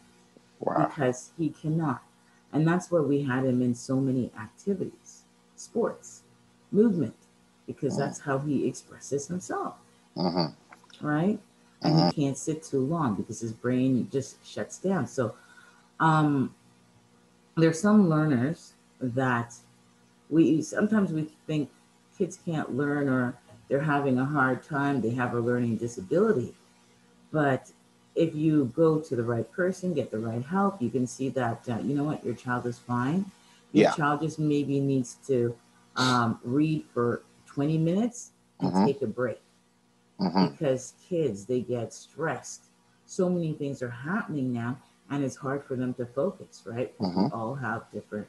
Wow. 0.61 0.87
because 0.87 1.31
he 1.37 1.51
cannot. 1.51 2.03
And 2.55 2.67
that's 2.69 2.91
why 2.91 3.01
we 3.01 3.23
had 3.25 3.45
him 3.47 3.63
in 3.63 3.75
so 3.75 4.01
many 4.01 4.33
activities, 4.41 5.25
sports, 5.57 6.23
movement, 6.73 7.17
because 7.67 7.97
that's 7.99 8.21
how 8.21 8.39
he 8.41 8.67
expresses 8.69 9.29
himself, 9.29 9.77
hmm 10.17 10.47
right? 11.01 11.41
And 11.85 11.99
he 11.99 12.05
can't 12.07 12.39
sit 12.39 12.63
too 12.63 12.81
long 12.81 13.15
because 13.15 13.41
his 13.41 13.53
brain 13.53 14.09
just 14.13 14.45
shuts 14.47 14.79
down. 14.79 15.07
So, 15.07 15.35
um, 16.01 16.55
there's 17.57 17.81
some 17.81 18.09
learners 18.09 18.75
that 19.01 19.55
we 20.31 20.63
sometimes 20.63 21.13
we 21.13 21.31
think 21.47 21.71
kids 22.19 22.39
can't 22.45 22.77
learn 22.77 23.09
or 23.09 23.37
they're 23.69 23.83
having 23.83 24.19
a 24.19 24.25
hard 24.27 24.63
time, 24.63 25.01
they 25.01 25.11
have 25.11 25.35
a 25.35 25.41
learning 25.41 25.77
disability. 25.77 26.55
But 27.33 27.73
if 28.15 28.35
you 28.35 28.67
go 28.75 28.99
to 29.01 29.17
the 29.17 29.23
right 29.23 29.51
person, 29.53 29.95
get 29.95 30.11
the 30.11 30.19
right 30.19 30.45
help, 30.45 30.81
you 30.83 30.91
can 30.91 31.07
see 31.07 31.29
that, 31.31 31.69
uh, 31.69 31.79
you 31.79 31.95
know 31.95 32.05
what, 32.05 32.25
your 32.25 32.35
child 32.35 32.67
is 32.67 32.79
fine. 32.79 33.27
Your 33.73 33.85
Yeah. 33.85 33.95
child 33.97 34.21
just 34.23 34.39
maybe 34.39 34.81
needs 34.81 35.15
to 35.27 35.57
um, 35.97 36.39
read 36.45 36.85
for 36.93 37.23
20 37.47 37.79
minutes 37.79 38.33
and 38.61 38.73
Mhm. 38.73 38.85
take 38.85 39.03
a 39.03 39.07
break 39.07 39.41
hmm 40.19 40.47
because 40.47 40.95
kids, 41.09 41.47
they 41.47 41.61
get 41.61 41.93
stressed. 41.93 42.67
So 43.07 43.29
many 43.29 43.53
things 43.53 43.83
are 43.83 43.91
happening 43.91 44.53
now, 44.53 44.79
and 45.11 45.25
it's 45.25 45.37
hard 45.37 45.65
for 45.65 45.77
them 45.77 45.95
to 45.95 46.07
focus, 46.07 46.63
right? 46.67 46.95
We 47.15 47.27
Mhm. 47.27 47.33
all 47.33 47.55
have 47.57 47.91
different 47.93 48.29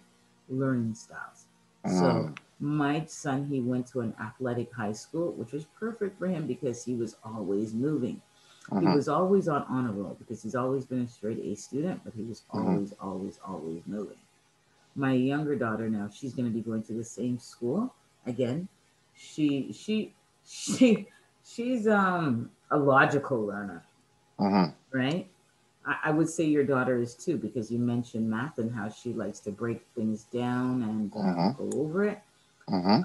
learning 0.49 0.95
styles. 0.95 1.45
Mm. 1.85 1.85
So 1.85 2.29
my 2.59 3.05
son, 3.05 3.47
he 3.47 3.59
went 3.61 3.87
to 3.87 4.01
an 4.01 4.13
athletic 4.19 4.73
high 4.73 4.93
school, 4.93 5.31
which 5.31 5.51
was 5.51 5.65
perfect 5.65 6.17
for 6.19 6.27
him 6.27 6.47
because 6.47 6.85
he 6.85 6.95
was 6.95 7.15
always 7.23 7.73
moving. 7.73 8.21
He 8.79 8.87
Mhm. 8.87 8.87
was 8.87 9.07
always 9.07 9.47
on 9.47 9.63
honor 9.69 9.91
roll 9.91 10.15
because 10.19 10.43
he's 10.43 10.55
always 10.55 10.85
been 10.85 11.01
a 11.01 11.07
straight 11.07 11.39
A 11.39 11.55
student, 11.55 12.01
but 12.03 12.13
he 12.13 12.23
was 12.23 12.43
Mhm. 12.53 12.79
always, 12.79 12.93
always, 13.01 13.39
always 13.45 13.81
moving. 13.85 14.17
My 14.95 15.13
younger 15.13 15.55
daughter 15.55 15.89
now, 15.89 16.09
she's 16.09 16.33
going 16.33 16.45
to 16.47 16.53
be 16.53 16.61
going 16.61 16.83
to 16.83 16.93
the 16.93 17.03
same 17.03 17.39
school 17.39 17.93
again. 18.25 18.67
She, 19.15 19.71
she, 19.73 20.13
she, 20.45 21.07
she's 21.43 21.87
um 21.87 22.51
a 22.71 22.77
logical 22.77 23.45
learner, 23.45 23.83
hmm 24.39 24.75
right? 24.91 25.27
I, 25.85 25.97
I 26.05 26.11
would 26.11 26.29
say 26.29 26.45
your 26.45 26.63
daughter 26.63 26.99
is 27.01 27.15
too 27.15 27.37
because 27.37 27.71
you 27.71 27.79
mentioned 27.79 28.29
math 28.29 28.57
and 28.57 28.73
how 28.75 28.89
she 28.89 29.13
likes 29.13 29.39
to 29.41 29.51
break 29.51 29.85
things 29.95 30.23
down 30.23 30.83
and 30.83 31.11
uh, 31.17 31.35
go 31.57 31.69
over 31.79 32.05
it. 32.05 32.19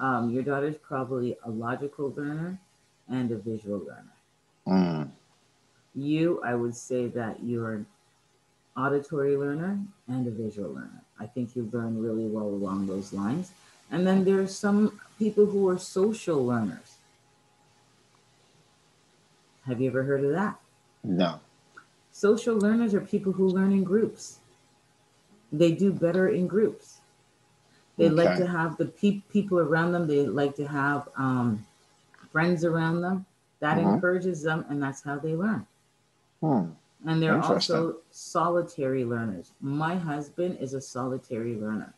Um, 0.01 0.31
your 0.31 0.43
daughter's 0.43 0.77
probably 0.77 1.37
a 1.45 1.51
logical 1.51 2.13
learner 2.17 2.61
and 3.09 3.31
a 3.33 3.37
visual 3.37 3.79
learner. 3.79 4.13
You, 5.95 6.41
I 6.45 6.55
would 6.55 6.75
say 6.77 7.09
that 7.09 7.43
you're 7.43 7.73
an 7.73 7.87
auditory 8.77 9.37
learner 9.37 9.79
and 10.09 10.27
a 10.27 10.31
visual 10.31 10.71
learner. 10.73 11.03
I 11.19 11.27
think 11.27 11.55
you 11.57 11.69
learn 11.73 12.01
really 12.01 12.27
well 12.27 12.47
along 12.47 12.87
those 12.87 13.13
lines. 13.13 13.53
And 13.91 14.07
then 14.07 14.25
there 14.25 14.41
are 14.41 14.47
some 14.47 15.01
people 15.19 15.47
who 15.47 15.69
are 15.69 15.79
social 15.79 16.45
learners. 16.47 16.97
Have 19.67 19.81
you 19.81 19.91
ever 19.91 20.03
heard 20.05 20.25
of 20.25 20.33
that? 20.33 20.59
No. 21.05 21.41
Social 22.13 22.57
learners 22.57 22.95
are 22.95 23.01
people 23.01 23.33
who 23.33 23.49
learn 23.49 23.73
in 23.73 23.85
groups. 23.85 24.39
They 25.53 25.73
do 25.73 25.93
better 25.93 26.29
in 26.29 26.47
groups. 26.47 26.99
They 27.97 28.09
like 28.09 28.37
to 28.39 28.47
have 28.47 28.77
the 28.79 28.87
pe- 28.87 29.21
people 29.31 29.59
around 29.59 29.93
them. 29.93 30.07
They 30.07 30.27
like 30.27 30.55
to 30.57 30.67
have 30.67 31.09
um, 31.17 31.67
friends 32.33 32.65
around 32.65 33.01
them. 33.03 33.27
That 33.59 33.77
Mhm. 33.77 33.95
encourages 33.95 34.43
them, 34.43 34.65
and 34.71 34.83
that's 34.83 35.03
how 35.03 35.19
they 35.19 35.35
learn. 35.35 35.67
Hmm. 36.41 36.71
And 37.07 37.23
they're 37.23 37.41
also 37.43 37.97
solitary 38.11 39.05
learners. 39.05 39.53
My 39.61 39.97
husband 39.97 40.59
is 40.61 40.75
a 40.75 40.81
solitary 40.81 41.57
learner. 41.57 41.95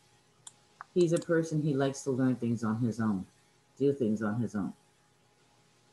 He's 0.93 1.11
a 1.11 1.17
person 1.17 1.61
he 1.61 1.73
likes 1.73 2.01
to 2.03 2.11
learn 2.11 2.35
things 2.35 2.63
on 2.63 2.79
his 2.79 2.99
own, 2.99 3.25
do 3.77 3.91
things 3.91 4.21
on 4.21 4.39
his 4.39 4.55
own. 4.55 4.73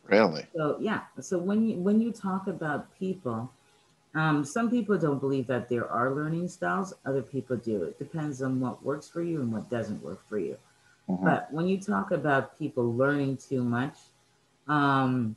Really? 0.04 0.46
So 0.54 0.76
yeah. 0.80 1.02
So 1.20 1.38
when 1.38 1.66
you 1.66 1.76
when 1.76 2.00
you 2.00 2.12
talk 2.12 2.46
about 2.46 2.96
people, 2.98 3.50
um, 4.14 4.44
some 4.44 4.70
people 4.70 4.98
don't 4.98 5.20
believe 5.20 5.46
that 5.46 5.68
there 5.68 5.88
are 5.88 6.14
learning 6.14 6.48
styles. 6.48 6.94
Other 7.06 7.22
people 7.22 7.56
do. 7.56 7.84
It 7.84 7.98
depends 7.98 8.42
on 8.42 8.60
what 8.60 8.84
works 8.84 9.08
for 9.08 9.22
you 9.22 9.40
and 9.40 9.52
what 9.52 9.70
doesn't 9.70 10.02
work 10.02 10.20
for 10.28 10.38
you. 10.38 10.56
Mhm. 11.08 11.24
But 11.24 11.52
when 11.52 11.68
you 11.68 11.80
talk 11.80 12.10
about 12.10 12.58
people 12.58 12.92
learning 12.94 13.38
too 13.38 13.64
much, 13.64 13.96
um, 14.68 15.36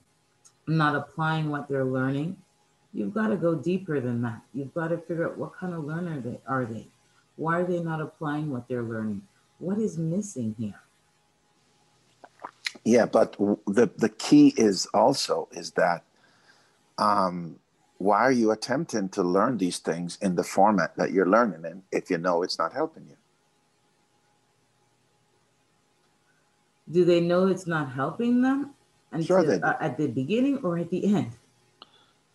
not 0.68 0.96
applying 0.96 1.50
what 1.50 1.68
they're 1.68 1.86
learning, 1.86 2.38
you've 2.94 3.14
got 3.14 3.28
to 3.28 3.36
go 3.36 3.56
deeper 3.56 4.00
than 4.00 4.22
that. 4.22 4.42
You've 4.54 4.74
got 4.74 4.90
to 4.90 4.98
figure 4.98 5.28
out 5.28 5.38
what 5.38 5.56
kind 5.56 5.74
of 5.74 5.84
learner 5.86 6.20
they 6.20 6.40
are 6.48 6.66
they. 6.66 6.88
Why 7.36 7.60
are 7.60 7.64
they 7.66 7.80
not 7.80 8.00
applying 8.00 8.52
what 8.52 8.68
they're 8.68 8.84
learning? 8.84 9.24
What 9.60 9.80
is 9.80 9.98
missing 9.98 10.56
here? 10.58 10.80
Yeah, 12.84 13.06
but 13.06 13.34
the 13.66 13.90
the 13.98 14.10
key 14.10 14.54
is 14.58 14.88
also 14.94 15.48
is 15.52 15.72
that 15.72 16.04
um, 16.98 17.56
why 17.98 18.20
are 18.20 18.32
you 18.32 18.52
attempting 18.52 19.10
to 19.10 19.24
learn 19.24 19.58
these 19.58 19.78
things 19.78 20.18
in 20.22 20.36
the 20.36 20.44
format 20.44 20.96
that 20.98 21.12
you're 21.12 21.30
learning 21.30 21.64
in 21.66 21.84
if 21.92 22.10
you 22.10 22.18
know 22.18 22.44
it's 22.44 22.58
not 22.58 22.74
helping 22.74 23.06
you? 23.08 23.16
Do 26.92 27.06
they 27.06 27.22
know 27.22 27.48
it's 27.48 27.66
not 27.66 27.94
helping 27.94 28.42
them? 28.42 28.72
Until, 29.12 29.26
Sure 29.26 29.44
they 29.44 29.62
uh, 29.62 29.76
at 29.80 29.98
the 29.98 30.08
beginning 30.08 30.58
or 30.58 30.78
at 30.78 30.90
the 30.90 31.16
end? 31.16 31.32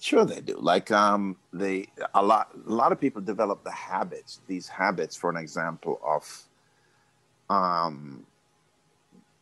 Sure, 0.00 0.24
they 0.24 0.40
do. 0.40 0.56
Like 0.58 0.90
um, 0.92 1.36
they 1.52 1.88
a 2.14 2.22
lot 2.22 2.50
a 2.66 2.70
lot 2.70 2.92
of 2.92 3.00
people 3.00 3.20
develop 3.20 3.64
the 3.64 3.72
habits. 3.72 4.40
These 4.46 4.68
habits, 4.68 5.16
for 5.16 5.28
an 5.28 5.36
example, 5.36 6.00
of 6.04 6.44
um, 7.50 8.24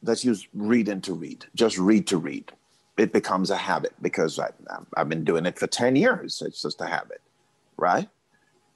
let's 0.02 0.24
use 0.24 0.48
reading 0.54 1.02
to 1.02 1.14
read. 1.14 1.44
Just 1.54 1.78
read 1.78 2.06
to 2.08 2.16
read. 2.16 2.52
It 2.96 3.12
becomes 3.12 3.50
a 3.50 3.56
habit 3.56 3.92
because 4.00 4.38
I, 4.38 4.48
I've 4.96 5.10
been 5.10 5.24
doing 5.24 5.44
it 5.44 5.58
for 5.58 5.66
ten 5.66 5.94
years. 5.94 6.42
It's 6.44 6.62
just 6.62 6.80
a 6.80 6.86
habit, 6.86 7.20
right? 7.76 8.08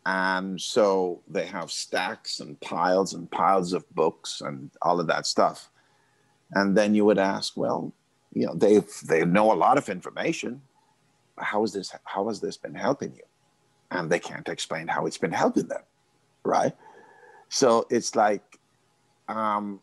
And 0.04 0.60
so 0.60 1.20
they 1.28 1.46
have 1.46 1.70
stacks 1.70 2.40
and 2.40 2.60
piles 2.60 3.14
and 3.14 3.30
piles 3.30 3.72
of 3.72 3.88
books 3.94 4.42
and 4.42 4.70
all 4.82 5.00
of 5.00 5.06
that 5.06 5.26
stuff. 5.26 5.70
And 6.52 6.76
then 6.76 6.94
you 6.94 7.04
would 7.06 7.18
ask, 7.18 7.56
well, 7.56 7.92
you 8.34 8.46
know, 8.46 8.54
they 8.54 8.80
they 9.06 9.24
know 9.24 9.50
a 9.52 9.54
lot 9.54 9.78
of 9.78 9.88
information 9.88 10.60
how 11.40 11.64
is 11.64 11.72
this 11.72 11.94
how 12.04 12.28
has 12.28 12.40
this 12.40 12.56
been 12.56 12.74
helping 12.74 13.14
you 13.14 13.22
and 13.90 14.10
they 14.10 14.18
can't 14.18 14.48
explain 14.48 14.86
how 14.86 15.06
it's 15.06 15.18
been 15.18 15.32
helping 15.32 15.66
them 15.68 15.82
right 16.44 16.74
so 17.48 17.86
it's 17.90 18.14
like 18.14 18.58
um, 19.28 19.80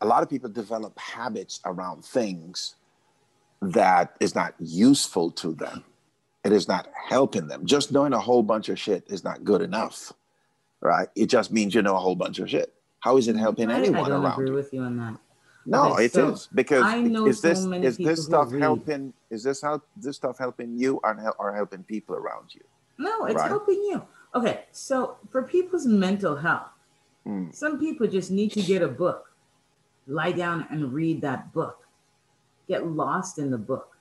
a 0.00 0.06
lot 0.06 0.22
of 0.22 0.30
people 0.30 0.48
develop 0.48 0.98
habits 0.98 1.60
around 1.64 2.04
things 2.04 2.76
that 3.60 4.16
is 4.20 4.34
not 4.34 4.54
useful 4.58 5.30
to 5.32 5.52
them. 5.54 5.84
It 6.44 6.52
is 6.52 6.68
not 6.68 6.88
helping 7.08 7.48
them. 7.48 7.66
Just 7.66 7.92
knowing 7.92 8.12
a 8.12 8.20
whole 8.20 8.42
bunch 8.42 8.68
of 8.68 8.78
shit 8.78 9.04
is 9.08 9.24
not 9.24 9.44
good 9.44 9.60
enough, 9.60 10.12
right? 10.80 11.08
It 11.16 11.26
just 11.26 11.50
means 11.50 11.74
you 11.74 11.82
know 11.82 11.96
a 11.96 12.00
whole 12.00 12.14
bunch 12.14 12.38
of 12.38 12.48
shit. 12.48 12.72
How 13.00 13.16
is 13.16 13.28
it 13.28 13.36
helping 13.36 13.70
I, 13.70 13.78
anyone 13.78 14.04
I 14.04 14.08
don't 14.08 14.24
around? 14.24 14.32
agree 14.34 14.48
you? 14.48 14.54
with 14.54 14.72
you 14.72 14.82
on 14.82 14.96
that. 14.98 15.18
No, 15.68 15.96
it 15.96 16.14
is 16.16 16.48
because 16.54 16.82
I 16.84 17.02
know 17.02 17.26
is 17.26 17.40
so 17.40 17.48
this 17.48 17.64
many 17.66 17.86
is 17.86 17.96
this 17.98 18.24
stuff 18.24 18.50
helping? 18.52 19.12
Is 19.30 19.42
this 19.42 19.60
help 19.60 19.86
this 19.96 20.16
stuff 20.16 20.38
helping 20.38 20.78
you 20.78 20.98
or, 21.04 21.14
hel- 21.14 21.36
or 21.38 21.54
helping 21.54 21.82
people 21.84 22.14
around 22.16 22.54
you? 22.54 22.62
No, 22.98 23.26
it's 23.26 23.36
Right. 23.36 23.48
helping 23.48 23.76
you. 23.76 24.02
Okay, 24.34 24.64
so 24.72 25.18
for 25.30 25.42
people's 25.42 25.86
mental 25.86 26.36
health, 26.36 26.70
Mm. 27.26 27.54
some 27.54 27.78
people 27.78 28.06
just 28.06 28.30
need 28.30 28.52
to 28.52 28.62
get 28.62 28.80
a 28.80 28.88
book, 28.88 29.30
lie 30.06 30.32
down 30.32 30.66
and 30.70 30.92
read 30.94 31.20
that 31.20 31.52
book, 31.52 31.86
get 32.66 32.86
lost 32.86 33.38
in 33.38 33.50
the 33.50 33.58
book, 33.58 33.98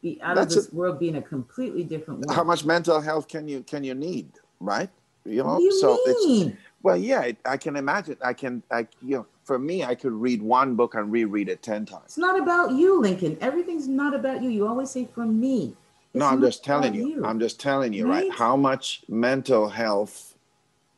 be 0.00 0.18
out 0.22 0.36
That's 0.36 0.56
of 0.56 0.62
this 0.62 0.68
it. 0.68 0.74
world, 0.74 0.98
be 0.98 1.08
in 1.08 1.16
a 1.16 1.22
completely 1.22 1.84
different 1.84 2.20
world. 2.20 2.34
How 2.34 2.44
much 2.44 2.64
mental 2.64 3.00
health 3.02 3.28
can 3.28 3.46
you 3.48 3.62
can 3.62 3.84
you 3.84 3.94
need, 3.94 4.30
right? 4.60 4.88
You 5.26 5.42
know, 5.42 5.58
you 5.58 5.72
so 5.80 5.98
it's 6.06 6.56
well, 6.82 6.96
yeah. 6.96 7.22
It, 7.22 7.36
I 7.44 7.56
can 7.58 7.76
imagine. 7.76 8.16
I 8.24 8.32
can. 8.32 8.62
I 8.70 8.86
you 9.02 9.16
know, 9.18 9.26
for 9.46 9.58
me, 9.60 9.84
I 9.84 9.94
could 9.94 10.12
read 10.12 10.42
one 10.42 10.74
book 10.74 10.94
and 10.94 11.10
reread 11.10 11.48
it 11.48 11.62
ten 11.62 11.86
times. 11.86 12.02
It's 12.06 12.18
not 12.18 12.38
about 12.38 12.72
you, 12.72 13.00
Lincoln. 13.00 13.38
Everything's 13.40 13.86
not 13.86 14.12
about 14.12 14.42
you. 14.42 14.50
You 14.50 14.66
always 14.66 14.90
say 14.90 15.08
for 15.14 15.24
me. 15.24 15.74
No, 16.14 16.26
I'm 16.26 16.40
just 16.40 16.64
telling 16.64 16.94
about 16.96 17.08
you. 17.08 17.24
I'm 17.24 17.38
just 17.38 17.60
telling 17.60 17.92
you, 17.92 18.06
right? 18.08 18.28
Right? 18.28 18.32
How 18.32 18.56
much 18.56 19.04
mental 19.08 19.68
health, 19.68 20.34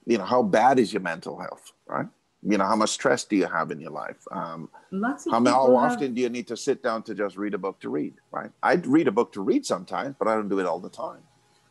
you 0.07 0.17
know, 0.17 0.25
how 0.25 0.43
bad 0.43 0.79
is 0.79 0.93
your 0.93 1.03
mental 1.03 1.39
health, 1.39 1.73
right? 1.87 2.07
You 2.43 2.57
know, 2.57 2.65
how 2.65 2.77
much 2.77 2.91
stress 2.91 3.25
do 3.25 3.37
you 3.37 3.47
have 3.47 3.71
in 3.71 3.81
your 3.81 3.91
life? 3.91 4.25
Um, 4.31 4.71
Lots 4.93 5.27
of 5.27 5.33
how, 5.33 5.39
how 5.45 5.45
people 5.67 5.81
have- 5.81 5.93
often 5.93 6.15
do 6.15 6.21
you 6.23 6.29
need 6.31 6.47
to 6.47 6.57
sit 6.57 6.83
down 6.83 7.03
to 7.03 7.15
just 7.15 7.37
read 7.37 7.53
a 7.53 7.59
book 7.59 7.81
to 7.81 7.91
read, 7.91 8.15
right? 8.31 8.51
I 8.63 8.75
read 8.75 9.09
a 9.09 9.13
book 9.13 9.33
to 9.33 9.43
read 9.43 9.67
sometimes, 9.67 10.15
but 10.19 10.27
I 10.29 10.35
don't 10.37 10.49
do 10.49 10.59
it 10.61 10.67
all 10.67 10.79
the 10.81 10.89
time. 10.89 11.21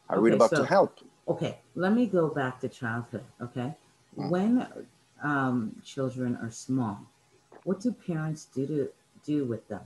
I 0.10 0.16
read 0.16 0.34
a 0.34 0.38
book 0.38 0.52
so- 0.52 0.62
to 0.62 0.66
help. 0.66 1.00
Okay, 1.28 1.58
let 1.76 1.94
me 1.94 2.06
go 2.06 2.28
back 2.28 2.60
to 2.62 2.70
childhood. 2.70 3.24
Okay, 3.42 3.74
Mm. 4.18 4.30
when 4.30 4.68
um, 5.24 5.82
children 5.84 6.38
are 6.42 6.52
small, 6.52 7.00
what 7.64 7.80
do 7.82 7.92
parents 7.92 8.46
do 8.46 8.66
to 8.68 8.90
do 9.26 9.46
with 9.46 9.68
them? 9.68 9.82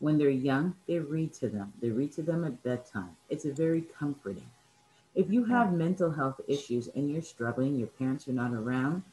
When 0.00 0.18
they're 0.18 0.30
young, 0.30 0.76
they 0.86 0.98
read 0.98 1.32
to 1.34 1.48
them. 1.48 1.72
They 1.80 1.90
read 1.90 2.12
to 2.12 2.22
them 2.22 2.44
at 2.44 2.62
bedtime. 2.62 3.16
It's 3.28 3.44
a 3.44 3.52
very 3.52 3.82
comforting. 3.82 4.50
If 5.14 5.30
you 5.30 5.44
have 5.44 5.72
mental 5.72 6.10
health 6.10 6.40
issues 6.48 6.88
and 6.88 7.10
you're 7.10 7.22
struggling, 7.22 7.76
your 7.76 7.88
parents 7.88 8.26
are 8.28 8.32
not 8.32 8.52
around, 8.52 9.04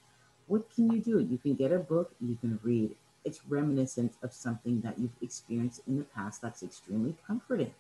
what 0.48 0.70
can 0.74 0.92
you 0.92 1.00
do? 1.00 1.20
You 1.20 1.38
can 1.38 1.54
get 1.56 1.72
a 1.72 1.80
book, 1.80 2.14
you 2.20 2.36
can 2.36 2.60
read. 2.64 2.96
It's 3.24 3.46
reminiscent 3.46 4.14
of 4.24 4.34
something 4.34 4.82
that 4.82 4.98
you've 4.98 5.12
experienced 5.22 5.82
in 5.88 5.98
the 5.98 6.04
past 6.04 6.42
that's 6.42 6.64
extremely 6.64 7.16
comforting. 7.28 7.74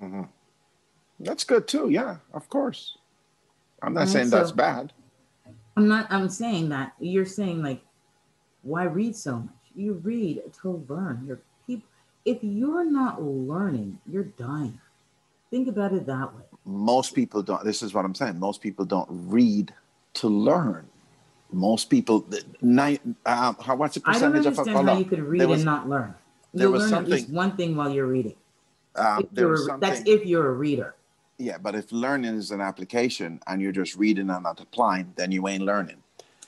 Mhm. 0.00 0.28
That's 1.18 1.44
good 1.44 1.66
too. 1.66 1.88
Yeah, 1.88 2.18
of 2.32 2.48
course. 2.48 2.98
I'm 3.82 3.94
not 3.94 4.00
Right, 4.00 4.08
saying 4.08 4.30
that's 4.30 4.52
bad. 4.52 4.92
I'm 5.76 5.88
not 5.88 6.06
I'm 6.10 6.28
saying 6.28 6.68
that 6.70 6.92
you're 7.00 7.26
saying 7.26 7.62
like 7.62 7.82
why 8.62 8.84
read 8.84 9.16
so 9.16 9.38
much? 9.40 9.54
You 9.74 9.94
read 9.94 10.42
to 10.62 10.84
learn. 10.88 11.24
You're 11.26 11.40
people 11.66 11.88
if 12.24 12.38
you're 12.42 12.84
not 12.84 13.22
learning, 13.22 13.98
you're 14.08 14.24
dying. 14.24 14.78
Think 15.50 15.66
about 15.68 15.92
it 15.92 16.06
that 16.06 16.34
way. 16.34 16.42
most 16.64 17.14
people 17.14 17.42
don't 17.42 17.64
this 17.64 17.82
is 17.82 17.92
what 17.92 18.04
i'm 18.04 18.14
saying 18.14 18.38
most 18.38 18.60
people 18.62 18.84
don't 18.84 19.08
read 19.10 19.74
to 20.14 20.28
learn 20.28 20.86
most 21.52 21.90
people 21.90 22.24
nine 22.60 22.98
um, 23.26 23.56
how 23.60 23.74
what's 23.76 23.94
the 23.96 24.00
I 24.06 24.12
don't 24.12 24.22
percentage 24.36 24.46
of 24.46 24.58
understand 24.58 24.76
hold 24.76 24.88
how 24.88 24.98
you 24.98 25.04
could 25.04 25.20
read 25.20 25.44
was- 25.46 25.60
and 25.60 25.64
not 25.66 25.88
learn. 25.88 26.14
You'll 26.54 26.72
was 26.72 26.82
learn 26.92 27.02
at 27.04 27.08
least 27.10 27.30
one 27.30 27.56
thing 27.56 27.74
while 27.76 27.90
you're 27.90 28.06
reading. 28.06 28.36
um, 28.96 29.22
If 29.24 29.30
there 29.32 29.44
you're 29.46 29.52
was 29.52 29.66
something 29.66 29.80
that's 29.88 30.02
if 30.06 30.24
you're 30.26 30.48
a 30.48 30.52
reader. 30.52 30.94
Yeah 31.42 31.58
but 31.58 31.74
if 31.74 31.90
learning 31.90 32.34
is 32.34 32.50
an 32.50 32.60
application 32.60 33.40
and 33.46 33.60
you're 33.60 33.72
just 33.82 33.96
reading 33.96 34.30
and 34.30 34.42
not 34.42 34.60
applying 34.60 35.12
then 35.16 35.30
you 35.32 35.48
ain't 35.48 35.64
learning 35.64 36.00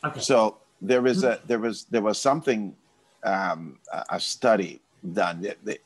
Okay. 0.04 0.20
so 0.20 0.58
there 0.82 1.06
is 1.06 1.24
a 1.24 1.40
there 1.46 1.58
was 1.58 1.84
there 1.84 2.02
was 2.02 2.20
something 2.20 2.76
um, 3.24 3.78
a, 3.92 4.04
a 4.10 4.20
study 4.20 4.80
done 5.12 5.40
that, 5.42 5.56
that, 5.64 5.78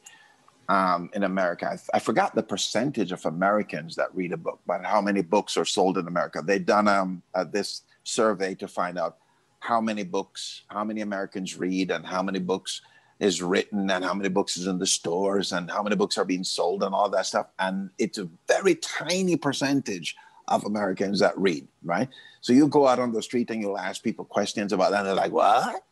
um, 0.69 1.09
in 1.15 1.23
America. 1.25 1.67
I, 1.67 1.97
I 1.97 1.99
forgot 2.01 2.35
the 2.35 2.43
percentage 2.43 3.13
of 3.13 3.25
Americans 3.25 3.95
that 3.97 4.15
read 4.15 4.33
a 4.33 4.37
book, 4.37 4.61
but 4.67 4.85
how 4.85 5.01
many 5.01 5.23
books 5.23 5.57
are 5.57 5.65
sold 5.65 5.99
in 5.99 6.07
America? 6.09 6.43
They've 6.45 6.65
done 6.65 6.89
um, 6.89 7.23
uh, 7.35 7.45
this 7.45 7.83
survey 8.05 8.55
to 8.57 8.69
find 8.69 8.99
out 8.99 9.19
how 9.61 9.81
many 9.81 10.05
books, 10.05 10.63
how 10.69 10.85
many 10.85 11.01
Americans 11.01 11.57
read, 11.57 11.91
and 11.91 12.05
how 12.05 12.23
many 12.23 12.39
books 12.39 12.83
is 13.21 13.43
written, 13.43 13.91
and 13.91 14.05
how 14.05 14.15
many 14.15 14.29
books 14.29 14.57
is 14.57 14.67
in 14.67 14.79
the 14.79 14.87
stores, 14.87 15.53
and 15.53 15.71
how 15.71 15.83
many 15.83 15.97
books 15.97 16.19
are 16.19 16.25
being 16.25 16.45
sold, 16.45 16.83
and 16.83 16.95
all 16.95 17.09
that 17.11 17.27
stuff. 17.27 17.47
And 17.59 17.91
it's 17.99 18.19
a 18.19 18.29
very 18.47 18.75
tiny 18.77 19.37
percentage 19.37 20.17
of 20.49 20.65
Americans 20.65 21.21
that 21.21 21.37
read, 21.39 21.67
right? 21.83 22.09
So 22.41 22.53
you 22.53 22.69
go 22.69 22.87
out 22.87 22.99
on 22.99 23.13
the 23.13 23.23
street 23.23 23.51
and 23.51 23.61
you'll 23.61 23.79
ask 23.79 24.03
people 24.03 24.25
questions 24.25 24.73
about 24.73 24.93
that, 24.93 25.01
and 25.01 25.09
they're 25.09 25.15
like, 25.15 25.33
"What? 25.33 25.83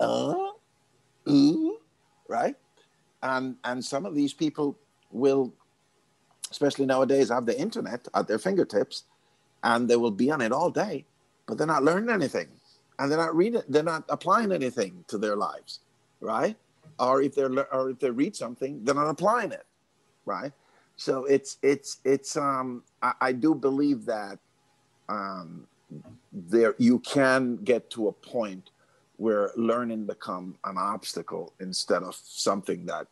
Uh, 0.00 0.34
ooh, 1.28 1.78
right?" 2.28 2.56
And 3.22 3.56
and 3.64 3.84
some 3.84 4.06
of 4.06 4.14
these 4.14 4.32
people 4.32 4.78
will, 5.10 5.52
especially 6.50 6.86
nowadays, 6.86 7.28
have 7.28 7.46
the 7.46 7.58
internet 7.58 8.08
at 8.14 8.26
their 8.26 8.38
fingertips, 8.38 9.04
and 9.62 9.88
they 9.88 9.96
will 9.96 10.10
be 10.10 10.30
on 10.30 10.40
it 10.40 10.52
all 10.52 10.70
day, 10.70 11.04
but 11.46 11.58
they're 11.58 11.66
not 11.66 11.84
learning 11.84 12.10
anything, 12.10 12.48
and 12.98 13.10
they're 13.10 13.18
not 13.18 13.36
reading, 13.36 13.62
they're 13.68 13.82
not 13.82 14.04
applying 14.08 14.50
anything 14.50 15.04
to 15.08 15.18
their 15.18 15.36
lives, 15.36 15.80
right? 16.24 16.56
Or 16.98 17.22
if 17.22 17.34
they're 17.34 17.50
or 17.72 17.90
if 17.90 17.98
they 17.98 18.10
read 18.10 18.34
something, 18.34 18.82
they're 18.82 18.94
not 18.94 19.08
applying 19.08 19.52
it, 19.52 19.66
right? 20.24 20.52
So 20.96 21.24
it's 21.26 21.58
it's 21.62 21.98
it's 22.04 22.36
um 22.36 22.82
I, 23.02 23.12
I 23.20 23.32
do 23.32 23.54
believe 23.54 24.06
that 24.06 24.38
um 25.08 25.66
there 26.32 26.74
you 26.78 26.98
can 27.00 27.56
get 27.56 27.90
to 27.90 28.08
a 28.08 28.12
point 28.12 28.70
where 29.16 29.50
learning 29.56 30.06
become 30.06 30.56
an 30.64 30.76
obstacle 30.78 31.52
instead 31.60 32.02
of 32.02 32.14
something 32.16 32.86
that 32.86 33.06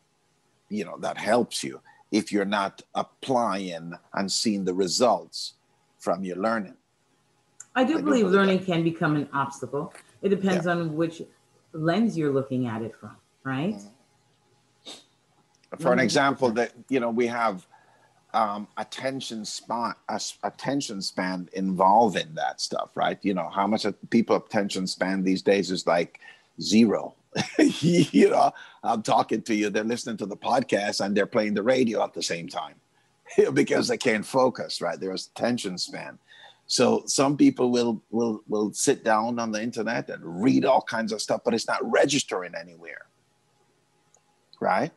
you 0.69 0.83
know 0.83 0.97
that 0.97 1.17
helps 1.17 1.63
you 1.63 1.79
if 2.11 2.31
you're 2.31 2.53
not 2.61 2.81
applying 2.95 3.93
and 4.13 4.31
seeing 4.31 4.65
the 4.65 4.73
results 4.73 5.53
from 5.99 6.23
your 6.23 6.37
learning 6.37 6.75
I 7.75 7.83
do 7.83 7.93
I 7.93 7.97
do 7.97 8.03
believe 8.03 8.25
believe 8.25 8.35
learning 8.39 8.65
can 8.65 8.83
become 8.83 9.15
an 9.15 9.27
obstacle. 9.33 9.93
It 10.21 10.29
depends 10.29 10.67
on 10.67 10.95
which 10.95 11.21
lens 11.73 12.17
you're 12.17 12.31
looking 12.31 12.67
at 12.67 12.81
it 12.81 12.95
from, 12.99 13.15
right? 13.43 13.81
for 15.79 15.91
an 15.91 15.99
example 15.99 16.51
that 16.51 16.71
you 16.89 16.99
know 16.99 17.09
we 17.09 17.27
have 17.27 17.65
um, 18.33 18.67
attention 18.77 19.45
span 19.45 19.93
attention 20.43 21.01
span 21.01 21.49
involved 21.53 22.17
in 22.17 22.33
that 22.35 22.61
stuff 22.61 22.89
right? 22.95 23.19
You 23.21 23.33
know 23.33 23.49
how 23.49 23.67
much 23.67 23.85
people 24.09 24.35
attention 24.35 24.87
span 24.87 25.23
these 25.23 25.41
days 25.41 25.71
is 25.71 25.85
like 25.87 26.19
zero. 26.61 27.15
You 27.57 28.29
know 28.29 28.51
i'm 28.83 29.01
talking 29.01 29.41
to 29.41 29.55
you 29.55 29.71
they're 29.71 29.83
listening 29.83 30.17
to 30.17 30.27
the 30.27 30.37
podcast 30.37 31.03
and 31.03 31.17
they're 31.17 31.25
playing 31.25 31.55
the 31.55 31.63
radio 31.63 32.03
at 32.03 32.13
the 32.13 32.21
same 32.21 32.47
time 32.47 32.75
because 33.53 33.87
they 33.87 33.97
can't 33.97 34.25
focus 34.25 34.81
right? 34.81 34.99
There's 34.99 35.29
attention 35.35 35.77
span 35.79 36.19
so 36.73 37.03
some 37.05 37.37
people 37.37 37.69
will 37.69 38.01
will 38.09 38.41
will 38.47 38.73
sit 38.73 39.03
down 39.03 39.37
on 39.37 39.51
the 39.51 39.61
internet 39.61 40.09
and 40.09 40.41
read 40.41 40.65
all 40.65 40.81
kinds 40.81 41.11
of 41.11 41.21
stuff 41.21 41.41
but 41.45 41.53
it's 41.53 41.67
not 41.67 41.79
registering 41.83 42.55
anywhere. 42.59 43.05
Right? 44.59 44.91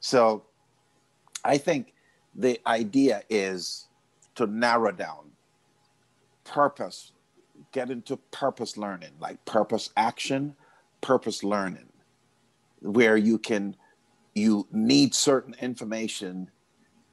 So 0.00 0.42
I 1.44 1.56
think 1.56 1.94
the 2.34 2.60
idea 2.66 3.22
is 3.30 3.86
to 4.34 4.48
narrow 4.48 4.90
down 4.90 5.30
purpose, 6.42 7.12
get 7.70 7.92
into 7.92 8.16
purpose 8.32 8.76
learning, 8.76 9.12
like 9.20 9.44
purpose 9.44 9.90
action, 9.96 10.56
purpose 11.00 11.44
learning, 11.44 11.92
where 12.80 13.16
you 13.16 13.38
can, 13.38 13.76
you 14.34 14.66
need 14.72 15.14
certain 15.14 15.54
information 15.60 16.50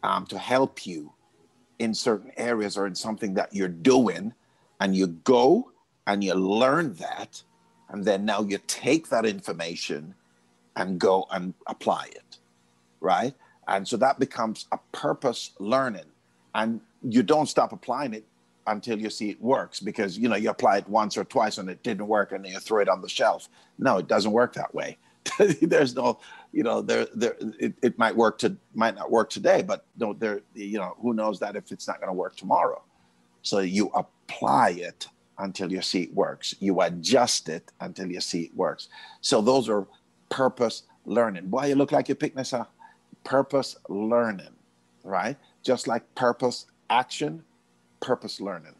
um, 0.01 0.25
to 0.25 0.39
help 0.39 0.87
you 0.87 1.13
in 1.81 1.93
certain 1.93 2.31
areas 2.37 2.77
or 2.77 2.87
in 2.87 2.95
something 2.95 3.33
that 3.35 3.53
you're 3.53 3.67
doing, 3.67 4.33
and 4.79 4.95
you 4.95 5.07
go 5.07 5.71
and 6.07 6.23
you 6.23 6.33
learn 6.33 6.93
that, 6.95 7.41
and 7.89 8.05
then 8.05 8.25
now 8.25 8.41
you 8.41 8.59
take 8.67 9.09
that 9.09 9.25
information 9.25 10.15
and 10.75 10.99
go 10.99 11.27
and 11.31 11.53
apply 11.67 12.05
it 12.11 12.31
right? 13.01 13.33
And 13.67 13.85
so 13.85 13.97
that 13.97 14.19
becomes 14.19 14.67
a 14.71 14.79
purpose 14.93 15.51
learning. 15.59 16.05
And 16.55 16.79
you 17.03 17.23
don't 17.23 17.47
stop 17.47 17.73
applying 17.73 18.13
it 18.13 18.25
until 18.67 18.99
you 18.99 19.09
see 19.09 19.31
it 19.31 19.41
works 19.41 19.79
because 19.79 20.17
you 20.17 20.29
know 20.29 20.35
you 20.35 20.49
apply 20.49 20.77
it 20.77 20.87
once 20.87 21.17
or 21.17 21.23
twice 21.23 21.57
and 21.57 21.67
it 21.69 21.81
didn't 21.81 22.07
work 22.07 22.31
and 22.31 22.45
then 22.45 22.51
you 22.51 22.59
throw 22.59 22.79
it 22.79 22.87
on 22.87 23.01
the 23.01 23.09
shelf. 23.09 23.49
No, 23.79 23.97
it 23.97 24.07
doesn't 24.07 24.31
work 24.31 24.53
that 24.53 24.73
way. 24.73 24.97
There's 25.61 25.95
no, 25.95 26.19
you 26.51 26.63
know, 26.63 26.81
there 26.81 27.07
there 27.15 27.35
it, 27.59 27.73
it 27.81 27.97
might 27.97 28.15
work 28.15 28.37
to 28.39 28.55
might 28.73 28.95
not 28.95 29.09
work 29.09 29.29
today, 29.29 29.61
but 29.61 29.85
no, 29.97 30.13
there 30.13 30.41
you 30.53 30.77
know, 30.77 30.95
who 31.01 31.13
knows 31.13 31.39
that 31.39 31.55
if 31.55 31.71
it's 31.71 31.87
not 31.87 31.99
going 31.99 32.09
to 32.09 32.13
work 32.13 32.35
tomorrow. 32.35 32.81
So 33.41 33.59
you 33.59 33.89
apply 33.95 34.71
it 34.71 35.07
until 35.39 35.71
you 35.71 35.81
see 35.81 36.03
it 36.03 36.13
works. 36.13 36.53
You 36.59 36.81
adjust 36.81 37.49
it 37.49 37.71
until 37.79 38.11
you 38.11 38.21
see 38.21 38.43
it 38.43 38.55
works. 38.55 38.89
So 39.21 39.41
those 39.41 39.69
are 39.69 39.87
purpose 40.29 40.83
learning. 41.05 41.49
Why 41.49 41.67
you 41.67 41.75
look 41.75 41.91
like 41.91 42.09
you 42.09 42.15
pick 42.15 42.35
this 42.35 42.53
up? 42.53 42.73
Purpose 43.23 43.75
learning, 43.89 44.53
right? 45.03 45.37
Just 45.63 45.87
like 45.87 46.03
purpose 46.15 46.65
action, 46.89 47.43
purpose 48.01 48.41
learning. 48.41 48.75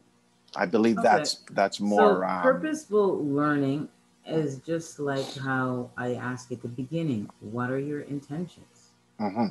I 0.56 0.66
believe 0.66 0.98
okay. 0.98 1.08
that's 1.08 1.36
that's 1.52 1.80
more 1.80 2.22
so 2.22 2.28
um, 2.28 2.42
purposeful 2.42 3.24
learning 3.26 3.88
is 4.28 4.60
just 4.60 5.00
like 5.00 5.36
how 5.36 5.90
I 5.98 6.16
asked 6.16 6.52
at 6.52 6.62
the 6.62 6.68
beginning. 6.68 7.30
What 7.40 7.70
are 7.70 7.80
your 7.80 8.02
intentions? 8.02 8.92
Mm-hmm. 9.20 9.48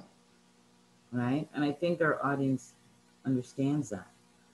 Right, 1.12 1.49
and 1.55 1.64
I 1.64 1.73
think 1.73 2.01
our 2.01 2.25
audience 2.25 2.75
understands 3.27 3.91
that 3.91 4.07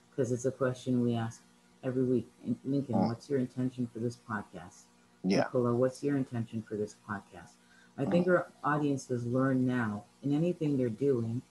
because 0.09 0.31
it's 0.31 0.45
a 0.45 0.51
question 0.51 1.03
we 1.03 1.15
ask 1.15 1.41
every 1.83 2.03
week. 2.03 2.27
Lincoln, 2.65 2.95
mm. 2.95 3.07
what's 3.07 3.29
your 3.29 3.39
intention 3.39 3.87
for 3.93 3.99
this 3.99 4.17
podcast? 4.29 4.85
Yeah. 5.23 5.39
Nicola, 5.39 5.75
what's 5.75 6.03
your 6.03 6.17
intention 6.17 6.63
for 6.67 6.75
this 6.75 6.95
podcast? 7.07 7.51
I 7.97 8.05
mm. 8.05 8.11
think 8.11 8.27
our 8.27 8.47
audience 8.63 9.07
has 9.09 9.25
learned 9.25 9.65
now 9.67 10.03
in 10.23 10.33
anything 10.33 10.77
they're 10.77 10.89
doing, 10.89 11.41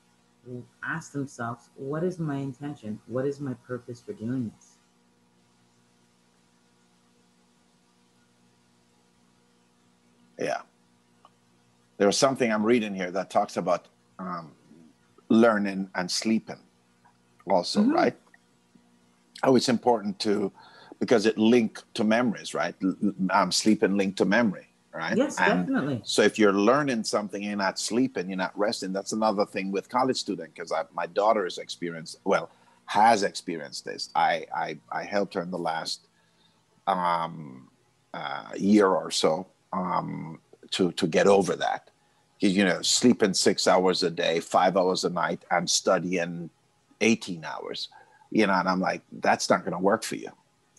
ask 0.83 1.13
themselves, 1.13 1.71
what 1.77 2.03
is 2.03 2.19
my 2.19 2.37
intention? 2.37 3.01
What 3.07 3.27
is 3.27 3.41
my 3.41 3.55
purpose 3.67 4.01
for 4.01 4.13
doing 4.13 4.53
this? 4.57 4.73
Yeah. 10.39 10.61
There's 11.99 12.19
something 12.19 12.53
I'm 12.53 12.65
reading 12.65 12.95
here 12.95 13.11
that 13.11 13.31
talks 13.31 13.57
about 13.57 13.89
um, 14.19 14.53
learning 15.29 15.91
and 15.95 16.11
sleeping 16.11 16.59
also, 17.51 17.81
mm-hmm. 17.81 17.93
right? 17.93 18.17
Oh, 19.43 19.57
it's 19.57 19.69
important 19.69 20.19
to 20.21 20.53
because 20.99 21.27
it 21.27 21.37
link 21.37 21.83
to 21.95 22.05
memories, 22.05 22.55
right? 22.55 22.75
Um, 23.31 23.53
sleeping 23.53 23.97
linked 23.97 24.19
to 24.19 24.25
memory, 24.25 24.69
right? 24.93 25.17
Yes, 25.17 25.39
and 25.39 25.67
definitely. 25.67 26.01
So 26.05 26.23
if 26.23 26.39
you're 26.39 26.55
learning 26.55 27.05
something, 27.05 27.43
you're 27.43 27.57
not 27.57 27.79
sleeping, 27.79 28.29
you're 28.29 28.39
not 28.39 28.59
resting. 28.59 28.93
That's 28.93 29.13
another 29.13 29.45
thing 29.45 29.71
with 29.71 29.89
college 29.89 30.17
student 30.17 30.55
because 30.55 30.73
my 30.95 31.07
daughter 31.07 31.45
has 31.45 31.59
experienced 31.59 32.19
well 32.25 32.51
has 32.87 33.25
experienced 33.25 33.85
this. 33.85 34.11
I 34.15 34.47
I, 34.55 34.79
I 34.91 35.05
helped 35.05 35.35
her 35.35 35.43
in 35.43 35.51
the 35.51 35.59
last 35.59 36.09
um, 36.87 37.69
uh, 38.15 38.51
year 38.57 38.89
or 38.89 39.11
so 39.11 39.47
um, 39.73 40.41
to 40.73 40.93
to 40.93 41.07
get 41.07 41.27
over 41.27 41.57
that. 41.57 41.91
You 42.41 42.65
know, 42.65 42.83
sleeping 42.83 43.33
six 43.33 43.67
hours 43.67 44.03
a 44.03 44.11
day, 44.11 44.41
five 44.41 44.77
hours 44.77 45.05
a 45.05 45.11
night, 45.11 45.45
and 45.51 45.69
studying 45.69 46.51
eighteen 47.01 47.45
hours. 47.45 47.89
You 48.31 48.47
know, 48.47 48.55
and 48.55 48.69
I'm 48.69 48.81
like, 48.81 49.03
that's 49.13 49.49
not 49.49 49.61
going 49.61 49.73
to 49.73 49.79
work 49.79 50.03
for 50.03 50.17
you. 50.17 50.31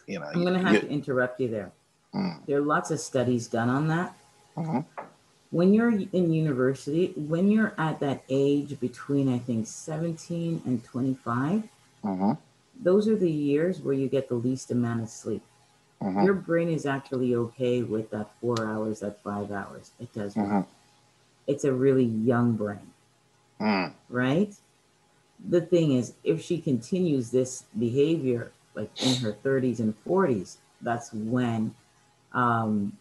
You 0.05 0.19
know, 0.19 0.25
I'm 0.25 0.41
going 0.41 0.53
to 0.53 0.59
have 0.59 0.73
you, 0.73 0.79
to 0.81 0.89
interrupt 0.89 1.39
you 1.39 1.49
there. 1.49 1.71
Mm. 2.13 2.45
There 2.45 2.57
are 2.57 2.61
lots 2.61 2.91
of 2.91 2.99
studies 2.99 3.47
done 3.47 3.69
on 3.69 3.87
that. 3.87 4.15
Mm-hmm. 4.55 4.79
When 5.51 5.73
you're 5.73 5.91
in 5.91 6.33
university, 6.33 7.13
when 7.15 7.49
you're 7.49 7.73
at 7.77 7.99
that 8.01 8.23
age 8.29 8.79
between, 8.79 9.33
I 9.33 9.39
think, 9.39 9.67
17 9.67 10.61
and 10.65 10.83
25, 10.83 11.63
mm-hmm. 12.03 12.31
those 12.81 13.07
are 13.07 13.15
the 13.15 13.31
years 13.31 13.79
where 13.79 13.93
you 13.93 14.07
get 14.07 14.27
the 14.27 14.35
least 14.35 14.71
amount 14.71 15.03
of 15.03 15.09
sleep. 15.09 15.41
Mm-hmm. 16.01 16.23
Your 16.23 16.33
brain 16.35 16.69
is 16.69 16.85
actually 16.85 17.33
okay 17.35 17.81
with 17.81 18.11
that 18.11 18.29
four 18.39 18.65
hours, 18.65 18.99
that 18.99 19.21
five 19.23 19.51
hours. 19.51 19.91
It 19.99 20.13
does. 20.13 20.35
Mm-hmm. 20.35 20.61
It's 21.47 21.63
a 21.63 21.73
really 21.73 22.03
young 22.03 22.53
brain, 22.53 22.91
mm. 23.59 23.93
right? 24.09 24.53
The 25.49 25.61
thing 25.61 25.93
is, 25.93 26.13
if 26.23 26.41
she 26.43 26.59
continues 26.59 27.31
this 27.31 27.63
behavior, 27.77 28.51
like 28.75 28.91
in 29.01 29.15
her 29.21 29.33
30s 29.33 29.79
and 29.79 29.95
40s, 30.05 30.57
that's 30.81 31.11
when 31.13 31.73
um, 32.33 32.97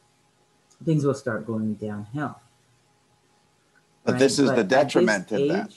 things 0.84 1.04
will 1.04 1.14
start 1.14 1.46
going 1.46 1.74
downhill. 1.74 2.38
But 4.04 4.12
right? 4.12 4.18
this 4.18 4.38
is 4.38 4.48
but 4.48 4.56
the 4.56 4.64
detriment 4.64 5.32
of 5.32 5.48
that. 5.48 5.72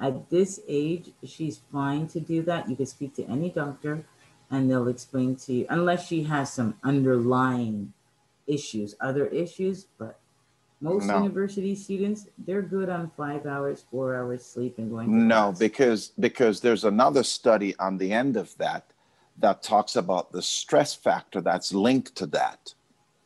At 0.00 0.30
this 0.30 0.60
age, 0.66 1.10
she's 1.24 1.60
fine 1.72 2.08
to 2.08 2.20
do 2.20 2.42
that. 2.42 2.68
You 2.68 2.76
can 2.76 2.86
speak 2.86 3.14
to 3.16 3.24
any 3.24 3.50
doctor 3.50 4.04
and 4.50 4.70
they'll 4.70 4.88
explain 4.88 5.36
to 5.36 5.52
you, 5.52 5.66
unless 5.68 6.06
she 6.06 6.24
has 6.24 6.52
some 6.52 6.74
underlying 6.82 7.92
issues, 8.46 8.94
other 9.00 9.26
issues, 9.26 9.86
but 9.98 10.18
most 10.80 11.06
no. 11.06 11.18
university 11.18 11.74
students, 11.74 12.26
they're 12.38 12.62
good 12.62 12.88
on 12.88 13.10
five 13.16 13.46
hours, 13.46 13.84
four 13.90 14.16
hours 14.16 14.44
sleep 14.44 14.78
and 14.78 14.90
going. 14.90 15.26
no, 15.26 15.46
class. 15.46 15.58
because 15.58 16.12
because 16.20 16.60
there's 16.60 16.84
another 16.84 17.24
study 17.24 17.74
on 17.78 17.98
the 17.98 18.12
end 18.12 18.36
of 18.36 18.56
that 18.58 18.84
that 19.38 19.62
talks 19.62 19.96
about 19.96 20.32
the 20.32 20.42
stress 20.42 20.94
factor 20.94 21.40
that's 21.40 21.72
linked 21.72 22.14
to 22.16 22.26
that, 22.26 22.74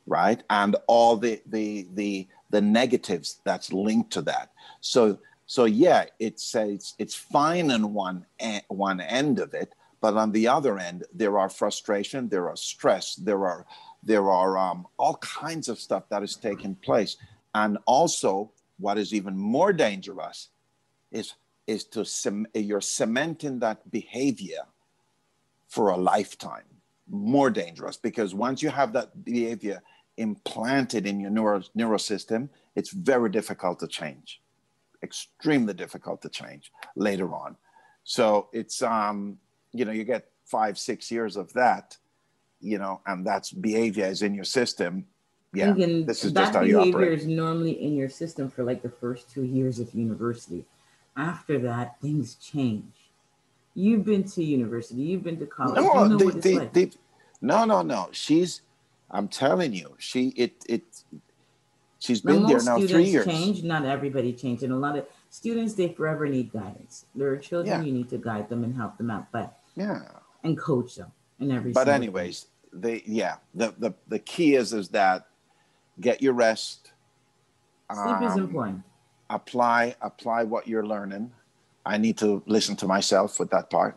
right? 0.07 0.43
And 0.49 0.77
all 0.87 1.17
the 1.17 1.43
the 1.47 1.87
the 1.95 2.27
the 2.51 2.61
negatives 2.61 3.41
that's 3.45 3.73
linked 3.73 4.11
to 4.13 4.23
that. 4.23 4.51
So 4.81 5.19
so 5.47 5.67
yeah, 5.67 6.07
it 6.19 6.41
says 6.41 6.95
it's 6.99 7.15
fine 7.15 7.71
in 7.71 7.93
one 7.93 8.25
one 8.69 9.01
end 9.01 9.39
of 9.39 9.53
it, 9.53 9.75
but 10.03 10.17
on 10.17 10.33
the 10.33 10.49
other 10.49 10.79
end, 10.79 11.05
there 11.15 11.39
are 11.39 11.49
frustration, 11.49 12.29
there 12.29 12.49
are 12.51 12.57
stress, 12.57 13.15
there 13.15 13.47
are 13.47 13.65
there 14.03 14.29
are 14.31 14.59
um, 14.59 14.85
all 14.99 15.15
kinds 15.19 15.69
of 15.69 15.79
stuff 15.79 16.09
that 16.09 16.25
is 16.25 16.35
taking 16.35 16.75
place. 16.75 17.17
And 17.55 17.79
also, 17.87 18.51
what 18.79 18.99
is 18.99 19.15
even 19.15 19.39
more 19.39 19.73
dangerous 19.73 20.49
is 21.13 21.35
is 21.69 21.85
to 21.85 22.05
sem- 22.05 22.49
you're 22.53 22.81
cementing 22.81 23.61
that 23.61 23.89
behavior 23.93 24.65
for 25.69 25.91
a 25.91 25.97
lifetime. 25.97 26.69
More 27.09 27.51
dangerous 27.51 27.97
because 27.97 28.35
once 28.35 28.61
you 28.61 28.71
have 28.71 28.93
that 28.95 29.25
behavior 29.25 29.81
implanted 30.17 31.07
in 31.07 31.21
your 31.21 31.31
neuro, 31.31 31.63
neuro 31.77 31.99
system, 31.99 32.51
it's 32.75 32.91
very 32.91 33.31
difficult 33.31 33.79
to 33.81 33.87
change. 33.87 34.43
Extremely 35.03 35.75
difficult 35.75 36.21
to 36.23 36.29
change 36.29 36.73
later 36.97 37.33
on. 37.33 37.57
So 38.03 38.49
it's 38.53 38.83
um, 38.83 39.39
you 39.73 39.85
know, 39.85 39.93
you 39.93 40.05
get 40.05 40.29
five, 40.45 40.79
six 40.79 41.11
years 41.11 41.37
of 41.37 41.53
that, 41.55 41.97
you 42.61 42.79
know, 42.79 43.01
and 43.07 43.27
that's 43.27 43.51
behavior 43.51 44.07
is 44.07 44.23
in 44.23 44.35
your 44.35 44.45
system. 44.45 45.07
Yeah, 45.55 45.73
this 45.73 46.25
is 46.25 46.33
just 46.33 46.55
how 46.55 46.63
you 46.63 46.79
operate. 46.79 46.95
behavior 46.95 47.13
is 47.13 47.27
normally 47.27 47.73
in 47.73 47.95
your 47.95 48.09
system 48.09 48.49
for 48.49 48.65
like 48.65 48.83
the 48.83 48.89
first 48.89 49.31
two 49.31 49.45
years 49.45 49.79
of 49.81 49.93
university. 49.93 50.65
After 51.15 51.59
that, 51.59 52.01
things 52.01 52.37
change. 52.37 52.95
You've 53.75 54.05
been 54.05 54.25
to 54.25 54.43
university. 54.43 55.03
You've 55.03 55.23
been 55.23 55.39
to 55.39 55.47
college. 55.47 55.77
No, 55.77 56.05
you 56.05 56.09
know 56.09 56.17
they, 56.17 56.41
they, 56.41 56.59
like. 56.59 56.73
they, 56.73 56.91
no, 57.41 57.65
no, 57.65 57.83
no. 57.83 58.09
She's. 58.13 58.63
I'm 59.11 59.29
telling 59.29 59.75
you, 59.75 59.95
she 59.99 60.29
it 60.29 60.65
it. 60.69 60.85
She's 61.99 62.23
been 62.23 62.47
there 62.47 62.63
now 62.63 62.79
three 62.81 63.05
years. 63.05 63.27
Change. 63.27 63.63
Not 63.63 63.85
everybody 63.85 64.33
changed, 64.33 64.63
and 64.63 64.73
a 64.73 64.77
lot 64.77 64.97
of 64.97 65.07
students 65.29 65.75
they 65.75 65.89
forever 65.89 66.27
need 66.27 66.51
guidance. 66.51 67.05
There 67.15 67.29
are 67.29 67.37
children 67.37 67.81
yeah. 67.81 67.87
you 67.87 67.93
need 67.93 68.09
to 68.09 68.19
guide 68.19 68.49
them 68.49 68.65
and 68.65 68.75
help 68.75 68.97
them 68.97 69.11
out, 69.11 69.27
but 69.33 69.59
yeah. 69.75 70.03
And 70.45 70.59
coach 70.59 70.97
them 70.97 71.13
in 71.41 71.51
every. 71.51 71.73
But 71.73 71.89
anyways, 71.89 72.47
they 72.73 73.03
yeah 73.07 73.37
the 73.55 73.75
the 73.79 73.95
the 74.09 74.19
key 74.19 74.55
is 74.55 74.73
is 74.73 74.89
that 74.91 75.27
get 76.01 76.23
your 76.23 76.33
rest. 76.33 76.93
Sleep 77.93 78.17
um, 78.17 78.25
is 78.25 78.37
important. 78.37 78.83
Apply 79.31 79.95
apply 80.01 80.45
what 80.45 80.67
you're 80.67 80.87
learning. 80.87 81.33
I 81.85 81.99
need 81.99 82.19
to 82.19 82.43
listen 82.47 82.77
to 82.77 82.87
myself 82.87 83.39
with 83.39 83.51
that 83.51 83.71
part. 83.71 83.97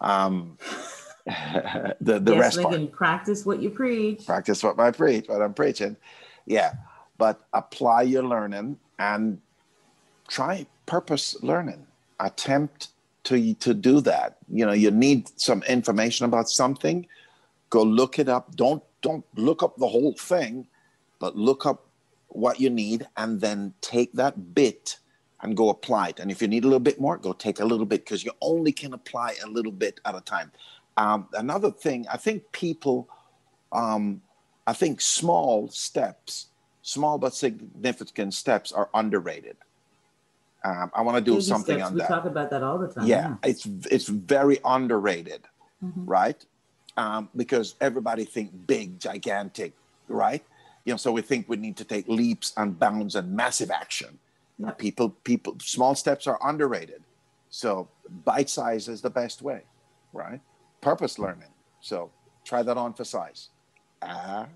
Um, 0.00 0.58
the 1.26 2.18
the 2.20 2.32
yes, 2.32 2.40
rest 2.40 2.56
Lincoln, 2.58 2.86
part. 2.86 2.96
Practice 2.96 3.46
what 3.46 3.60
you 3.62 3.70
preach. 3.70 4.26
Practice 4.26 4.62
what 4.62 4.78
I 4.78 4.90
preach. 4.90 5.28
What 5.28 5.42
I'm 5.42 5.54
preaching. 5.54 5.96
Yeah, 6.46 6.72
but 7.18 7.40
apply 7.52 8.02
your 8.02 8.22
learning 8.24 8.78
and 8.98 9.40
try 10.26 10.66
purpose 10.86 11.36
learning. 11.42 11.86
Attempt 12.20 12.88
to 13.28 13.54
to 13.54 13.74
do 13.74 14.00
that. 14.00 14.38
You 14.48 14.64
know, 14.66 14.72
you 14.72 14.90
need 14.90 15.28
some 15.38 15.62
information 15.64 16.24
about 16.24 16.48
something. 16.48 17.06
Go 17.70 17.82
look 17.82 18.18
it 18.18 18.28
up. 18.28 18.56
Don't 18.56 18.82
don't 19.02 19.24
look 19.36 19.62
up 19.62 19.76
the 19.76 19.88
whole 19.88 20.14
thing, 20.14 20.66
but 21.18 21.36
look 21.36 21.66
up 21.66 21.86
what 22.28 22.60
you 22.60 22.70
need 22.70 23.06
and 23.16 23.40
then 23.40 23.74
take 23.80 24.12
that 24.14 24.54
bit 24.54 24.98
and 25.40 25.56
go 25.56 25.68
apply 25.68 26.08
it. 26.08 26.20
And 26.20 26.30
if 26.30 26.42
you 26.42 26.48
need 26.48 26.64
a 26.64 26.66
little 26.66 26.80
bit 26.80 27.00
more, 27.00 27.16
go 27.16 27.32
take 27.32 27.60
a 27.60 27.64
little 27.64 27.86
bit 27.86 28.04
because 28.04 28.24
you 28.24 28.32
only 28.40 28.72
can 28.72 28.92
apply 28.92 29.36
a 29.44 29.48
little 29.48 29.72
bit 29.72 30.00
at 30.04 30.16
a 30.16 30.20
time. 30.20 30.50
Um, 30.96 31.28
another 31.32 31.70
thing, 31.70 32.06
I 32.10 32.16
think 32.16 32.50
people, 32.52 33.08
um, 33.72 34.20
I 34.66 34.72
think 34.72 35.00
small 35.00 35.68
steps, 35.68 36.48
small 36.82 37.18
but 37.18 37.34
significant 37.34 38.34
steps 38.34 38.72
are 38.72 38.90
underrated. 38.94 39.56
Um, 40.64 40.90
I 40.94 41.02
want 41.02 41.16
to 41.16 41.20
do 41.20 41.32
Baby 41.32 41.42
something 41.42 41.76
steps. 41.76 41.88
on 41.88 41.94
we 41.94 42.00
that. 42.00 42.10
We 42.10 42.14
talk 42.14 42.24
about 42.24 42.50
that 42.50 42.62
all 42.62 42.78
the 42.78 42.88
time. 42.88 43.06
Yeah, 43.06 43.28
yeah. 43.28 43.50
it's 43.50 43.66
it's 43.90 44.08
very 44.08 44.58
underrated, 44.64 45.42
mm-hmm. 45.84 46.04
right? 46.04 46.44
Um, 46.96 47.28
because 47.36 47.76
everybody 47.80 48.24
think 48.24 48.66
big, 48.66 48.98
gigantic, 48.98 49.72
right? 50.08 50.44
You 50.84 50.94
know, 50.94 50.96
so 50.96 51.12
we 51.12 51.22
think 51.22 51.48
we 51.48 51.56
need 51.56 51.76
to 51.76 51.84
take 51.84 52.08
leaps 52.08 52.52
and 52.56 52.78
bounds 52.78 53.14
and 53.14 53.32
massive 53.32 53.70
action. 53.70 54.18
Yep. 54.58 54.78
People, 54.78 55.10
people, 55.22 55.56
small 55.60 55.94
steps 55.94 56.26
are 56.26 56.38
underrated. 56.42 57.02
So 57.50 57.88
bite 58.24 58.50
size 58.50 58.88
is 58.88 59.00
the 59.00 59.10
best 59.10 59.42
way, 59.42 59.62
right? 60.12 60.40
Purpose 60.80 61.20
learning. 61.20 61.50
So 61.80 62.10
Try 62.48 62.62
that 62.62 62.78
on 62.78 62.94
for 62.94 63.04
size. 63.04 63.50
Ah. 64.00 64.46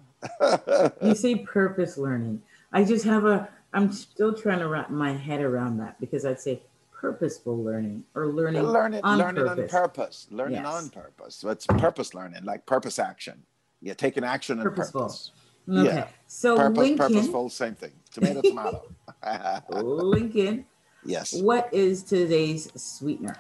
you 1.03 1.15
say 1.15 1.35
purpose 1.37 1.99
learning. 1.99 2.41
I 2.73 2.85
just 2.85 3.05
have 3.05 3.27
a, 3.27 3.51
I'm 3.73 3.91
still 3.93 4.35
trying 4.35 4.59
to 4.61 4.68
wrap 4.68 4.91
my 4.91 5.12
head 5.12 5.41
around 5.41 5.79
that 5.79 5.99
because 6.01 6.25
I'd 6.25 6.41
say 6.41 6.62
purposeful 6.93 7.57
learning 7.62 8.05
or 8.14 8.27
learning 8.29 8.62
learning 8.62 9.01
on 9.03 9.18
learning 9.18 9.45
purpose. 9.45 9.73
on 9.75 9.81
purpose 9.83 10.27
learning 10.31 10.62
Yes. 10.62 10.66
on 10.85 10.89
purpose 10.91 11.35
so 11.35 11.49
it's 11.49 11.66
purpose 11.66 12.14
learning 12.14 12.45
like 12.45 12.64
purpose 12.64 13.01
action 13.01 13.43
you're 13.81 13.97
taking 13.97 14.23
action 14.23 14.61
and 14.61 14.64
Purposeful. 14.70 15.01
purpose 15.03 15.31
Okay. 15.68 15.83
Yeah. 15.97 16.09
So 16.29 16.57
purpose 16.57 16.79
Lincoln, 16.79 16.99
purposeful 16.99 17.49
same 17.51 17.75
thing 17.75 17.93
tomato 18.12 18.43
tomato 18.49 18.83
Lincoln, 19.83 20.64
yes 21.05 21.33
what 21.43 21.73
is 21.75 22.05
today's 22.05 22.70
sweetener? 22.81 23.37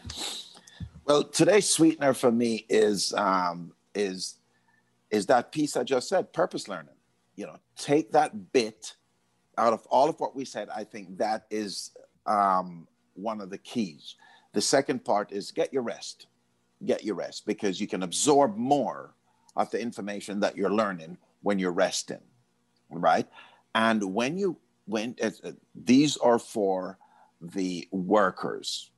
well 1.04 1.22
today's 1.22 1.68
sweetener 1.68 2.14
for 2.14 2.32
me 2.32 2.66
is 2.68 3.12
um 3.14 3.72
is 3.94 4.38
is 5.12 5.26
that 5.26 5.52
piece 5.52 5.76
i 5.76 5.84
just 5.84 6.08
said 6.08 6.32
purpose 6.32 6.66
learning 6.66 6.94
you 7.36 7.46
know 7.46 7.56
take 7.76 8.10
that 8.10 8.52
bit 8.52 8.96
out 9.58 9.72
of 9.72 9.86
all 9.86 10.08
of 10.08 10.18
what 10.20 10.34
we 10.34 10.44
said 10.44 10.68
i 10.74 10.84
think 10.84 11.18
that 11.18 11.46
is 11.50 11.90
um 12.26 12.86
one 13.14 13.40
of 13.40 13.50
the 13.50 13.58
keys. 13.58 14.16
The 14.52 14.60
second 14.60 15.04
part 15.04 15.32
is 15.32 15.50
get 15.50 15.72
your 15.72 15.82
rest. 15.82 16.26
Get 16.84 17.04
your 17.04 17.14
rest 17.14 17.46
because 17.46 17.80
you 17.80 17.86
can 17.86 18.02
absorb 18.02 18.56
more 18.56 19.14
of 19.56 19.70
the 19.70 19.80
information 19.80 20.40
that 20.40 20.56
you're 20.56 20.72
learning 20.72 21.18
when 21.42 21.58
you're 21.58 21.72
resting 21.72 22.20
right? 22.90 23.26
And 23.74 24.02
when 24.14 24.36
you 24.36 24.58
when 24.84 25.16
uh, 25.22 25.30
uh, 25.44 25.52
these 25.74 26.18
are 26.18 26.38
for 26.38 26.98
the 27.40 27.88
workers 27.90 28.90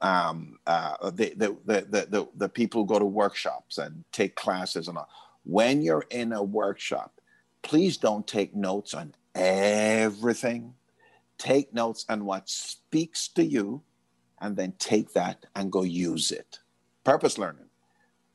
um, 0.00 0.58
uh, 0.66 1.10
the, 1.10 1.34
the, 1.36 1.56
the, 1.66 1.80
the, 1.90 2.06
the, 2.08 2.28
the 2.36 2.48
people 2.48 2.82
who 2.82 2.86
go 2.86 2.98
to 2.98 3.04
workshops 3.04 3.76
and 3.76 4.02
take 4.12 4.34
classes 4.34 4.88
and 4.88 4.96
all. 4.96 5.08
When 5.42 5.82
you're 5.82 6.06
in 6.08 6.32
a 6.32 6.42
workshop, 6.42 7.20
please 7.62 7.98
don't 7.98 8.26
take 8.26 8.54
notes 8.54 8.94
on 8.94 9.14
everything. 9.34 10.74
Take 11.38 11.74
notes 11.74 12.04
on 12.08 12.24
what 12.24 12.48
speaks 12.48 13.28
to 13.28 13.44
you 13.44 13.82
and 14.40 14.56
then 14.56 14.74
take 14.78 15.12
that 15.14 15.46
and 15.56 15.72
go 15.72 15.82
use 15.82 16.30
it. 16.30 16.58
Purpose 17.02 17.38
learning. 17.38 17.66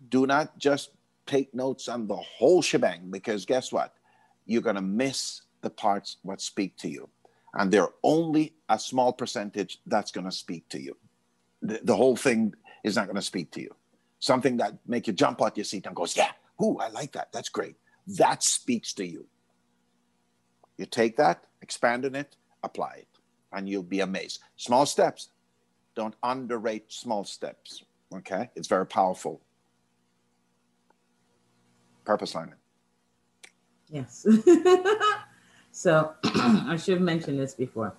Do 0.10 0.26
not 0.26 0.58
just 0.58 0.92
take 1.26 1.54
notes 1.54 1.88
on 1.88 2.08
the 2.08 2.16
whole 2.16 2.62
shebang 2.62 3.10
because 3.10 3.46
guess 3.46 3.72
what? 3.72 3.94
You're 4.46 4.62
going 4.62 4.76
to 4.76 4.82
miss 4.82 5.44
the 5.62 5.70
parts 5.70 6.18
what 6.24 6.42
speak 6.42 6.78
to 6.78 6.90
you. 6.90 7.10
And 7.54 7.72
there 7.72 7.84
are 7.84 7.94
only 8.04 8.54
a 8.70 8.78
small 8.78 9.14
percentage 9.14 9.80
that's 9.86 10.12
going 10.12 10.26
to 10.26 10.32
speak 10.32 10.68
to 10.70 10.82
you 10.82 10.96
the, 11.62 11.80
the 11.84 11.96
whole 11.96 12.16
thing 12.16 12.54
is 12.84 12.96
not 12.96 13.06
going 13.06 13.16
to 13.16 13.22
speak 13.22 13.52
to 13.52 13.62
you. 13.62 13.76
Something 14.20 14.58
that 14.58 14.78
make 14.88 15.08
you 15.08 15.14
jump 15.14 15.42
out 15.42 15.58
your 15.58 15.64
seat 15.64 15.86
and 15.86 15.96
goes, 15.96 16.16
yeah, 16.16 16.32
ooh, 16.62 16.78
I 16.78 16.90
like 16.90 17.14
that. 17.14 17.32
That's 17.32 17.50
great. 17.50 17.76
That 18.08 18.44
speaks 18.44 18.94
to 18.94 19.06
you. 19.06 19.26
You 20.80 20.86
take 20.86 21.18
that, 21.18 21.44
expand 21.62 22.06
on 22.06 22.16
it, 22.16 22.38
apply 22.64 23.00
it, 23.00 23.08
and 23.52 23.68
you'll 23.68 23.84
be 23.84 24.00
amazed. 24.00 24.40
Small 24.56 24.86
steps. 24.86 25.28
Don't 25.94 26.16
underrate 26.24 26.90
small 26.90 27.26
steps. 27.26 27.84
Okay, 28.16 28.50
it's 28.56 28.70
very 28.70 28.88
powerful. 28.88 29.42
Purpose 32.06 32.34
learning. 32.34 32.56
Yes. 33.90 34.26
so 35.72 36.14
I 36.24 36.78
should 36.78 36.94
have 36.94 37.04
mentioned 37.04 37.38
this 37.38 37.54
before. 37.54 37.94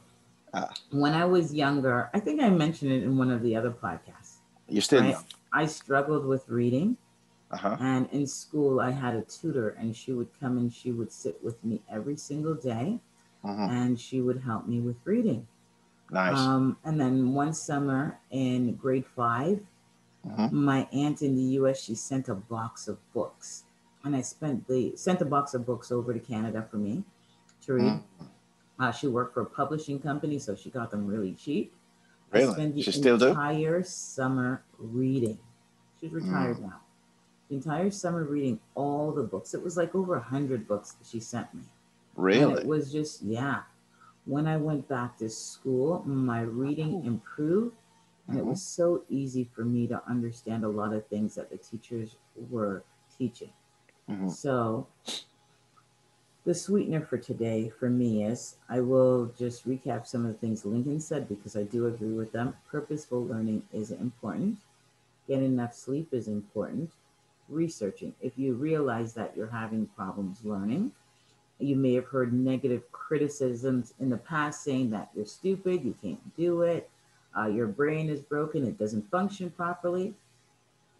Ah. 0.53 0.73
when 0.91 1.13
I 1.13 1.27
was 1.27 1.55
younger, 1.55 2.11
I 2.13 2.19
think 2.19 2.41
I 2.41 2.49
mentioned 2.49 2.91
it 2.91 3.05
in 3.05 3.17
one 3.17 3.31
of 3.31 3.41
the 3.43 3.55
other 3.55 3.71
podcasts. 3.71 4.39
You're 4.69 4.83
still 4.83 5.03
I, 5.03 5.11
young. 5.11 5.25
I 5.53 5.67
struggled 5.67 6.25
with 6.25 6.49
reading, 6.49 6.97
Uh 7.51 7.57
huh. 7.57 7.77
and 7.79 8.09
in 8.13 8.27
school, 8.27 8.81
I 8.81 8.91
had 8.91 9.15
a 9.17 9.23
tutor, 9.23 9.71
and 9.71 9.97
she 9.97 10.13
would 10.13 10.29
come 10.41 10.59
and 10.59 10.73
she 10.73 10.93
would 10.93 11.13
sit 11.13 11.43
with 11.43 11.63
me 11.65 11.83
every 11.91 12.17
single 12.17 12.55
day, 12.55 13.01
hmm 13.43 13.69
and 13.69 13.99
she 14.01 14.21
would 14.21 14.41
help 14.43 14.67
me 14.69 14.81
with 14.81 14.97
reading. 15.05 15.47
Nice. 16.11 16.37
Um, 16.37 16.79
and 16.85 17.01
then 17.01 17.35
one 17.35 17.55
summer 17.55 18.21
in 18.31 18.75
grade 18.77 19.07
5 19.07 19.67
Mhm. 20.25 20.51
my 20.53 20.89
aunt 20.93 21.23
in 21.23 21.37
the 21.37 21.43
U.S. 21.61 21.81
she 21.81 21.95
sent 21.95 22.29
a 22.29 22.35
box 22.35 22.89
of 22.89 22.99
books, 23.13 23.65
and 24.05 24.17
I 24.17 24.23
spent 24.23 24.67
the 24.69 24.97
sent 24.97 25.21
a 25.23 25.25
box 25.25 25.55
of 25.55 25.67
books 25.67 25.93
over 25.93 26.13
to 26.15 26.21
Canada 26.21 26.67
for 26.71 26.77
me 26.79 27.05
to 27.63 27.75
read. 27.75 27.85
Mhm. 27.85 28.05
Uh, 28.79 28.93
she 28.93 29.07
worked 29.09 29.35
for 29.35 29.43
a 29.43 29.47
publishing 29.47 30.01
company, 30.01 30.39
so 30.39 30.55
she 30.57 30.71
got 30.71 30.91
them 30.91 31.07
really 31.07 31.35
cheap. 31.35 31.75
I 32.33 32.39
Really? 32.39 32.53
spent 32.55 32.75
the 32.75 32.83
She 32.83 32.93
still 32.93 33.19
do? 33.19 33.31
entire 33.31 33.83
summer 33.85 34.63
reading. 34.79 35.39
She's 36.01 36.13
retired 36.13 36.59
Mm. 36.59 36.63
now. 36.63 36.81
The 37.51 37.57
entire 37.57 37.91
summer 37.91 38.25
reading 38.25 38.61
all 38.77 39.13
the 39.13 39.25
books. 39.25 39.55
It 39.55 39.63
was 39.63 39.77
like 39.77 39.95
over 39.95 40.15
a 40.17 40.23
hundred 40.23 40.69
books 40.69 40.93
that 40.93 41.07
she 41.07 41.21
sent 41.21 41.53
me. 41.53 41.63
And 41.63 41.73
Really? 42.17 42.63
it 42.63 42.67
was 42.67 42.93
just 42.93 43.23
yeah. 43.23 43.65
When 44.25 44.47
I 44.47 44.57
went 44.57 44.89
back 44.89 45.19
to 45.19 45.29
school, 45.29 46.05
my 46.07 46.43
reading 46.43 47.05
improved, 47.05 47.77
and 48.29 48.39
it 48.39 48.45
Mhm. 48.45 48.49
was 48.51 48.63
so 48.63 49.05
easy 49.09 49.45
for 49.45 49.65
me 49.65 49.89
to 49.89 50.03
understand 50.09 50.65
a 50.65 50.69
lot 50.69 50.93
of 50.93 51.07
things 51.09 51.35
that 51.35 51.51
the 51.51 51.59
teachers 51.59 52.17
were 52.51 52.85
teaching. 53.19 53.53
Mhm. 54.09 54.31
So, 54.31 54.87
the 56.45 56.55
sweetener 56.55 57.01
for 57.01 57.19
today 57.19 57.69
for 57.69 57.91
me 57.91 58.25
is 58.25 58.57
I 58.69 58.81
will 58.81 59.27
just 59.39 59.67
recap 59.67 60.07
some 60.07 60.25
of 60.25 60.33
the 60.33 60.39
things 60.39 60.65
Lincoln 60.65 61.01
said 61.01 61.29
because 61.29 61.57
I 61.57 61.65
do 61.65 61.87
agree 61.87 62.13
with 62.15 62.33
them. 62.33 62.57
Purposeful 62.69 63.25
learning 63.25 63.67
is 63.73 63.91
important, 63.91 64.59
getting 65.27 65.47
enough 65.53 65.75
sleep 65.75 66.15
is 66.15 66.29
important, 66.29 66.93
researching. 67.51 68.15
If 68.21 68.33
you 68.37 68.55
realize 68.55 69.13
that 69.15 69.37
you're 69.37 69.51
having 69.51 69.87
problems 69.97 70.39
learning, 70.45 70.93
you 71.59 71.77
may 71.77 71.95
have 71.95 72.07
heard 72.07 72.33
negative 72.33 72.91
criticisms 72.93 73.95
in 74.01 74.09
the 74.09 74.17
past 74.17 74.65
saying 74.65 74.91
that 74.91 75.11
you're 75.15 75.27
stupid, 75.27 75.85
you 75.85 75.95
can't 76.03 76.37
do 76.37 76.63
it, 76.63 76.89
uh, 77.37 77.47
your 77.47 77.67
brain 77.67 78.09
is 78.09 78.21
broken, 78.21 78.67
it 78.67 78.79
doesn't 78.79 79.11
function 79.11 79.51
properly. 79.51 80.15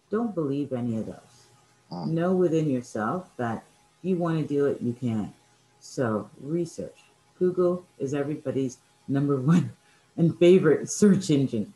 Don't 0.09 0.35
believe 0.35 0.73
any 0.73 0.97
of 0.97 1.05
those. 1.05 1.47
Mm. 1.91 2.07
Know 2.09 2.35
within 2.35 2.69
yourself 2.69 3.29
that 3.37 3.63
if 3.99 4.09
you 4.09 4.17
want 4.17 4.39
to 4.39 4.47
do 4.47 4.65
it, 4.67 4.81
you 4.81 4.93
can. 4.93 5.33
So, 5.79 6.29
research. 6.39 6.97
Google 7.39 7.85
is 7.97 8.13
everybody's 8.13 8.77
number 9.07 9.35
one 9.41 9.71
and 10.17 10.37
favorite 10.37 10.89
search 10.89 11.29
engine. 11.29 11.73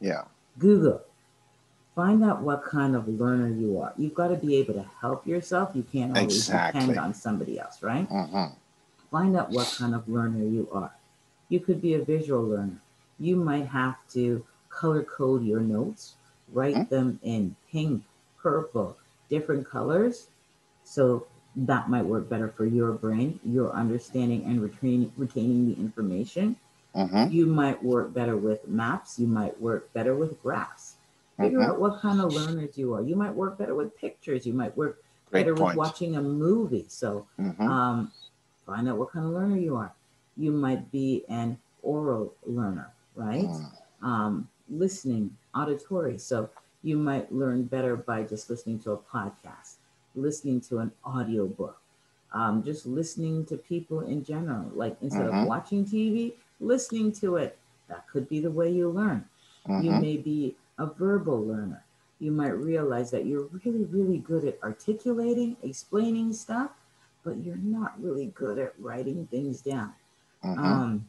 Yeah. 0.00 0.24
Google. 0.58 1.02
Find 1.98 2.22
out 2.22 2.42
what 2.42 2.62
kind 2.64 2.94
of 2.94 3.08
learner 3.08 3.48
you 3.48 3.80
are. 3.80 3.92
You've 3.96 4.14
got 4.14 4.28
to 4.28 4.36
be 4.36 4.54
able 4.54 4.74
to 4.74 4.86
help 5.00 5.26
yourself. 5.26 5.72
You 5.74 5.82
can't 5.82 6.12
always 6.16 6.46
Exactly. 6.46 6.80
depend 6.94 6.98
on 7.00 7.12
somebody 7.12 7.58
else, 7.58 7.82
right? 7.82 8.06
hmm 8.06 8.44
find 9.10 9.36
out 9.36 9.50
what 9.50 9.66
kind 9.76 9.96
of 9.96 10.08
learner 10.08 10.44
you 10.44 10.68
are. 10.70 10.92
You 11.48 11.58
could 11.58 11.82
be 11.82 11.94
a 11.94 12.04
visual 12.04 12.42
learner. 12.44 12.80
You 13.18 13.34
might 13.34 13.66
have 13.66 13.96
to 14.12 14.44
color 14.68 15.02
code 15.02 15.42
your 15.44 15.58
notes, 15.60 16.14
write 16.52 16.76
Mhm. 16.76 16.88
them 16.88 17.20
in 17.24 17.56
pink, 17.72 18.04
purple, 18.40 18.96
different 19.28 19.66
colors. 19.66 20.28
So 20.84 21.26
that 21.56 21.90
might 21.90 22.04
work 22.04 22.28
better 22.28 22.48
for 22.48 22.64
your 22.66 22.92
brain, 22.92 23.40
your 23.44 23.72
understanding 23.72 24.44
and 24.44 24.62
retaining, 24.62 25.10
retaining 25.16 25.66
the 25.66 25.80
information. 25.80 26.56
hmm 26.94 27.24
You 27.28 27.46
might 27.46 27.82
work 27.82 28.14
better 28.14 28.36
with 28.36 28.68
maps. 28.68 29.18
You 29.18 29.26
might 29.26 29.60
work 29.60 29.92
better 29.92 30.14
with 30.14 30.40
graphs. 30.42 30.87
Figure 31.38 31.60
Mhm. 31.60 31.68
out 31.70 31.80
what 31.80 32.00
kind 32.00 32.20
of 32.20 32.34
learners 32.34 32.76
you 32.76 32.94
are. 32.94 33.02
You 33.02 33.14
might 33.16 33.34
work 33.34 33.58
better 33.58 33.74
with 33.74 33.96
pictures. 33.96 34.44
You 34.46 34.52
might 34.52 34.76
work 34.76 35.02
Great 35.30 35.42
better 35.42 35.54
point. 35.54 35.68
with 35.68 35.76
watching 35.76 36.16
a 36.16 36.22
movie. 36.22 36.86
So 36.88 37.26
hmm 37.36 37.62
um, 37.68 38.12
find 38.66 38.88
out 38.88 38.98
what 38.98 39.10
kind 39.10 39.24
of 39.26 39.32
learner 39.32 39.56
you 39.56 39.76
are. 39.76 39.92
You 40.36 40.50
might 40.52 40.90
be 40.90 41.24
an 41.28 41.58
oral 41.82 42.34
learner, 42.44 42.92
right? 43.14 43.44
Mm. 43.48 43.70
Um, 44.02 44.48
listening, 44.68 45.36
auditory. 45.54 46.18
So 46.18 46.50
you 46.82 46.96
might 46.98 47.32
learn 47.32 47.64
better 47.64 47.96
by 47.96 48.22
just 48.24 48.50
listening 48.50 48.78
to 48.80 48.92
a 48.92 48.98
podcast, 48.98 49.76
listening 50.14 50.60
to 50.62 50.78
an 50.78 50.92
audio 51.04 51.46
book, 51.46 51.80
um, 52.32 52.62
just 52.62 52.86
listening 52.86 53.44
to 53.46 53.56
people 53.56 54.00
in 54.00 54.24
general. 54.24 54.70
Like 54.74 54.96
instead 55.02 55.26
Mhm. 55.26 55.42
of 55.42 55.48
watching 55.48 55.84
TV, 55.84 56.34
listening 56.60 57.12
to 57.12 57.36
it. 57.36 57.58
That 57.88 58.06
could 58.08 58.28
be 58.28 58.40
the 58.40 58.50
way 58.50 58.70
you 58.70 58.90
learn. 58.90 59.24
You 59.66 59.92
Mhm. 59.92 60.00
may 60.00 60.16
be 60.16 60.56
a 60.78 60.86
verbal 60.86 61.44
learner. 61.44 61.84
You 62.20 62.32
might 62.32 62.56
realize 62.56 63.10
that 63.12 63.26
you're 63.26 63.48
really, 63.64 63.84
really 63.84 64.18
good 64.18 64.44
at 64.44 64.58
articulating, 64.62 65.56
explaining 65.62 66.32
stuff, 66.32 66.72
but 67.24 67.38
you're 67.44 67.56
not 67.56 68.00
really 68.02 68.26
good 68.26 68.58
at 68.58 68.74
writing 68.78 69.26
things 69.30 69.60
down. 69.62 69.94
Mhm. 70.44 70.56
Um, 70.58 71.08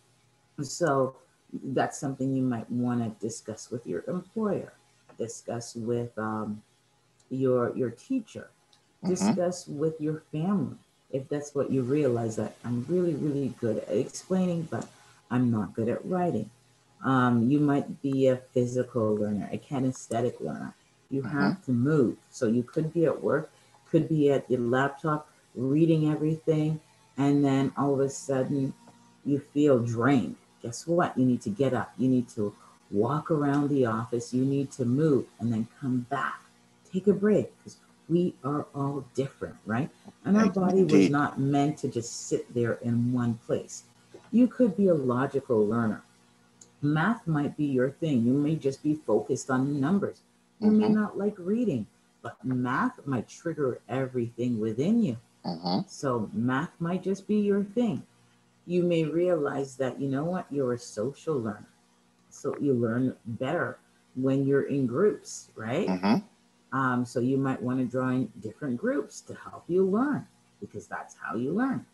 so 0.61 1.15
that's 1.51 1.99
something 1.99 2.35
you 2.35 2.43
might 2.43 2.69
want 2.69 3.01
to 3.03 3.25
discuss 3.25 3.71
with 3.71 3.85
your 3.87 4.03
employer, 4.07 4.73
discuss 5.17 5.75
with 5.75 6.17
um, 6.17 6.61
your 7.29 7.75
your 7.75 7.91
teacher, 7.91 8.49
Mhm. 9.03 9.09
discuss 9.09 9.67
with 9.67 9.99
your 10.01 10.23
family. 10.31 10.77
If 11.11 11.27
that's 11.29 11.55
what 11.55 11.71
you 11.71 11.81
realize 11.83 12.35
that 12.35 12.55
I'm 12.63 12.85
really, 12.87 13.15
really 13.15 13.53
good 13.59 13.79
at 13.79 13.95
explaining, 13.95 14.63
but 14.69 14.87
I'm 15.31 15.49
not 15.51 15.73
good 15.73 15.89
at 15.89 16.05
writing. 16.05 16.49
Um, 17.03 17.49
you 17.49 17.59
might 17.59 18.01
be 18.01 18.27
a 18.27 18.37
physical 18.37 19.15
learner, 19.15 19.49
a 19.51 19.57
kinesthetic 19.57 20.39
learner. 20.41 20.73
You 21.09 21.23
have 21.23 21.63
to 21.65 21.71
move. 21.71 22.17
So 22.29 22.47
you 22.47 22.63
could 22.63 22.93
be 22.93 23.05
at 23.05 23.23
work 23.23 23.49
could 23.89 24.07
be 24.07 24.31
at 24.31 24.49
your 24.49 24.61
laptop 24.61 25.27
reading 25.55 26.11
everything, 26.11 26.79
and 27.17 27.43
then 27.43 27.71
all 27.77 27.93
of 27.93 27.99
a 27.99 28.09
sudden 28.09 28.73
you 29.25 29.39
feel 29.39 29.79
drained. 29.79 30.35
Guess 30.61 30.87
what? 30.87 31.17
You 31.17 31.25
need 31.25 31.41
to 31.41 31.49
get 31.49 31.73
up. 31.73 31.93
You 31.97 32.07
need 32.07 32.29
to 32.29 32.53
walk 32.91 33.31
around 33.31 33.69
the 33.69 33.85
office. 33.85 34.33
You 34.33 34.45
need 34.45 34.71
to 34.73 34.85
move 34.85 35.25
and 35.39 35.51
then 35.51 35.67
come 35.79 36.05
back. 36.09 36.41
Take 36.91 37.07
a 37.07 37.13
break 37.13 37.55
because 37.57 37.77
we 38.07 38.33
are 38.43 38.65
all 38.73 39.05
different, 39.15 39.55
right? 39.65 39.89
And 40.25 40.37
our 40.37 40.47
body 40.47 40.83
was 40.83 41.09
not 41.09 41.39
meant 41.39 41.77
to 41.79 41.87
just 41.87 42.27
sit 42.27 42.53
there 42.53 42.73
in 42.81 43.13
one 43.13 43.35
place. 43.45 43.83
You 44.31 44.47
could 44.47 44.75
be 44.75 44.87
a 44.87 44.93
logical 44.93 45.65
learner. 45.65 46.03
Math 46.81 47.27
might 47.27 47.57
be 47.57 47.65
your 47.65 47.91
thing. 47.91 48.25
You 48.25 48.33
may 48.33 48.55
just 48.55 48.83
be 48.83 48.95
focused 48.95 49.49
on 49.49 49.79
numbers. 49.79 50.21
You 50.59 50.67
mm-hmm. 50.67 50.79
may 50.79 50.89
not 50.89 51.17
like 51.17 51.35
reading, 51.37 51.85
but 52.21 52.37
math 52.43 53.05
might 53.05 53.27
trigger 53.27 53.81
everything 53.89 54.59
within 54.59 55.01
you. 55.01 55.17
Mm-hmm. 55.45 55.79
So 55.87 56.29
math 56.33 56.71
might 56.79 57.03
just 57.03 57.27
be 57.27 57.39
your 57.39 57.63
thing. 57.63 58.03
You 58.65 58.83
may 58.83 59.03
realize 59.03 59.75
that, 59.77 59.99
you 59.99 60.09
know 60.09 60.25
what, 60.25 60.45
you're 60.51 60.73
a 60.73 60.79
social 60.79 61.35
learner. 61.35 61.67
So 62.29 62.55
you 62.59 62.73
learn 62.73 63.15
better 63.25 63.79
when 64.15 64.45
you're 64.45 64.63
in 64.63 64.85
groups, 64.85 65.49
right? 65.55 65.87
Mm-hmm. 65.87 66.77
Um, 66.77 67.05
so 67.05 67.19
you 67.19 67.37
might 67.37 67.61
want 67.61 67.79
to 67.79 67.85
join 67.85 68.31
different 68.41 68.77
groups 68.77 69.21
to 69.21 69.33
help 69.33 69.63
you 69.67 69.85
learn 69.85 70.27
because 70.59 70.87
that's 70.87 71.15
how 71.19 71.35
you 71.35 71.51
learn. 71.51 71.85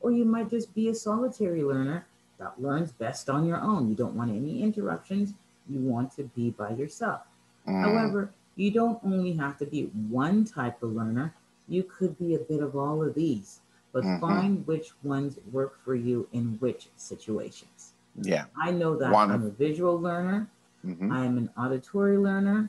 Or 0.00 0.12
you 0.12 0.24
might 0.24 0.50
just 0.50 0.74
be 0.74 0.88
a 0.88 0.94
solitary 0.94 1.62
learner 1.62 2.06
that 2.44 2.62
learns 2.62 2.92
best 2.92 3.30
on 3.30 3.46
your 3.46 3.60
own. 3.60 3.88
You 3.88 3.94
don't 3.94 4.14
want 4.14 4.30
any 4.30 4.62
interruptions. 4.62 5.32
You 5.68 5.80
want 5.80 6.14
to 6.16 6.24
be 6.24 6.50
by 6.50 6.70
yourself. 6.70 7.22
Mm. 7.66 7.80
However, 7.80 8.30
you 8.56 8.70
don't 8.70 9.00
only 9.02 9.32
have 9.32 9.58
to 9.58 9.66
be 9.66 9.84
one 10.10 10.44
type 10.44 10.82
of 10.82 10.92
learner. 10.92 11.34
You 11.66 11.82
could 11.82 12.18
be 12.18 12.34
a 12.34 12.38
bit 12.38 12.60
of 12.60 12.76
all 12.76 13.02
of 13.02 13.14
these, 13.14 13.60
but 13.92 14.04
mm-hmm. 14.04 14.20
find 14.20 14.66
which 14.66 14.90
ones 15.02 15.38
work 15.50 15.82
for 15.82 15.94
you 15.94 16.28
in 16.32 16.56
which 16.60 16.88
situations. 16.96 17.92
Yeah. 18.20 18.44
I 18.60 18.70
know 18.70 18.94
that 18.96 19.12
I'm 19.12 19.46
a 19.46 19.50
visual 19.50 19.98
learner. 19.98 20.46
Mm-hmm. 20.84 21.10
I'm 21.10 21.38
an 21.38 21.50
auditory 21.56 22.18
learner. 22.18 22.68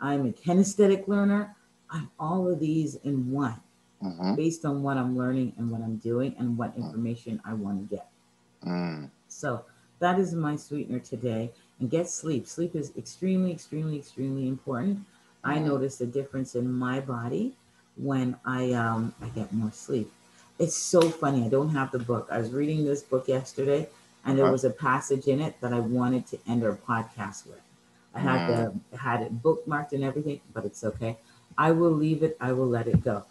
I'm 0.00 0.26
a 0.26 0.32
kinesthetic 0.32 1.06
learner. 1.06 1.54
I'm 1.88 2.10
all 2.18 2.50
of 2.50 2.58
these 2.58 2.96
in 2.96 3.30
one 3.30 3.60
mm-hmm. 4.02 4.34
based 4.34 4.64
on 4.64 4.82
what 4.82 4.96
I'm 4.96 5.16
learning 5.16 5.52
and 5.56 5.70
what 5.70 5.80
I'm 5.80 5.96
doing 5.98 6.34
and 6.38 6.58
what 6.58 6.74
mm. 6.74 6.84
information 6.84 7.40
I 7.44 7.54
want 7.54 7.88
to 7.88 7.94
get. 7.94 8.08
Mm. 8.64 9.10
So 9.28 9.64
that 9.98 10.18
is 10.18 10.34
my 10.34 10.56
sweetener 10.56 11.00
today. 11.00 11.52
And 11.80 11.90
get 11.90 12.08
sleep. 12.08 12.46
Sleep 12.46 12.74
is 12.76 12.92
extremely, 12.96 13.52
extremely, 13.52 13.96
extremely 13.96 14.48
important. 14.48 14.98
Mm. 14.98 15.04
I 15.44 15.58
notice 15.58 16.00
a 16.00 16.06
difference 16.06 16.54
in 16.54 16.72
my 16.72 17.00
body 17.00 17.54
when 17.96 18.36
I 18.44 18.72
um, 18.72 19.14
I 19.22 19.28
get 19.28 19.52
more 19.52 19.72
sleep. 19.72 20.10
It's 20.58 20.76
so 20.76 21.00
funny. 21.02 21.44
I 21.44 21.48
don't 21.48 21.70
have 21.70 21.90
the 21.90 21.98
book. 21.98 22.28
I 22.30 22.38
was 22.38 22.52
reading 22.52 22.84
this 22.84 23.02
book 23.02 23.28
yesterday, 23.28 23.88
and 24.24 24.38
there 24.38 24.50
was 24.50 24.64
a 24.64 24.70
passage 24.70 25.26
in 25.26 25.40
it 25.40 25.60
that 25.60 25.72
I 25.72 25.80
wanted 25.80 26.26
to 26.28 26.38
end 26.48 26.64
our 26.64 26.76
podcast 26.76 27.46
with. 27.46 27.60
I 28.14 28.20
had 28.20 28.48
mm. 28.48 28.80
the 28.90 28.96
had 28.96 29.22
it 29.22 29.42
bookmarked 29.42 29.92
and 29.92 30.04
everything, 30.04 30.40
but 30.52 30.64
it's 30.64 30.84
okay. 30.84 31.18
I 31.58 31.72
will 31.72 31.90
leave 31.90 32.22
it. 32.22 32.36
I 32.40 32.52
will 32.52 32.68
let 32.68 32.86
it 32.86 33.02
go. 33.02 33.24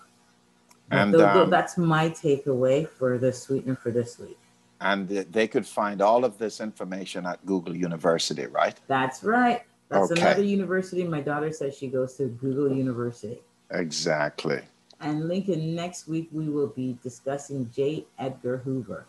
And 0.91 1.15
um, 1.15 1.49
that's 1.49 1.77
my 1.77 2.09
takeaway 2.09 2.88
for 2.88 3.17
the 3.17 3.34
sweetener 3.34 3.75
for 3.75 3.91
this 3.91 4.19
week. 4.19 4.38
And 4.84 5.07
they 5.07 5.47
could 5.47 5.65
find 5.65 6.01
all 6.01 6.25
of 6.25 6.38
this 6.38 6.59
information 6.59 7.25
at 7.25 7.43
Google 7.45 7.73
University, 7.75 8.47
right? 8.47 8.77
That's 8.88 9.23
right. 9.23 9.63
That's 9.88 10.11
okay. 10.11 10.21
another 10.21 10.43
university. 10.43 11.05
My 11.05 11.21
daughter 11.21 11.53
says 11.53 11.77
she 11.77 11.88
goes 11.88 12.15
to 12.15 12.27
Google 12.27 12.69
University. 12.75 13.39
Exactly. 13.71 14.59
And 14.99 15.29
Lincoln, 15.29 15.73
next 15.73 16.09
week 16.09 16.27
we 16.34 16.49
will 16.49 16.67
be 16.67 16.97
discussing 17.01 17.71
J. 17.73 18.05
Edgar 18.19 18.57
Hoover 18.57 19.05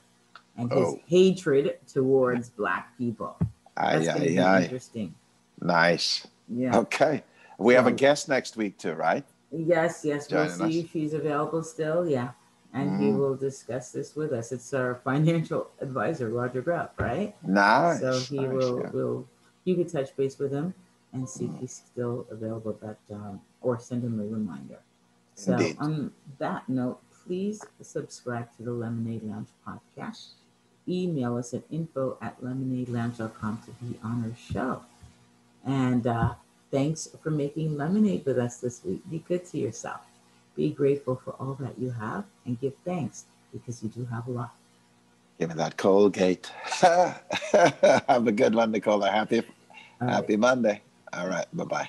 and 0.57 0.71
his 0.71 0.81
oh. 0.81 1.01
hatred 1.09 1.79
towards 1.93 2.51
Black 2.51 2.97
people. 2.97 3.37
That's 3.77 4.09
aye, 4.09 4.13
aye, 4.13 4.43
aye. 4.43 4.63
interesting. 4.63 5.13
Nice. 5.61 6.27
Yeah. 6.49 6.79
Okay. 6.79 7.25
We 7.59 7.73
so, 7.73 7.77
have 7.79 7.87
a 7.89 7.93
guest 7.93 8.29
next 8.29 8.57
week 8.57 8.79
too, 8.79 8.93
right? 8.93 9.25
Yes, 9.51 10.03
yes. 10.05 10.29
Joining 10.29 10.47
we'll 10.59 10.71
see 10.71 10.79
us. 10.79 10.85
if 10.85 10.93
she's 10.93 11.15
available 11.15 11.63
still. 11.63 12.09
Yeah. 12.09 12.31
And 12.75 12.91
mm. 12.91 13.01
he 13.01 13.13
will 13.13 13.37
discuss 13.37 13.93
this 13.93 14.17
with 14.17 14.33
us. 14.33 14.51
It's 14.51 14.75
our 14.75 14.97
financial 15.05 15.71
advisor, 15.81 16.29
Roger 16.29 16.61
Grubb, 16.61 16.91
right? 16.99 17.35
Nice. 17.47 18.01
So 18.01 18.19
he 18.19 18.41
nice, 18.41 18.49
will 18.49 18.81
yeah. 18.83 18.91
will 18.91 19.29
you 19.65 19.77
could 19.77 19.89
touch 19.89 20.15
base 20.17 20.39
with 20.39 20.53
him 20.53 20.75
and 21.13 21.29
see 21.29 21.47
mm. 21.47 21.55
if 21.55 21.61
he's 21.61 21.83
still 21.87 22.27
available 22.31 22.77
that 22.83 22.99
um, 23.15 23.41
or 23.61 23.79
send 23.79 24.03
him 24.03 24.21
a 24.21 24.25
reminder. 24.25 24.81
So 25.37 25.53
Indeed. 25.53 25.77
on 25.81 26.13
that 26.39 26.69
note, 26.69 27.01
please 27.25 27.63
subscribe 27.81 28.55
to 28.57 28.63
the 28.63 28.71
LMN-Aid 28.71 29.23
Lounge 29.23 29.49
podcast. 29.67 30.33
Email 30.87 31.39
us 31.39 31.55
at 31.55 31.63
info 31.71 32.19
at 32.21 32.41
Lmnaidlounge.com 32.43 33.63
to 33.65 33.71
be 33.85 33.99
on 34.03 34.25
our 34.25 34.37
show. 34.37 34.83
And 35.65 36.07
uh, 36.07 36.35
thanks 36.71 37.09
for 37.23 37.31
making 37.31 37.77
lemonade 37.77 38.27
with 38.27 38.39
us 38.39 38.59
this 38.59 38.85
week. 38.85 39.01
Be 39.11 39.21
good 39.21 39.47
to 39.47 39.59
yourself. 39.59 40.01
Be 40.57 40.71
grateful 40.71 41.21
for 41.25 41.33
all 41.33 41.55
that 41.61 41.79
you 41.79 41.91
have 41.91 42.25
and 42.47 42.61
give 42.61 42.75
thanks 42.85 43.25
because 43.53 43.83
you 43.83 43.89
do 43.89 44.05
have 44.07 44.27
a 44.29 44.31
lot. 44.31 44.55
Give 45.39 45.49
me 45.49 45.57
that 45.57 45.77
Colgate. 45.77 46.47
have 46.81 48.27
a 48.27 48.33
good 48.33 48.55
one, 48.55 48.71
Nicola. 48.71 49.11
Happy, 49.11 49.43
all 50.01 50.09
happy 50.09 50.35
right. 50.35 50.39
Monday. 50.39 50.81
All 51.13 51.29
right. 51.29 51.47
Bye 51.53 51.65
bye. 51.65 51.89